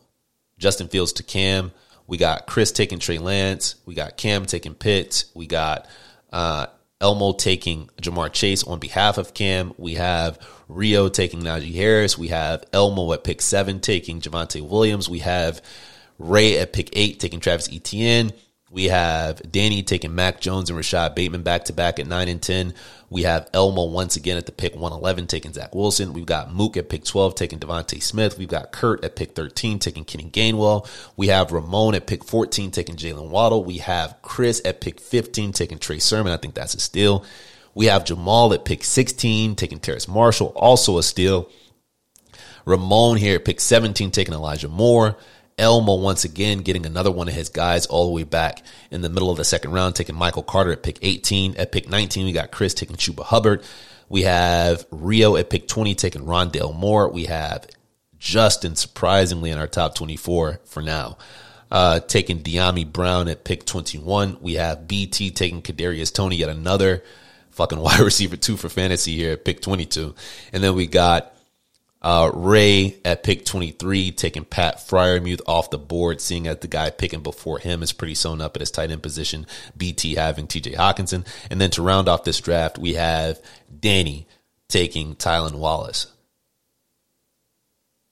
Justin 0.57 0.87
Fields 0.87 1.13
to 1.13 1.23
Cam, 1.23 1.71
we 2.07 2.17
got 2.17 2.47
Chris 2.47 2.71
taking 2.71 2.99
Trey 2.99 3.17
Lance. 3.19 3.75
We 3.85 3.93
got 3.93 4.17
Cam 4.17 4.45
taking 4.45 4.73
Pitts. 4.73 5.25
We 5.35 5.45
got 5.45 5.87
uh, 6.31 6.67
Elmo 7.01 7.33
taking 7.33 7.89
Ja'Marr 8.01 8.31
Chase 8.31 8.63
on 8.63 8.79
behalf 8.79 9.17
of 9.17 9.33
Cam. 9.33 9.73
We 9.77 9.95
have 9.95 10.39
Rio 10.67 11.09
taking 11.09 11.41
Najee 11.41 11.75
Harris. 11.75 12.17
We 12.17 12.29
have 12.29 12.63
Elmo 12.73 13.11
at 13.13 13.23
pick 13.23 13.41
seven 13.41 13.79
taking 13.81 14.21
Javonte 14.21 14.67
Williams. 14.67 15.09
We 15.09 15.19
have 15.19 15.61
Ray 16.17 16.57
at 16.57 16.73
pick 16.73 16.89
eight 16.93 17.19
taking 17.19 17.39
Travis 17.39 17.69
Etienne. 17.71 18.31
We 18.77 18.89
have 18.89 19.41
Danny 19.51 19.81
taking 19.81 20.13
Mac 20.13 20.39
Jones 20.39 20.69
and 20.69 20.77
Rashod 20.77 21.15
Bateman 21.15 21.41
back 21.41 21.65
to 21.65 21.73
back 21.73 21.97
at 21.97 22.05
9 22.05 22.27
and 22.27 22.39
10. 22.39 22.75
We 23.09 23.23
have 23.23 23.49
Elmo 23.51 23.85
once 23.85 24.15
again 24.17 24.37
at 24.37 24.45
the 24.45 24.51
pick 24.51 24.73
111 24.73 25.25
taking 25.25 25.51
Zach 25.51 25.73
Wilson. 25.73 26.13
We've 26.13 26.27
got 26.27 26.53
Mook 26.53 26.77
at 26.77 26.87
pick 26.87 27.03
12 27.03 27.33
taking 27.33 27.57
DeVonta 27.57 27.99
Smith. 28.03 28.37
We've 28.37 28.47
got 28.47 28.71
Kurt 28.71 29.03
at 29.03 29.15
pick 29.15 29.31
13 29.33 29.79
taking 29.79 30.05
Kenny 30.05 30.29
Gainwell. 30.29 30.87
We 31.15 31.29
have 31.29 31.51
Ramon 31.51 31.95
at 31.95 32.05
pick 32.05 32.23
14 32.23 32.69
taking 32.69 32.97
Jaylen 32.97 33.31
Waddle. 33.31 33.63
We 33.63 33.79
have 33.79 34.17
Chris 34.21 34.61
at 34.63 34.79
pick 34.79 34.99
15 34.99 35.53
taking 35.53 35.79
Trey 35.79 35.97
Sermon. 35.97 36.31
I 36.31 36.37
think 36.37 36.53
that's 36.53 36.75
a 36.75 36.79
steal. 36.79 37.25
We 37.73 37.87
have 37.87 38.05
Jamal 38.05 38.53
at 38.53 38.63
pick 38.63 38.83
16 38.83 39.55
taking 39.55 39.79
Terrace 39.79 40.07
Marshall, 40.07 40.53
also 40.55 40.99
a 40.99 41.03
steal. 41.03 41.49
Ramon 42.67 43.17
here 43.17 43.37
at 43.37 43.45
pick 43.45 43.59
17 43.59 44.11
taking 44.11 44.35
Elijah 44.35 44.67
Moore. 44.67 45.17
Elmo 45.57 45.95
once 45.95 46.23
again 46.23 46.59
getting 46.59 46.85
another 46.85 47.11
one 47.11 47.27
of 47.27 47.33
his 47.33 47.49
guys 47.49 47.87
all 47.87 48.05
the 48.05 48.11
way 48.11 48.23
back 48.23 48.61
in 48.91 49.01
the 49.01 49.09
middle 49.09 49.31
of 49.31 49.37
the 49.37 49.43
second 49.43 49.71
round, 49.71 49.95
taking 49.95 50.15
Michael 50.15 50.43
Carter 50.43 50.71
at 50.71 50.83
pick 50.83 50.99
18. 51.01 51.55
At 51.57 51.71
pick 51.71 51.89
19, 51.89 52.25
we 52.25 52.31
got 52.31 52.51
Chris 52.51 52.75
taking 52.75 52.95
Chuba 52.95 53.23
Hubbard. 53.23 53.63
We 54.07 54.23
have 54.23 54.85
Rio 54.91 55.35
at 55.35 55.49
pick 55.49 55.67
20 55.67 55.95
taking 55.95 56.21
Rondale 56.21 56.75
Moore. 56.75 57.09
We 57.09 57.25
have 57.25 57.65
Justin 58.19 58.75
surprisingly 58.75 59.49
in 59.49 59.57
our 59.57 59.67
top 59.67 59.95
24 59.95 60.61
for 60.65 60.81
now. 60.83 61.17
Uh, 61.71 61.99
taking 61.99 62.43
Dyami 62.43 62.89
Brown 62.89 63.27
at 63.27 63.43
pick 63.43 63.65
21. 63.65 64.37
We 64.39 64.53
have 64.53 64.87
BT 64.87 65.31
taking 65.31 65.61
Kadarius 65.61 66.13
Toney, 66.13 66.37
yet 66.37 66.49
another 66.49 67.03
fucking 67.49 67.79
wide 67.81 67.99
receiver 67.99 68.37
two 68.37 68.57
for 68.57 68.69
fantasy 68.69 69.15
here 69.15 69.33
at 69.33 69.43
pick 69.43 69.61
22. 69.61 70.13
And 70.53 70.63
then 70.63 70.75
we 70.75 70.85
got 70.85 71.33
uh, 72.07 72.31
Ray 72.33 72.95
at 73.03 73.21
pick 73.21 73.43
23, 73.43 74.11
taking 74.11 74.45
Pat 74.45 74.77
Freiermuth 74.77 75.41
off 75.45 75.71
the 75.71 75.77
board, 75.77 76.21
seeing 76.21 76.47
as 76.47 76.59
the 76.59 76.69
guy 76.69 76.89
picking 76.89 77.19
before 77.19 77.59
him 77.59 77.83
is 77.83 77.91
pretty 77.91 78.15
sewn 78.15 78.39
up 78.39 78.55
at 78.55 78.61
his 78.61 78.71
tight 78.71 78.91
end 78.91 79.03
position. 79.03 79.45
BT 79.75 80.15
having 80.15 80.47
TJ 80.47 80.75
Hockenson. 80.75 81.27
And 81.51 81.59
then 81.59 81.69
to 81.71 81.81
round 81.81 82.07
off 82.07 82.23
this 82.23 82.39
draft, 82.39 82.77
we 82.77 82.93
have 82.93 83.41
Danny 83.77 84.25
taking 84.69 85.15
Tylan 85.15 85.55
Wallace. 85.55 86.07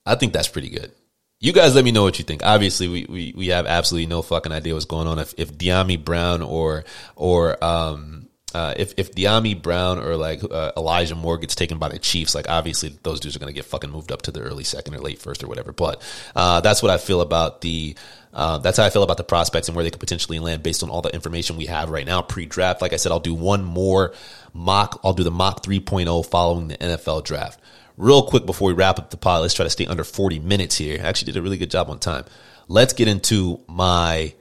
I 0.06 0.16
think 0.16 0.34
that's 0.34 0.50
pretty 0.50 0.72
good. 0.72 0.92
You 1.40 1.54
guys 1.54 1.74
let 1.74 1.86
me 1.86 1.94
know 1.94 2.04
what 2.04 2.20
you 2.20 2.26
think. 2.26 2.44
Obviously, 2.44 2.90
we, 2.90 3.06
we, 3.08 3.34
we 3.34 3.48
have 3.48 3.66
absolutely 3.66 4.08
no 4.08 4.22
fucking 4.22 4.52
idea 4.52 4.74
what's 4.74 4.84
going 4.84 5.08
on. 5.08 5.20
If, 5.20 5.34
if 5.38 5.54
Dyami 5.54 6.04
Brown 6.04 6.42
or, 6.42 6.84
or, 7.16 7.64
um, 7.64 8.25
uh, 8.56 8.74
if 8.78 8.94
if 8.96 9.12
Dyami 9.12 9.62
Brown 9.62 10.00
or 10.00 10.16
like 10.16 10.42
uh, 10.50 10.72
Elijah 10.78 11.14
Moore 11.14 11.38
gets 11.38 11.56
taken 11.56 11.78
by 11.78 11.90
the 11.90 12.00
Chiefs, 12.00 12.34
like 12.34 12.48
obviously 12.48 12.98
those 13.04 13.20
dudes 13.20 13.36
are 13.36 13.40
going 13.40 13.54
to 13.54 13.54
get 13.54 13.66
fucking 13.66 13.90
moved 13.90 14.14
up 14.14 14.22
to 14.22 14.32
the 14.32 14.40
early 14.40 14.64
second 14.64 14.96
or 14.96 15.00
late 15.00 15.20
first 15.20 15.44
or 15.44 15.48
whatever. 15.48 15.74
But 15.74 16.02
uh, 16.38 16.62
that's 16.62 16.82
what 16.82 16.90
I 16.90 16.98
feel 16.98 17.20
about 17.20 17.60
the. 17.60 17.98
Uh, 18.34 18.60
that's 18.60 18.78
how 18.78 18.86
I 18.86 18.90
feel 18.90 19.04
about 19.04 19.18
the 19.18 19.26
prospects 19.26 19.68
and 19.68 19.76
where 19.76 19.84
they 19.84 19.92
could 19.92 20.00
potentially 20.00 20.40
land 20.40 20.64
based 20.64 20.84
on 20.84 20.90
all 20.90 21.02
the 21.02 21.14
information 21.14 21.58
we 21.58 21.66
have 21.66 21.90
right 21.90 22.06
now 22.06 22.22
pre-draft. 22.22 22.82
Like 22.82 22.94
I 22.94 22.96
said, 22.96 23.12
I'll 23.12 23.20
do 23.20 23.34
one 23.34 23.66
more 23.66 24.14
mock. 24.54 25.02
I'll 25.04 25.14
do 25.14 25.24
the 25.24 25.32
mock 25.32 25.62
3.0 25.62 26.26
following 26.26 26.70
the 26.70 26.78
NFL 26.78 27.26
draft. 27.26 27.60
Real 27.98 28.24
quick 28.24 28.46
before 28.46 28.70
we 28.70 28.74
wrap 28.74 29.00
up 29.00 29.10
the 29.10 29.18
pod, 29.18 29.42
let's 29.42 29.54
try 29.54 29.66
to 29.66 29.70
stay 29.70 29.86
under 29.86 30.06
40 30.06 30.40
minutes 30.40 30.78
here. 30.78 31.00
I 31.02 31.08
actually 31.08 31.34
did 31.34 31.40
a 31.40 31.42
really 31.42 31.58
good 31.58 31.72
job 31.72 31.90
on 31.90 32.00
time. 32.00 32.24
Let's 32.70 32.94
get 32.94 33.10
into 33.10 33.62
my 33.68 34.34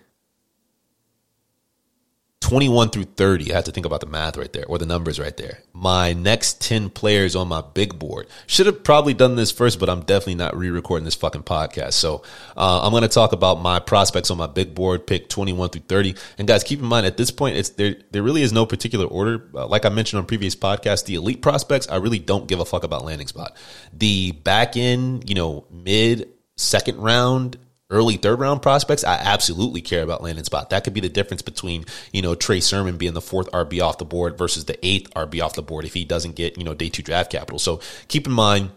21 2.54 2.90
through 2.90 3.02
30, 3.02 3.50
I 3.50 3.56
have 3.56 3.64
to 3.64 3.72
think 3.72 3.84
about 3.84 3.98
the 3.98 4.06
math 4.06 4.36
right 4.36 4.52
there 4.52 4.64
or 4.66 4.78
the 4.78 4.86
numbers 4.86 5.18
right 5.18 5.36
there. 5.36 5.58
My 5.72 6.12
next 6.12 6.60
10 6.60 6.88
players 6.90 7.34
on 7.34 7.48
my 7.48 7.64
big 7.74 7.98
board. 7.98 8.28
Should 8.46 8.66
have 8.66 8.84
probably 8.84 9.12
done 9.12 9.34
this 9.34 9.50
first, 9.50 9.80
but 9.80 9.90
I'm 9.90 10.02
definitely 10.02 10.36
not 10.36 10.56
re 10.56 10.70
recording 10.70 11.04
this 11.04 11.16
fucking 11.16 11.42
podcast. 11.42 11.94
So 11.94 12.22
uh, 12.56 12.82
I'm 12.84 12.92
going 12.92 13.02
to 13.02 13.08
talk 13.08 13.32
about 13.32 13.60
my 13.60 13.80
prospects 13.80 14.30
on 14.30 14.38
my 14.38 14.46
big 14.46 14.72
board, 14.72 15.04
pick 15.04 15.28
21 15.28 15.70
through 15.70 15.82
30. 15.88 16.14
And 16.38 16.46
guys, 16.46 16.62
keep 16.62 16.78
in 16.78 16.86
mind 16.86 17.06
at 17.06 17.16
this 17.16 17.32
point, 17.32 17.56
it's 17.56 17.70
there, 17.70 17.96
there 18.12 18.22
really 18.22 18.42
is 18.42 18.52
no 18.52 18.66
particular 18.66 19.06
order. 19.06 19.48
Uh, 19.52 19.66
like 19.66 19.84
I 19.84 19.88
mentioned 19.88 20.20
on 20.20 20.26
previous 20.26 20.54
podcasts, 20.54 21.06
the 21.06 21.16
elite 21.16 21.42
prospects, 21.42 21.88
I 21.88 21.96
really 21.96 22.20
don't 22.20 22.46
give 22.46 22.60
a 22.60 22.64
fuck 22.64 22.84
about 22.84 23.04
landing 23.04 23.26
spot. 23.26 23.56
The 23.92 24.30
back 24.30 24.76
end, 24.76 25.28
you 25.28 25.34
know, 25.34 25.66
mid 25.72 26.28
second 26.56 26.98
round 26.98 27.58
early 27.90 28.16
third 28.16 28.40
round 28.40 28.62
prospects, 28.62 29.04
I 29.04 29.14
absolutely 29.14 29.82
care 29.82 30.02
about 30.02 30.22
landing 30.22 30.44
spot. 30.44 30.70
That 30.70 30.84
could 30.84 30.94
be 30.94 31.00
the 31.00 31.08
difference 31.08 31.42
between, 31.42 31.84
you 32.12 32.22
know, 32.22 32.34
Trey 32.34 32.60
Sermon 32.60 32.96
being 32.96 33.14
the 33.14 33.20
fourth 33.20 33.50
RB 33.52 33.82
off 33.82 33.98
the 33.98 34.04
board 34.04 34.38
versus 34.38 34.64
the 34.64 34.84
eighth 34.86 35.12
RB 35.14 35.42
off 35.42 35.54
the 35.54 35.62
board 35.62 35.84
if 35.84 35.94
he 35.94 36.04
doesn't 36.04 36.34
get, 36.34 36.58
you 36.58 36.64
know, 36.64 36.74
day 36.74 36.88
two 36.88 37.02
draft 37.02 37.30
capital. 37.30 37.58
So 37.58 37.80
keep 38.08 38.26
in 38.26 38.32
mind, 38.32 38.70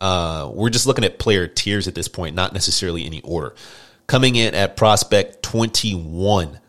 uh, 0.00 0.50
we're 0.52 0.70
just 0.70 0.86
looking 0.86 1.04
at 1.04 1.18
player 1.18 1.46
tiers 1.46 1.88
at 1.88 1.94
this 1.94 2.08
point, 2.08 2.34
not 2.34 2.52
necessarily 2.52 3.04
any 3.04 3.20
order. 3.22 3.54
Coming 4.06 4.36
in 4.36 4.54
at 4.54 4.76
prospect 4.76 5.42
21 5.42 6.60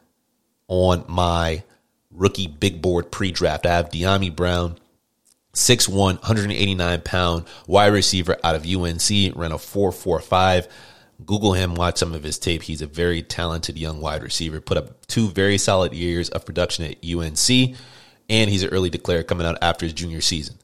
on 0.67 1.05
my 1.07 1.63
rookie 2.11 2.47
big 2.47 2.81
board 2.81 3.11
pre 3.11 3.31
draft, 3.31 3.65
I 3.65 3.75
have 3.75 3.89
Dyami 3.89 4.35
Brown. 4.35 4.77
6'1, 5.53 5.95
189 5.95 7.01
pound 7.01 7.45
wide 7.65 7.93
receiver 7.93 8.35
out 8.43 8.55
of 8.55 8.65
UNC, 8.65 9.09
ran 9.37 9.53
a 9.53 9.55
4.45. 9.55 10.67
Google 11.23 11.53
him, 11.53 11.75
watch 11.75 11.97
some 11.97 12.13
of 12.13 12.23
his 12.23 12.37
tape. 12.37 12.63
He's 12.63 12.81
a 12.81 12.87
very 12.87 13.21
talented 13.21 13.77
young 13.77 14.01
wide 14.01 14.23
receiver. 14.23 14.59
Put 14.59 14.77
up 14.77 15.05
two 15.07 15.29
very 15.29 15.57
solid 15.57 15.93
years 15.93 16.29
of 16.29 16.45
production 16.45 16.85
at 16.85 17.05
UNC, 17.05 17.77
and 18.29 18.49
he's 18.49 18.63
an 18.63 18.69
early 18.69 18.89
declare 18.89 19.23
coming 19.23 19.47
out 19.47 19.57
after 19.61 19.85
his 19.85 19.93
junior 19.93 20.21
season. 20.21 20.57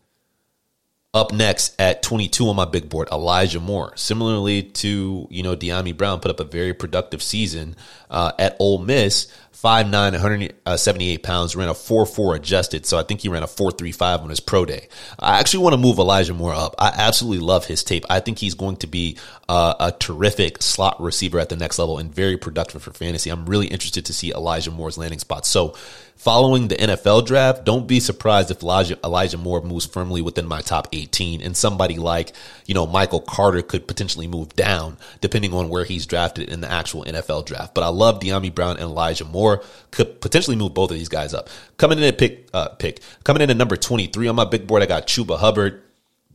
Up 1.14 1.34
next 1.34 1.76
at 1.78 2.02
22 2.04 2.48
on 2.48 2.56
my 2.56 2.64
big 2.64 2.88
board, 2.88 3.10
Elijah 3.12 3.60
Moore. 3.60 3.92
Similarly 3.98 4.64
to 4.64 5.28
you 5.30 5.44
know 5.44 5.58
Dyami 5.58 5.96
Brown, 5.96 6.22
put 6.22 6.32
up 6.32 6.40
a 6.40 6.46
very 6.46 6.74
productive 6.74 7.22
season 7.22 7.76
uh, 8.10 8.32
at 8.40 8.56
Ole 8.60 8.78
Miss. 8.78 9.28
5'9", 9.62 9.92
178 9.92 11.22
pounds, 11.22 11.56
ran 11.56 11.70
a 11.70 11.74
4'4 11.74 12.38
adjusted. 12.38 12.86
So 12.88 12.98
I 12.98 13.04
think 13.04 13.22
he 13.22 13.30
ran 13.30 13.44
a 13.44 13.48
4'35 13.48 14.22
on 14.22 14.30
his 14.30 14.40
pro 14.40 14.66
day. 14.66 14.88
I 15.20 15.40
actually 15.40 15.64
want 15.64 15.74
to 15.74 15.78
move 15.78 16.00
Elijah 16.00 16.34
Moore 16.34 16.54
up. 16.54 16.74
I 16.80 16.92
absolutely 16.96 17.46
love 17.46 17.66
his 17.66 17.84
tape. 17.84 18.04
I 18.10 18.22
think 18.22 18.40
he's 18.40 18.56
going 18.56 18.78
to 18.78 18.88
be 18.88 19.18
uh, 19.48 19.76
a 19.80 19.92
terrific 19.92 20.64
slot 20.64 21.00
receiver 21.00 21.38
at 21.38 21.50
the 21.50 21.58
next 21.58 21.78
level 21.78 22.00
and 22.00 22.12
very 22.12 22.38
productive 22.38 22.82
for 22.82 22.92
fantasy. 22.92 23.30
I'm 23.30 23.46
really 23.46 23.68
interested 23.68 24.06
to 24.06 24.14
see 24.14 24.32
Elijah 24.32 24.72
Moore's 24.72 24.98
landing 24.98 25.20
spot. 25.20 25.46
So 25.46 25.76
following 26.22 26.68
the 26.68 26.76
NFL 26.76 27.26
draft, 27.26 27.64
don't 27.64 27.88
be 27.88 28.00
surprised 28.00 28.52
if 28.52 28.62
Elijah, 28.62 28.96
Elijah 29.04 29.40
Moore 29.40 29.64
moves 29.64 29.88
firmly 29.88 30.22
within 30.22 30.46
my 30.46 30.62
top 30.62 30.88
18 30.94 31.42
and 31.42 31.58
somebody 31.58 31.98
like, 31.98 32.32
you 32.68 32.76
know, 32.76 32.86
Michael 32.86 33.22
Carter 33.22 33.64
could 33.64 33.88
potentially 33.88 34.28
move 34.28 34.56
down 34.56 34.98
depending 35.22 35.52
on 35.52 35.68
where 35.68 35.84
he's 35.84 36.06
drafted 36.06 36.48
in 36.48 36.62
the 36.62 36.72
actual 36.72 37.04
NFL 37.06 37.48
draft. 37.48 37.74
But 37.74 37.84
I 37.84 37.88
love 37.88 38.20
Dyami 38.20 38.54
Brown 38.54 38.78
and 38.78 38.84
Elijah 38.86 39.26
Moore 39.26 39.64
could 39.90 40.22
potentially 40.22 40.56
move 40.56 40.76
both 40.76 40.92
of 40.92 40.98
these 40.98 41.10
guys 41.10 41.34
up. 41.34 41.50
Coming 41.78 41.98
in 41.98 42.04
at 42.04 42.20
pick, 42.20 42.48
uh, 42.54 42.70
pick, 42.70 43.00
coming 43.24 43.42
in 43.42 43.50
at 43.50 43.58
number 43.58 43.76
23 43.76 44.28
on 44.28 44.36
my 44.36 44.46
big 44.46 44.68
board, 44.68 44.84
I 44.84 44.86
got 44.86 45.08
Chuba 45.08 45.40
Hubbard, 45.40 45.82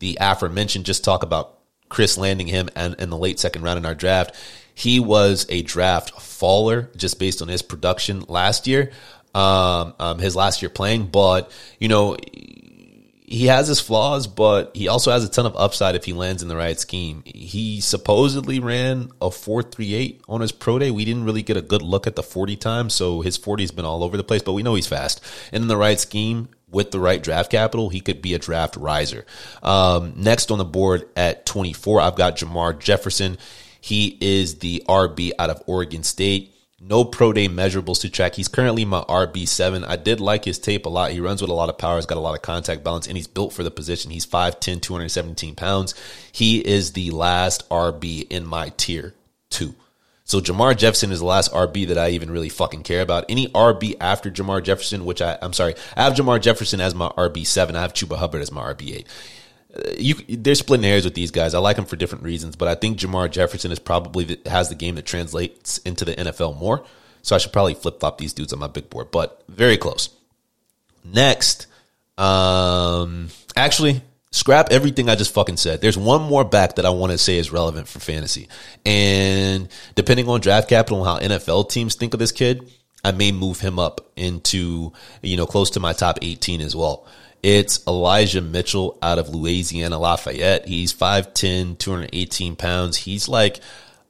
the 0.01 0.19
aforementioned, 0.21 0.85
just 0.85 1.05
talk 1.05 1.23
about 1.23 1.59
Chris 1.89 2.19
landing 2.19 2.49
him 2.49 2.69
and 2.75 2.97
in 2.99 3.09
the 3.09 3.17
late 3.17 3.39
second 3.39 3.63
round 3.63 3.79
in 3.79 3.87
our 3.87 3.95
draft. 3.95 4.35
He 4.75 5.01
was 5.01 5.47
a 5.49 5.63
draft 5.63 6.21
faller 6.21 6.91
just 6.97 7.19
based 7.19 7.41
on 7.41 7.49
his 7.49 7.63
production 7.63 8.25
last 8.29 8.67
year 8.67 8.91
um, 9.37 9.95
um, 9.99 10.19
his 10.19 10.35
last 10.35 10.63
year 10.63 10.71
playing. 10.71 11.09
But 11.09 11.51
you 11.79 11.89
know, 11.89 12.17
he 12.25 13.47
has 13.47 13.69
his 13.69 13.81
flaws, 13.81 14.27
but 14.27 14.75
he 14.75 14.89
also 14.89 15.11
has 15.11 15.25
a 15.25 15.29
ton 15.29 15.47
of 15.47 15.57
upside 15.57 15.95
if 15.95 16.05
he 16.05 16.13
lands 16.13 16.43
in 16.43 16.49
the 16.49 16.57
right 16.57 16.79
scheme. 16.79 17.23
He 17.27 17.81
supposedly 17.81 18.61
ran 18.61 19.11
a 19.21 19.29
4.38 19.29 20.21
on 20.29 20.41
his 20.41 20.53
pro 20.53 20.79
day. 20.79 20.91
We 20.91 21.05
didn't 21.05 21.25
really 21.25 21.43
get 21.43 21.57
a 21.57 21.63
good 21.63 21.83
look 21.83 22.07
at 22.07 22.17
the 22.17 22.23
40 22.23 22.57
time, 22.57 22.89
so 22.89 23.21
his 23.21 23.39
40's 23.39 23.73
been 23.73 23.85
all 23.85 24.05
over 24.05 24.17
the 24.17 24.25
place, 24.25 24.43
but 24.43 24.55
we 24.55 24.63
know 24.63 24.75
he's 24.75 24.87
fast. 24.87 25.23
And 25.53 25.63
in 25.63 25.69
the 25.69 25.77
right 25.77 26.01
scheme, 26.01 26.49
with 26.71 26.91
the 26.91 27.01
right 27.01 27.23
draft 27.23 27.51
capital, 27.51 27.89
he 27.89 28.01
could 28.01 28.23
be 28.23 28.35
a 28.35 28.39
draft 28.39 28.77
riser. 28.77 29.25
Um, 29.63 30.15
next 30.17 30.51
on 30.51 30.59
the 30.59 30.65
board 30.65 31.09
at 31.17 31.47
24, 31.47 32.01
I've 32.01 32.17
got 32.17 32.37
Jermar 32.37 32.79
Jefferson. 32.79 33.39
He 33.81 34.17
is 34.21 34.59
the 34.59 34.83
RB 34.89 35.33
out 35.39 35.51
of 35.51 35.63
Oregon 35.67 36.03
State. 36.03 36.56
No 36.89 37.05
pro 37.05 37.33
day 37.33 37.49
measurables 37.49 38.01
to 38.03 38.11
track. 38.11 38.37
He's 38.37 38.47
currently 38.47 38.85
my 38.85 39.01
RB7. 39.01 39.85
I 39.89 39.97
did 39.97 40.21
like 40.21 40.45
his 40.45 40.61
tape 40.61 40.87
a 40.87 40.89
lot. 40.89 41.11
He 41.11 41.19
runs 41.19 41.41
with 41.41 41.51
a 41.51 41.55
lot 41.55 41.69
of 41.69 41.79
power. 41.79 41.97
He's 41.97 42.07
got 42.07 42.17
a 42.17 42.21
lot 42.21 42.37
of 42.37 42.43
contact 42.43 42.85
balance 42.85 43.09
and 43.09 43.17
he's 43.17 43.27
built 43.27 43.53
for 43.53 43.65
the 43.65 43.73
position. 43.73 44.13
He's 44.13 44.25
5'10, 44.25 44.83
217 44.83 45.57
pounds. 45.57 45.97
He 46.31 46.65
is 46.65 46.93
the 46.93 47.11
last 47.11 47.69
RB 47.71 48.31
in 48.31 48.47
my 48.47 48.73
tier 48.77 49.15
two. 49.51 49.75
So 50.23 50.41
Jermar 50.41 50.77
Jefferson 50.77 51.11
is 51.11 51.19
the 51.19 51.25
last 51.25 51.53
RB 51.53 51.89
that 51.89 51.99
I 51.99 52.11
even 52.11 52.31
really 52.31 52.49
fucking 52.49 52.85
care 52.85 53.03
about. 53.03 53.25
Any 53.29 53.49
RB 53.49 53.97
after 54.01 54.31
Jermar 54.31 54.63
Jefferson, 54.63 55.05
which 55.05 55.21
I, 55.21 55.39
I'm 55.43 55.55
sorry, 55.55 55.75
I 55.97 56.05
have 56.05 56.15
Jermar 56.15 56.41
Jefferson 56.41 56.81
as 56.81 56.95
my 56.95 57.09
RB7. 57.09 57.75
I 57.75 57.83
have 57.83 57.95
Chuba 57.95 58.17
Hubbard 58.17 58.43
as 58.43 58.53
my 58.53 58.63
RB8 58.63 59.07
you 59.99 60.15
they're 60.29 60.55
splitting 60.55 60.85
hairs 60.85 61.05
with 61.05 61.15
these 61.15 61.31
guys. 61.31 61.55
I 61.55 61.59
like 61.59 61.77
them 61.77 61.87
for 61.87 61.97
different 61.97 62.25
reasons, 62.25 62.57
but 62.57 62.69
I 62.69 62.75
think 62.75 62.99
Jermar 62.99 63.31
Jefferson 63.31 63.73
is 63.73 63.79
probably 63.79 64.25
the, 64.25 64.51
has 64.51 64.69
the 64.69 64.75
game 64.75 64.95
that 64.97 65.07
translates 65.07 65.79
into 65.79 66.05
the 66.05 66.15
NFL 66.15 66.59
more. 66.59 66.85
So 67.23 67.35
I 67.35 67.39
should 67.39 67.53
probably 67.53 67.75
flip 67.75 68.01
flop 68.01 68.19
these 68.19 68.33
dudes 68.33 68.53
on 68.53 68.59
my 68.59 68.69
big 68.69 68.89
board, 68.89 69.11
but 69.11 69.43
very 69.49 69.77
close. 69.77 70.11
Next, 71.05 71.67
um, 72.19 73.29
actually, 73.57 74.03
scrap 74.31 74.71
everything 74.71 75.09
I 75.09 75.17
just 75.17 75.35
fucking 75.35 75.57
said. 75.57 75.81
There's 75.81 75.99
one 75.99 76.23
more 76.23 76.45
back 76.45 76.77
that 76.77 76.87
I 76.87 76.91
want 76.91 77.13
to 77.13 77.19
say 77.19 77.39
is 77.39 77.51
relevant 77.53 77.89
for 77.89 77.99
fantasy, 77.99 78.49
and 78.85 79.69
depending 79.95 80.29
on 80.29 80.41
draft 80.41 80.69
capital 80.69 81.05
and 81.05 81.33
how 81.33 81.39
NFL 81.39 81.71
teams 81.71 81.97
think 81.97 82.15
of 82.15 82.21
this 82.21 82.33
kid, 82.33 82.71
I 83.05 83.13
may 83.13 83.33
move 83.33 83.61
him 83.61 83.79
up 83.79 84.13
into, 84.17 84.93
you 85.23 85.37
know, 85.37 85.47
close 85.47 85.71
to 85.71 85.81
my 85.81 85.93
top 85.93 86.19
18 86.23 86.61
as 86.61 86.75
well. 86.75 87.07
It's 87.43 87.87
Elijah 87.87 88.41
Mitchell 88.41 88.99
out 89.03 89.19
of 89.19 89.29
Louisiana 89.29 89.99
Lafayette. 89.99 90.67
He's 90.67 90.93
5'10, 90.93 91.79
218 91.79 92.57
pounds. 92.57 92.97
He's 92.97 93.29
like 93.29 93.61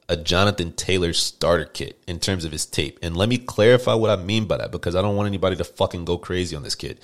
a 0.09 0.17
Jonathan 0.17 0.71
Taylor 0.71 1.13
starter 1.13 1.65
kit 1.65 2.01
in 2.07 2.19
terms 2.19 2.45
of 2.45 2.51
his 2.51 2.65
tape. 2.65 2.99
And 3.01 3.17
let 3.17 3.29
me 3.29 3.37
clarify 3.37 3.93
what 3.93 4.09
I 4.09 4.21
mean 4.21 4.45
by 4.45 4.57
that 4.57 4.71
because 4.71 4.95
I 4.95 5.01
don't 5.01 5.15
want 5.15 5.27
anybody 5.27 5.55
to 5.57 5.63
fucking 5.63 6.05
go 6.05 6.17
crazy 6.17 6.55
on 6.55 6.63
this 6.63 6.75
kid. 6.75 6.99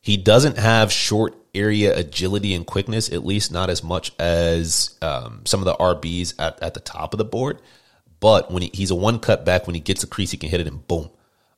He 0.00 0.16
doesn't 0.16 0.58
have 0.58 0.92
short 0.92 1.34
area 1.52 1.96
agility 1.96 2.54
and 2.54 2.64
quickness, 2.64 3.10
at 3.10 3.26
least 3.26 3.50
not 3.50 3.70
as 3.70 3.82
much 3.82 4.12
as 4.20 4.96
um, 5.02 5.42
some 5.44 5.60
of 5.60 5.64
the 5.64 5.74
RBs 5.74 6.34
at, 6.38 6.62
at 6.62 6.74
the 6.74 6.80
top 6.80 7.12
of 7.12 7.18
the 7.18 7.24
board. 7.24 7.60
But 8.20 8.50
when 8.50 8.62
he, 8.62 8.70
he's 8.72 8.92
a 8.92 8.94
one 8.94 9.18
cut 9.18 9.44
back, 9.44 9.66
when 9.66 9.74
he 9.74 9.80
gets 9.80 10.04
a 10.04 10.06
crease, 10.06 10.30
he 10.30 10.36
can 10.36 10.48
hit 10.48 10.60
it 10.60 10.68
and 10.68 10.86
boom. 10.86 11.10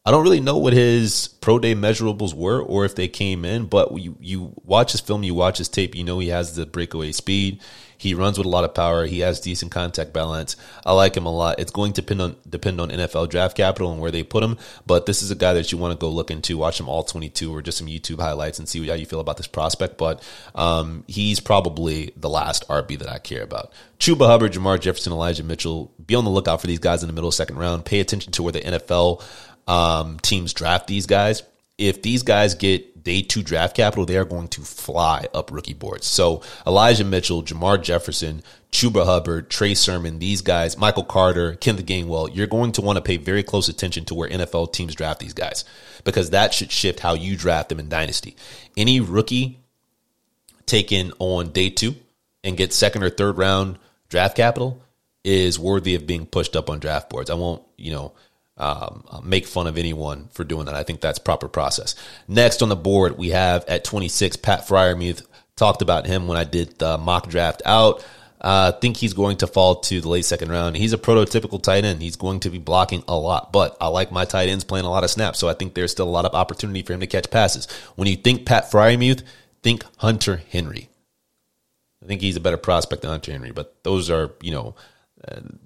I 0.08 0.10
don't 0.10 0.22
really 0.22 0.40
know 0.40 0.56
what 0.56 0.72
his 0.72 1.28
pro 1.42 1.58
day 1.58 1.74
measurables 1.74 2.32
were 2.32 2.62
or 2.62 2.86
if 2.86 2.94
they 2.94 3.08
came 3.08 3.44
in, 3.44 3.66
but 3.66 3.94
you, 4.00 4.16
you 4.20 4.54
watch 4.64 4.92
his 4.92 5.02
film, 5.02 5.22
you 5.22 5.34
watch 5.34 5.58
his 5.58 5.68
tape, 5.68 5.94
you 5.94 6.02
know 6.02 6.18
he 6.18 6.28
has 6.28 6.54
the 6.54 6.64
breakaway 6.64 7.12
speed. 7.12 7.60
He 7.98 8.14
runs 8.14 8.38
with 8.38 8.46
a 8.46 8.50
lot 8.50 8.64
of 8.64 8.72
power. 8.72 9.04
He 9.04 9.20
has 9.20 9.38
decent 9.38 9.70
contact 9.70 10.14
balance. 10.14 10.56
I 10.86 10.92
like 10.94 11.14
him 11.14 11.26
a 11.26 11.30
lot. 11.30 11.58
It's 11.58 11.72
going 11.72 11.92
to 11.92 12.00
depend 12.00 12.22
on 12.22 12.36
depend 12.48 12.80
on 12.80 12.88
NFL 12.88 13.28
draft 13.28 13.54
capital 13.54 13.92
and 13.92 14.00
where 14.00 14.10
they 14.10 14.22
put 14.22 14.42
him. 14.42 14.56
But 14.86 15.04
this 15.04 15.20
is 15.20 15.30
a 15.30 15.34
guy 15.34 15.52
that 15.52 15.72
you 15.72 15.76
want 15.76 15.92
to 15.92 15.98
go 16.02 16.08
look 16.08 16.30
into, 16.30 16.56
watch 16.56 16.80
him 16.80 16.88
all 16.88 17.02
22 17.02 17.54
or 17.54 17.60
just 17.60 17.76
some 17.76 17.88
YouTube 17.88 18.20
highlights 18.20 18.58
and 18.58 18.66
see 18.66 18.86
how 18.86 18.94
you 18.94 19.04
feel 19.04 19.20
about 19.20 19.36
this 19.36 19.48
prospect. 19.48 19.98
But 19.98 20.22
um, 20.54 21.04
he's 21.06 21.38
probably 21.38 22.14
the 22.16 22.30
last 22.30 22.66
RB 22.68 22.98
that 23.00 23.10
I 23.10 23.18
care 23.18 23.42
about. 23.42 23.72
Chuba 23.98 24.26
Hubbard, 24.26 24.52
Jermar 24.52 24.80
Jefferson, 24.80 25.12
Elijah 25.12 25.44
Mitchell. 25.44 25.92
Be 26.06 26.14
on 26.14 26.24
the 26.24 26.30
lookout 26.30 26.62
for 26.62 26.68
these 26.68 26.78
guys 26.78 27.02
in 27.02 27.08
the 27.08 27.12
middle 27.12 27.32
second 27.32 27.58
round. 27.58 27.84
Pay 27.84 28.00
attention 28.00 28.32
to 28.32 28.42
where 28.42 28.52
the 28.52 28.60
NFL 28.60 29.22
um, 29.68 30.18
teams 30.18 30.52
draft 30.52 30.88
these 30.88 31.06
guys. 31.06 31.44
If 31.76 32.02
these 32.02 32.24
guys 32.24 32.54
get 32.54 33.04
day 33.04 33.22
two 33.22 33.42
draft 33.42 33.76
capital, 33.76 34.04
they 34.04 34.16
are 34.16 34.24
going 34.24 34.48
to 34.48 34.62
fly 34.62 35.28
up 35.32 35.52
rookie 35.52 35.74
boards. 35.74 36.06
So 36.06 36.42
Elijah 36.66 37.04
Mitchell, 37.04 37.44
Jermar 37.44 37.80
Jefferson, 37.80 38.42
Chuba 38.72 39.04
Hubbard, 39.04 39.48
Trey 39.48 39.74
Sermon, 39.74 40.18
these 40.18 40.42
guys, 40.42 40.76
Michael 40.76 41.04
Carter, 41.04 41.54
Kenneth 41.54 41.86
Gainwell, 41.86 42.34
you're 42.34 42.48
going 42.48 42.72
to 42.72 42.82
want 42.82 42.96
to 42.96 43.02
pay 43.02 43.16
very 43.16 43.42
close 43.42 43.68
attention 43.68 44.04
to 44.06 44.14
where 44.14 44.28
NFL 44.28 44.72
teams 44.72 44.94
draft 44.94 45.20
these 45.20 45.32
guys 45.34 45.64
because 46.04 46.30
that 46.30 46.52
should 46.52 46.72
shift 46.72 47.00
how 47.00 47.14
you 47.14 47.36
draft 47.36 47.68
them 47.68 47.78
in 47.78 47.88
Dynasty. 47.88 48.36
Any 48.76 49.00
rookie 49.00 49.60
taken 50.66 51.12
on 51.18 51.50
day 51.50 51.70
two 51.70 51.94
and 52.42 52.56
get 52.56 52.72
second 52.72 53.02
or 53.04 53.10
third 53.10 53.38
round 53.38 53.78
draft 54.08 54.36
capital 54.36 54.82
is 55.24 55.58
worthy 55.58 55.94
of 55.94 56.06
being 56.06 56.26
pushed 56.26 56.56
up 56.56 56.70
on 56.70 56.78
draft 56.78 57.10
boards. 57.10 57.30
I 57.30 57.34
won't, 57.34 57.62
you 57.76 57.92
know, 57.92 58.12
um, 58.58 59.04
uh, 59.08 59.20
make 59.22 59.46
fun 59.46 59.66
of 59.66 59.78
anyone 59.78 60.28
for 60.32 60.44
doing 60.44 60.66
that. 60.66 60.74
I 60.74 60.82
think 60.82 61.00
that's 61.00 61.18
proper 61.18 61.48
process. 61.48 61.94
Next 62.26 62.62
on 62.62 62.68
the 62.68 62.76
board, 62.76 63.16
we 63.16 63.30
have 63.30 63.64
at 63.66 63.84
26, 63.84 64.36
Pat 64.36 64.66
Freiermuth. 64.66 65.24
Talked 65.56 65.82
about 65.82 66.06
him 66.06 66.28
when 66.28 66.38
I 66.38 66.44
did 66.44 66.78
the 66.78 66.98
mock 66.98 67.28
draft 67.28 67.62
out. 67.64 68.04
I 68.40 68.68
uh, 68.68 68.72
think 68.72 68.96
he's 68.96 69.14
going 69.14 69.38
to 69.38 69.48
fall 69.48 69.80
to 69.80 70.00
the 70.00 70.08
late 70.08 70.24
second 70.24 70.50
round. 70.50 70.76
He's 70.76 70.92
a 70.92 70.98
prototypical 70.98 71.60
tight 71.60 71.84
end. 71.84 72.00
He's 72.00 72.14
going 72.14 72.38
to 72.40 72.50
be 72.50 72.58
blocking 72.58 73.02
a 73.08 73.18
lot, 73.18 73.52
but 73.52 73.76
I 73.80 73.88
like 73.88 74.12
my 74.12 74.24
tight 74.24 74.48
ends 74.48 74.62
playing 74.62 74.84
a 74.84 74.90
lot 74.90 75.02
of 75.02 75.10
snaps, 75.10 75.40
so 75.40 75.48
I 75.48 75.54
think 75.54 75.74
there's 75.74 75.90
still 75.90 76.08
a 76.08 76.10
lot 76.10 76.24
of 76.24 76.34
opportunity 76.34 76.82
for 76.82 76.92
him 76.92 77.00
to 77.00 77.08
catch 77.08 77.30
passes. 77.30 77.66
When 77.96 78.06
you 78.06 78.14
think 78.14 78.46
Pat 78.46 78.70
Freiermuth, 78.70 79.24
think 79.64 79.82
Hunter 79.96 80.42
Henry. 80.50 80.88
I 82.00 82.06
think 82.06 82.20
he's 82.20 82.36
a 82.36 82.40
better 82.40 82.56
prospect 82.56 83.02
than 83.02 83.10
Hunter 83.10 83.32
Henry, 83.32 83.50
but 83.50 83.82
those 83.82 84.08
are, 84.08 84.30
you 84.40 84.52
know, 84.52 84.76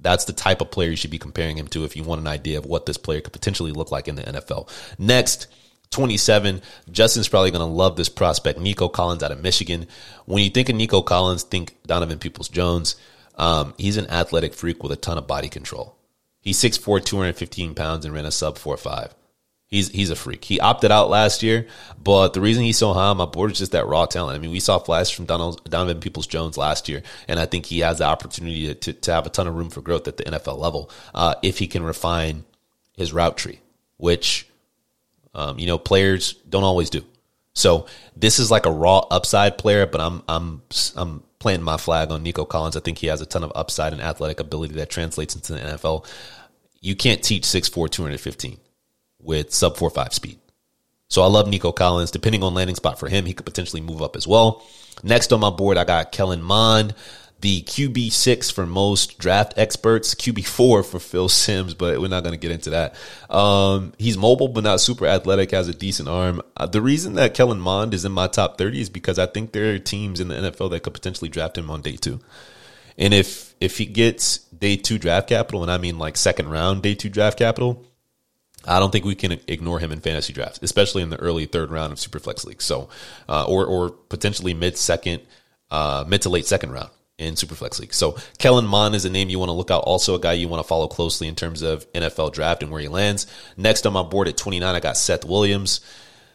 that's 0.00 0.24
the 0.24 0.32
type 0.32 0.60
of 0.60 0.70
player 0.70 0.90
you 0.90 0.96
should 0.96 1.10
be 1.10 1.18
comparing 1.18 1.56
him 1.56 1.68
to 1.68 1.84
if 1.84 1.96
you 1.96 2.04
want 2.04 2.20
an 2.20 2.26
idea 2.26 2.58
of 2.58 2.66
what 2.66 2.86
this 2.86 2.96
player 2.96 3.20
could 3.20 3.32
potentially 3.32 3.72
look 3.72 3.90
like 3.90 4.08
in 4.08 4.14
the 4.14 4.22
NFL. 4.22 4.68
Next, 4.98 5.46
27. 5.90 6.62
Justin's 6.90 7.28
probably 7.28 7.50
going 7.50 7.60
to 7.60 7.72
love 7.72 7.96
this 7.96 8.08
prospect, 8.08 8.58
Nico 8.58 8.88
Collins 8.88 9.22
out 9.22 9.30
of 9.30 9.42
Michigan. 9.42 9.86
When 10.24 10.42
you 10.42 10.50
think 10.50 10.68
of 10.68 10.76
Nico 10.76 11.02
Collins, 11.02 11.42
think 11.42 11.76
Donovan 11.86 12.18
Peoples 12.18 12.48
Jones. 12.48 12.96
Um, 13.36 13.74
he's 13.78 13.96
an 13.96 14.08
athletic 14.08 14.54
freak 14.54 14.82
with 14.82 14.92
a 14.92 14.96
ton 14.96 15.18
of 15.18 15.26
body 15.26 15.48
control. 15.48 15.96
He's 16.40 16.60
6'4, 16.60 17.04
215 17.04 17.74
pounds 17.74 18.04
and 18.04 18.14
ran 18.14 18.26
a 18.26 18.30
sub 18.30 18.58
4'5. 18.58 19.12
He's 19.72 19.88
he's 19.88 20.10
a 20.10 20.16
freak. 20.16 20.44
He 20.44 20.60
opted 20.60 20.92
out 20.92 21.08
last 21.08 21.42
year, 21.42 21.66
but 21.98 22.34
the 22.34 22.42
reason 22.42 22.62
he's 22.62 22.76
so 22.76 22.92
high 22.92 23.06
on 23.06 23.16
my 23.16 23.24
board 23.24 23.52
is 23.52 23.58
just 23.58 23.72
that 23.72 23.86
raw 23.86 24.04
talent. 24.04 24.36
I 24.36 24.38
mean, 24.38 24.50
we 24.50 24.60
saw 24.60 24.78
flashes 24.78 25.08
from 25.08 25.24
Donald, 25.24 25.64
Donovan 25.64 25.98
Peoples 25.98 26.26
Jones 26.26 26.58
last 26.58 26.90
year, 26.90 27.02
and 27.26 27.40
I 27.40 27.46
think 27.46 27.64
he 27.64 27.78
has 27.78 27.96
the 27.96 28.04
opportunity 28.04 28.66
to, 28.66 28.74
to, 28.74 28.92
to 28.92 29.12
have 29.14 29.24
a 29.24 29.30
ton 29.30 29.48
of 29.48 29.56
room 29.56 29.70
for 29.70 29.80
growth 29.80 30.06
at 30.06 30.18
the 30.18 30.24
NFL 30.24 30.58
level 30.58 30.90
uh, 31.14 31.36
if 31.42 31.58
he 31.58 31.66
can 31.66 31.82
refine 31.84 32.44
his 32.98 33.14
route 33.14 33.38
tree, 33.38 33.60
which 33.96 34.46
um, 35.34 35.58
you 35.58 35.66
know 35.66 35.78
players 35.78 36.34
don't 36.50 36.64
always 36.64 36.90
do. 36.90 37.02
So 37.54 37.86
this 38.14 38.38
is 38.38 38.50
like 38.50 38.66
a 38.66 38.70
raw 38.70 38.98
upside 39.10 39.56
player, 39.56 39.86
but 39.86 40.02
I'm 40.02 40.22
I'm 40.28 40.60
I'm 40.96 41.22
planting 41.38 41.64
my 41.64 41.78
flag 41.78 42.10
on 42.10 42.22
Nico 42.22 42.44
Collins. 42.44 42.76
I 42.76 42.80
think 42.80 42.98
he 42.98 43.06
has 43.06 43.22
a 43.22 43.26
ton 43.26 43.42
of 43.42 43.52
upside 43.54 43.94
and 43.94 44.02
athletic 44.02 44.38
ability 44.38 44.74
that 44.74 44.90
translates 44.90 45.34
into 45.34 45.54
the 45.54 45.60
NFL. 45.60 46.06
You 46.82 46.94
can't 46.94 47.22
teach 47.22 47.44
6'4", 47.44 47.88
215 47.88 48.58
with 49.22 49.52
sub 49.52 49.76
four 49.76 49.90
five 49.90 50.12
speed. 50.12 50.38
So 51.08 51.22
I 51.22 51.26
love 51.26 51.46
Nico 51.46 51.72
Collins. 51.72 52.10
Depending 52.10 52.42
on 52.42 52.54
landing 52.54 52.76
spot 52.76 52.98
for 52.98 53.08
him, 53.08 53.26
he 53.26 53.34
could 53.34 53.44
potentially 53.44 53.82
move 53.82 54.00
up 54.00 54.16
as 54.16 54.26
well. 54.26 54.64
Next 55.02 55.32
on 55.32 55.40
my 55.40 55.50
board, 55.50 55.76
I 55.76 55.84
got 55.84 56.10
Kellen 56.10 56.42
Mond, 56.42 56.94
the 57.42 57.60
QB 57.62 58.12
six 58.12 58.50
for 58.50 58.64
most 58.64 59.18
draft 59.18 59.52
experts, 59.56 60.14
QB 60.14 60.46
four 60.46 60.82
for 60.82 60.98
Phil 60.98 61.28
Sims, 61.28 61.74
but 61.74 62.00
we're 62.00 62.08
not 62.08 62.22
going 62.22 62.32
to 62.32 62.40
get 62.40 62.52
into 62.52 62.70
that. 62.70 62.94
Um, 63.28 63.92
he's 63.98 64.16
mobile, 64.16 64.48
but 64.48 64.64
not 64.64 64.80
super 64.80 65.06
athletic, 65.06 65.50
has 65.50 65.68
a 65.68 65.74
decent 65.74 66.08
arm. 66.08 66.40
Uh, 66.56 66.66
the 66.66 66.80
reason 66.80 67.14
that 67.14 67.34
Kellen 67.34 67.60
Mond 67.60 67.92
is 67.92 68.04
in 68.04 68.12
my 68.12 68.28
top 68.28 68.56
30 68.56 68.80
is 68.80 68.88
because 68.88 69.18
I 69.18 69.26
think 69.26 69.52
there 69.52 69.74
are 69.74 69.78
teams 69.78 70.18
in 70.18 70.28
the 70.28 70.34
NFL 70.34 70.70
that 70.70 70.82
could 70.82 70.94
potentially 70.94 71.28
draft 71.28 71.58
him 71.58 71.68
on 71.68 71.82
day 71.82 71.96
two. 71.96 72.20
And 72.96 73.12
if, 73.12 73.54
if 73.60 73.76
he 73.76 73.86
gets 73.86 74.38
day 74.38 74.76
two 74.76 74.98
draft 74.98 75.28
capital, 75.28 75.62
and 75.62 75.70
I 75.70 75.78
mean 75.78 75.98
like 75.98 76.16
second 76.16 76.48
round 76.48 76.82
day 76.82 76.94
two 76.94 77.10
draft 77.10 77.38
capital, 77.38 77.84
I 78.66 78.78
don't 78.78 78.90
think 78.90 79.04
we 79.04 79.14
can 79.14 79.32
ignore 79.48 79.78
him 79.78 79.92
in 79.92 80.00
fantasy 80.00 80.32
drafts, 80.32 80.60
especially 80.62 81.02
in 81.02 81.10
the 81.10 81.18
early 81.18 81.46
third 81.46 81.70
round 81.70 81.92
of 81.92 81.98
Superflex 81.98 82.44
leagues. 82.44 82.64
So, 82.64 82.88
uh, 83.28 83.44
or 83.44 83.66
or 83.66 83.90
potentially 83.90 84.54
mid 84.54 84.76
second, 84.76 85.22
uh, 85.70 86.04
mid 86.06 86.22
to 86.22 86.28
late 86.28 86.46
second 86.46 86.72
round 86.72 86.90
in 87.18 87.34
Superflex 87.34 87.80
league. 87.80 87.94
So, 87.94 88.16
Kellen 88.38 88.66
Mond 88.66 88.94
is 88.94 89.04
a 89.04 89.10
name 89.10 89.28
you 89.28 89.38
want 89.38 89.48
to 89.48 89.54
look 89.54 89.70
out. 89.70 89.84
Also, 89.84 90.14
a 90.14 90.20
guy 90.20 90.32
you 90.34 90.48
want 90.48 90.62
to 90.62 90.68
follow 90.68 90.88
closely 90.88 91.28
in 91.28 91.34
terms 91.34 91.62
of 91.62 91.90
NFL 91.92 92.32
draft 92.32 92.62
and 92.62 92.70
where 92.70 92.80
he 92.80 92.88
lands. 92.88 93.26
Next 93.56 93.86
on 93.86 93.92
my 93.92 94.02
board 94.02 94.28
at 94.28 94.36
29, 94.36 94.74
I 94.74 94.80
got 94.80 94.96
Seth 94.96 95.24
Williams. 95.24 95.80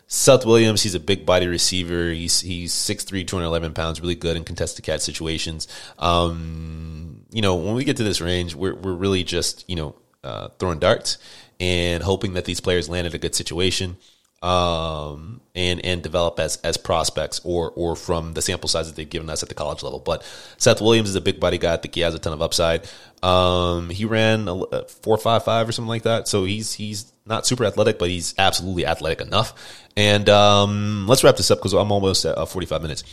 Seth 0.10 0.46
Williams, 0.46 0.82
he's 0.82 0.96
a 0.96 1.02
big 1.02 1.26
body 1.26 1.48
receiver. 1.48 2.12
He's 2.12 2.40
he's 2.40 2.74
6'3", 2.74 3.28
211 3.28 3.74
pounds, 3.74 4.00
really 4.00 4.16
good 4.16 4.38
in 4.38 4.46
contested 4.46 4.86
catch 4.86 5.02
situations. 5.02 5.68
Um, 6.00 7.26
you 7.30 7.42
know, 7.42 7.56
when 7.56 7.76
we 7.76 7.84
get 7.84 7.98
to 7.98 8.04
this 8.04 8.22
range, 8.22 8.56
we're 8.56 8.76
we're 8.76 8.94
really 8.94 9.26
just 9.26 9.70
you 9.70 9.76
know 9.76 9.96
uh, 10.24 10.48
throwing 10.60 10.80
darts 10.80 11.18
and 11.60 12.04
hoping 12.04 12.34
that 12.34 12.46
these 12.46 12.60
players 12.60 12.90
land 12.90 13.08
in 13.08 13.16
a 13.16 13.18
good 13.18 13.36
situation 13.36 13.98
um, 14.44 15.42
and 15.56 15.84
and 15.84 16.04
develop 16.04 16.40
as 16.40 16.58
as 16.58 16.78
prospects 16.78 17.42
or 17.44 17.72
or 17.72 17.96
from 17.96 18.34
the 18.34 18.42
sample 18.42 18.70
size 18.70 18.88
that 18.88 18.96
they've 18.96 19.10
given 19.10 19.30
us 19.30 19.42
at 19.42 19.50
the 19.50 19.56
college 19.56 19.82
level. 19.82 20.00
But 20.00 20.24
Seth 20.58 20.82
Williams 20.82 21.10
is 21.10 21.16
a 21.16 21.22
big 21.22 21.40
body 21.40 21.58
guy. 21.58 21.74
I 21.74 21.78
think 21.78 21.96
he 21.96 22.02
has 22.02 22.14
a 22.14 22.20
ton 22.20 22.34
of 22.34 22.42
upside. 22.42 22.88
Um, 23.24 23.90
he 23.90 24.06
ran 24.06 24.48
a 24.48 24.86
four 24.86 25.18
five 25.18 25.44
five 25.44 25.68
or 25.68 25.72
something 25.72 25.90
like 25.90 26.04
that. 26.04 26.28
So 26.28 26.46
he's 26.46 26.74
he's 26.74 27.12
not 27.26 27.48
super 27.48 27.66
athletic, 27.66 27.98
but 27.98 28.10
he's 28.10 28.36
absolutely 28.38 28.86
athletic 28.86 29.22
enough. 29.22 29.84
And 29.98 30.30
um, 30.30 31.08
let's 31.08 31.24
wrap 31.24 31.38
this 31.38 31.50
up 31.50 31.58
because 31.58 31.74
I'm 31.74 31.92
almost 31.92 32.24
at 32.24 32.38
uh, 32.38 32.46
45 32.46 32.82
minutes. 32.82 33.04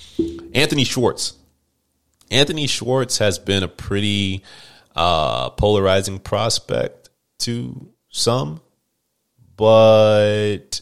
Anthony 0.55 0.84
Schwartz. 0.84 1.32
Anthony 2.30 2.66
Schwartz 2.66 3.18
has 3.18 3.38
been 3.38 3.62
a 3.62 3.68
pretty 3.68 4.45
uh, 4.95 5.51
polarizing 5.51 6.18
prospect 6.18 7.09
to 7.40 7.88
some, 8.14 8.60
but 9.56 10.80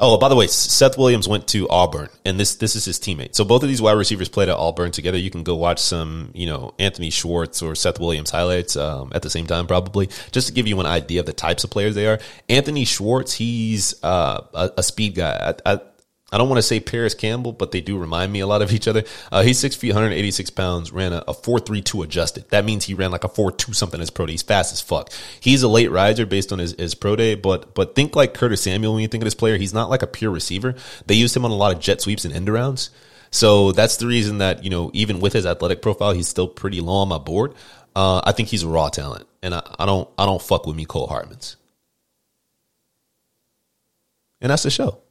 oh, 0.00 0.18
by 0.18 0.28
the 0.28 0.34
way, 0.34 0.48
Seth 0.48 0.98
Williams 0.98 1.28
went 1.28 1.46
to 1.48 1.68
Auburn, 1.68 2.08
and 2.24 2.38
this 2.38 2.56
this 2.56 2.74
is 2.74 2.84
his 2.84 2.98
teammate. 2.98 3.36
So 3.36 3.44
both 3.44 3.62
of 3.62 3.68
these 3.68 3.80
wide 3.80 3.92
receivers 3.92 4.28
played 4.28 4.48
at 4.48 4.56
Auburn 4.56 4.90
together. 4.90 5.16
You 5.16 5.30
can 5.30 5.44
go 5.44 5.54
watch 5.54 5.78
some, 5.78 6.32
you 6.34 6.46
know, 6.46 6.74
Anthony 6.78 7.10
Schwartz 7.10 7.62
or 7.62 7.76
Seth 7.76 8.00
Williams 8.00 8.30
highlights 8.30 8.76
um, 8.76 9.12
at 9.14 9.22
the 9.22 9.30
same 9.30 9.46
time, 9.46 9.68
probably 9.68 10.08
just 10.32 10.48
to 10.48 10.52
give 10.52 10.66
you 10.66 10.80
an 10.80 10.86
idea 10.86 11.20
of 11.20 11.26
the 11.26 11.32
types 11.32 11.62
of 11.62 11.70
players 11.70 11.94
they 11.94 12.08
are. 12.08 12.18
Anthony 12.48 12.84
Schwartz, 12.84 13.34
he's 13.34 13.94
uh, 14.02 14.42
a, 14.54 14.70
a, 14.78 14.82
speed 14.82 15.14
guy. 15.14 15.54
I, 15.64 15.74
I, 15.74 15.80
I 16.34 16.36
don't 16.36 16.48
want 16.48 16.58
to 16.58 16.62
say 16.62 16.80
Parris 16.80 17.14
Campbell, 17.14 17.52
but 17.52 17.70
they 17.70 17.80
do 17.80 17.96
remind 17.96 18.32
me 18.32 18.40
a 18.40 18.46
lot 18.48 18.60
of 18.60 18.72
each 18.72 18.88
other. 18.88 19.04
Uh, 19.30 19.44
he's 19.44 19.56
six 19.56 19.76
feet, 19.76 19.90
186 19.90 20.50
pounds, 20.50 20.90
ran 20.90 21.12
a, 21.12 21.18
a 21.28 21.32
4.32 21.32 22.02
adjusted. 22.02 22.50
That 22.50 22.64
means 22.64 22.84
he 22.84 22.94
ran 22.94 23.12
like 23.12 23.22
a 23.22 23.28
4.2 23.28 23.72
something 23.72 24.00
as 24.00 24.10
pro 24.10 24.26
day. 24.26 24.32
He's 24.32 24.42
fast 24.42 24.72
as 24.72 24.80
fuck. 24.80 25.12
He's 25.38 25.62
a 25.62 25.68
late 25.68 25.92
riser 25.92 26.26
based 26.26 26.52
on 26.52 26.58
his, 26.58 26.72
his 26.72 26.96
pro 26.96 27.14
day, 27.14 27.36
but, 27.36 27.72
but 27.76 27.94
think 27.94 28.16
like 28.16 28.34
Curtis 28.34 28.62
Samuel 28.62 28.94
when 28.94 29.02
you 29.02 29.06
think 29.06 29.22
of 29.22 29.26
this 29.26 29.36
player. 29.36 29.56
He's 29.56 29.72
not 29.72 29.90
like 29.90 30.02
a 30.02 30.08
pure 30.08 30.32
receiver. 30.32 30.74
They 31.06 31.14
used 31.14 31.36
him 31.36 31.44
on 31.44 31.52
a 31.52 31.56
lot 31.56 31.72
of 31.72 31.78
jet 31.78 32.00
sweeps 32.00 32.24
and 32.24 32.34
end 32.34 32.48
arounds. 32.48 32.90
So 33.30 33.70
that's 33.70 33.98
the 33.98 34.08
reason 34.08 34.38
that, 34.38 34.64
you 34.64 34.70
know, 34.70 34.90
even 34.92 35.20
with 35.20 35.34
his 35.34 35.46
athletic 35.46 35.82
profile, 35.82 36.14
he's 36.14 36.26
still 36.26 36.48
pretty 36.48 36.80
low 36.80 36.94
on 36.94 37.08
my 37.08 37.18
board. 37.18 37.54
Uh, 37.94 38.22
I 38.24 38.32
think 38.32 38.48
he's 38.48 38.64
a 38.64 38.68
raw 38.68 38.88
talent 38.88 39.28
and 39.40 39.54
I, 39.54 39.62
I 39.78 39.86
don't, 39.86 40.08
I 40.18 40.26
don't 40.26 40.42
fuck 40.42 40.66
with 40.66 40.76
Mecole 40.76 41.08
Hardman's. 41.08 41.54
And 44.40 44.50
that's 44.50 44.64
the 44.64 44.70
show. 44.70 45.03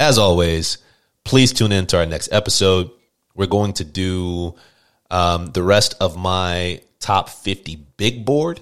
As 0.00 0.18
always, 0.18 0.78
please 1.24 1.52
tune 1.52 1.72
in 1.72 1.86
to 1.86 1.98
our 1.98 2.06
next 2.06 2.32
episode. 2.32 2.90
We're 3.34 3.46
going 3.46 3.74
to 3.74 3.84
do 3.84 4.54
um, 5.10 5.46
the 5.46 5.62
rest 5.62 5.94
of 6.00 6.16
my 6.16 6.80
top 6.98 7.28
50 7.28 7.76
big 7.96 8.24
board 8.24 8.60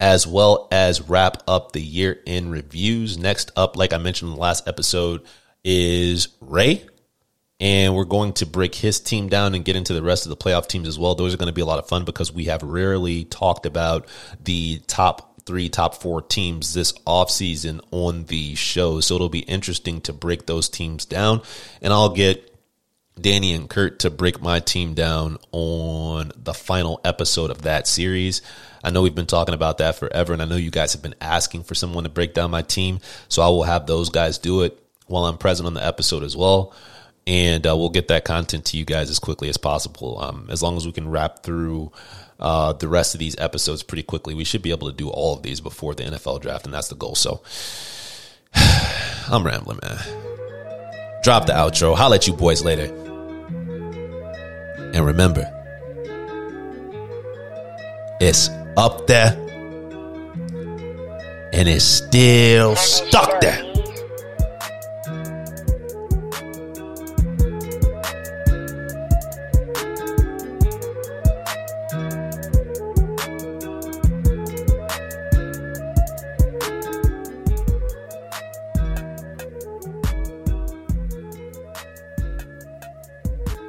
as 0.00 0.26
well 0.26 0.68
as 0.70 1.08
wrap 1.08 1.42
up 1.48 1.72
the 1.72 1.82
year 1.82 2.20
in 2.24 2.50
reviews. 2.50 3.18
Next 3.18 3.50
up, 3.56 3.76
like 3.76 3.92
I 3.92 3.98
mentioned 3.98 4.30
in 4.30 4.36
the 4.36 4.40
last 4.40 4.68
episode, 4.68 5.22
is 5.64 6.28
Ray. 6.40 6.86
And 7.60 7.96
we're 7.96 8.04
going 8.04 8.34
to 8.34 8.46
break 8.46 8.76
his 8.76 9.00
team 9.00 9.28
down 9.28 9.56
and 9.56 9.64
get 9.64 9.74
into 9.74 9.92
the 9.92 10.02
rest 10.02 10.24
of 10.24 10.30
the 10.30 10.36
playoff 10.36 10.68
teams 10.68 10.86
as 10.86 10.96
well. 10.96 11.16
Those 11.16 11.34
are 11.34 11.36
going 11.36 11.48
to 11.48 11.52
be 11.52 11.60
a 11.60 11.66
lot 11.66 11.80
of 11.80 11.88
fun 11.88 12.04
because 12.04 12.32
we 12.32 12.44
have 12.44 12.62
rarely 12.62 13.24
talked 13.24 13.66
about 13.66 14.06
the 14.44 14.80
top 14.86 15.37
three, 15.48 15.70
top 15.70 15.94
four 15.94 16.20
teams 16.20 16.74
this 16.74 16.92
offseason 17.06 17.80
on 17.90 18.26
the 18.26 18.54
show. 18.54 19.00
So 19.00 19.14
it'll 19.14 19.30
be 19.30 19.40
interesting 19.40 20.02
to 20.02 20.12
break 20.12 20.44
those 20.46 20.68
teams 20.68 21.06
down. 21.06 21.40
And 21.80 21.90
I'll 21.90 22.10
get 22.10 22.54
Danny 23.18 23.54
and 23.54 23.68
Kurt 23.68 24.00
to 24.00 24.10
break 24.10 24.42
my 24.42 24.60
team 24.60 24.92
down 24.92 25.38
on 25.50 26.32
the 26.36 26.52
final 26.52 27.00
episode 27.02 27.50
of 27.50 27.62
that 27.62 27.88
series. 27.88 28.42
I 28.84 28.90
know 28.90 29.00
we've 29.00 29.14
been 29.14 29.26
talking 29.26 29.54
about 29.54 29.78
that 29.78 29.96
forever, 29.96 30.34
and 30.34 30.42
I 30.42 30.44
know 30.44 30.56
you 30.56 30.70
guys 30.70 30.92
have 30.92 31.02
been 31.02 31.16
asking 31.20 31.64
for 31.64 31.74
someone 31.74 32.04
to 32.04 32.10
break 32.10 32.34
down 32.34 32.50
my 32.50 32.62
team. 32.62 33.00
So 33.28 33.42
I 33.42 33.48
will 33.48 33.64
have 33.64 33.86
those 33.86 34.10
guys 34.10 34.36
do 34.36 34.62
it 34.62 34.78
while 35.06 35.24
I'm 35.24 35.38
present 35.38 35.66
on 35.66 35.74
the 35.74 35.84
episode 35.84 36.22
as 36.22 36.36
well. 36.36 36.74
And 37.28 37.66
uh, 37.66 37.76
we'll 37.76 37.90
get 37.90 38.08
that 38.08 38.24
content 38.24 38.64
to 38.66 38.78
you 38.78 38.86
guys 38.86 39.10
as 39.10 39.18
quickly 39.18 39.50
as 39.50 39.58
possible. 39.58 40.18
Um, 40.18 40.48
as 40.50 40.62
long 40.62 40.78
as 40.78 40.86
we 40.86 40.92
can 40.92 41.10
wrap 41.10 41.42
through 41.42 41.92
uh, 42.40 42.72
the 42.72 42.88
rest 42.88 43.14
of 43.14 43.20
these 43.20 43.36
episodes 43.36 43.82
pretty 43.82 44.02
quickly, 44.02 44.32
we 44.32 44.44
should 44.44 44.62
be 44.62 44.70
able 44.70 44.88
to 44.90 44.96
do 44.96 45.10
all 45.10 45.34
of 45.34 45.42
these 45.42 45.60
before 45.60 45.94
the 45.94 46.04
NFL 46.04 46.40
draft, 46.40 46.64
and 46.64 46.72
that's 46.72 46.88
the 46.88 46.94
goal. 46.94 47.14
So 47.14 47.42
I'm 48.54 49.44
rambling, 49.44 49.78
man. 49.82 49.98
Drop 51.22 51.44
the 51.44 51.52
outro. 51.52 51.94
I'll 51.98 52.08
let 52.08 52.26
you 52.26 52.32
boys 52.32 52.64
later. 52.64 52.86
And 54.94 55.04
remember, 55.04 55.44
it's 58.22 58.48
up 58.78 59.06
there 59.06 59.36
and 61.52 61.68
it's 61.68 61.84
still 61.84 62.74
stuck 62.74 63.42
there. 63.42 63.67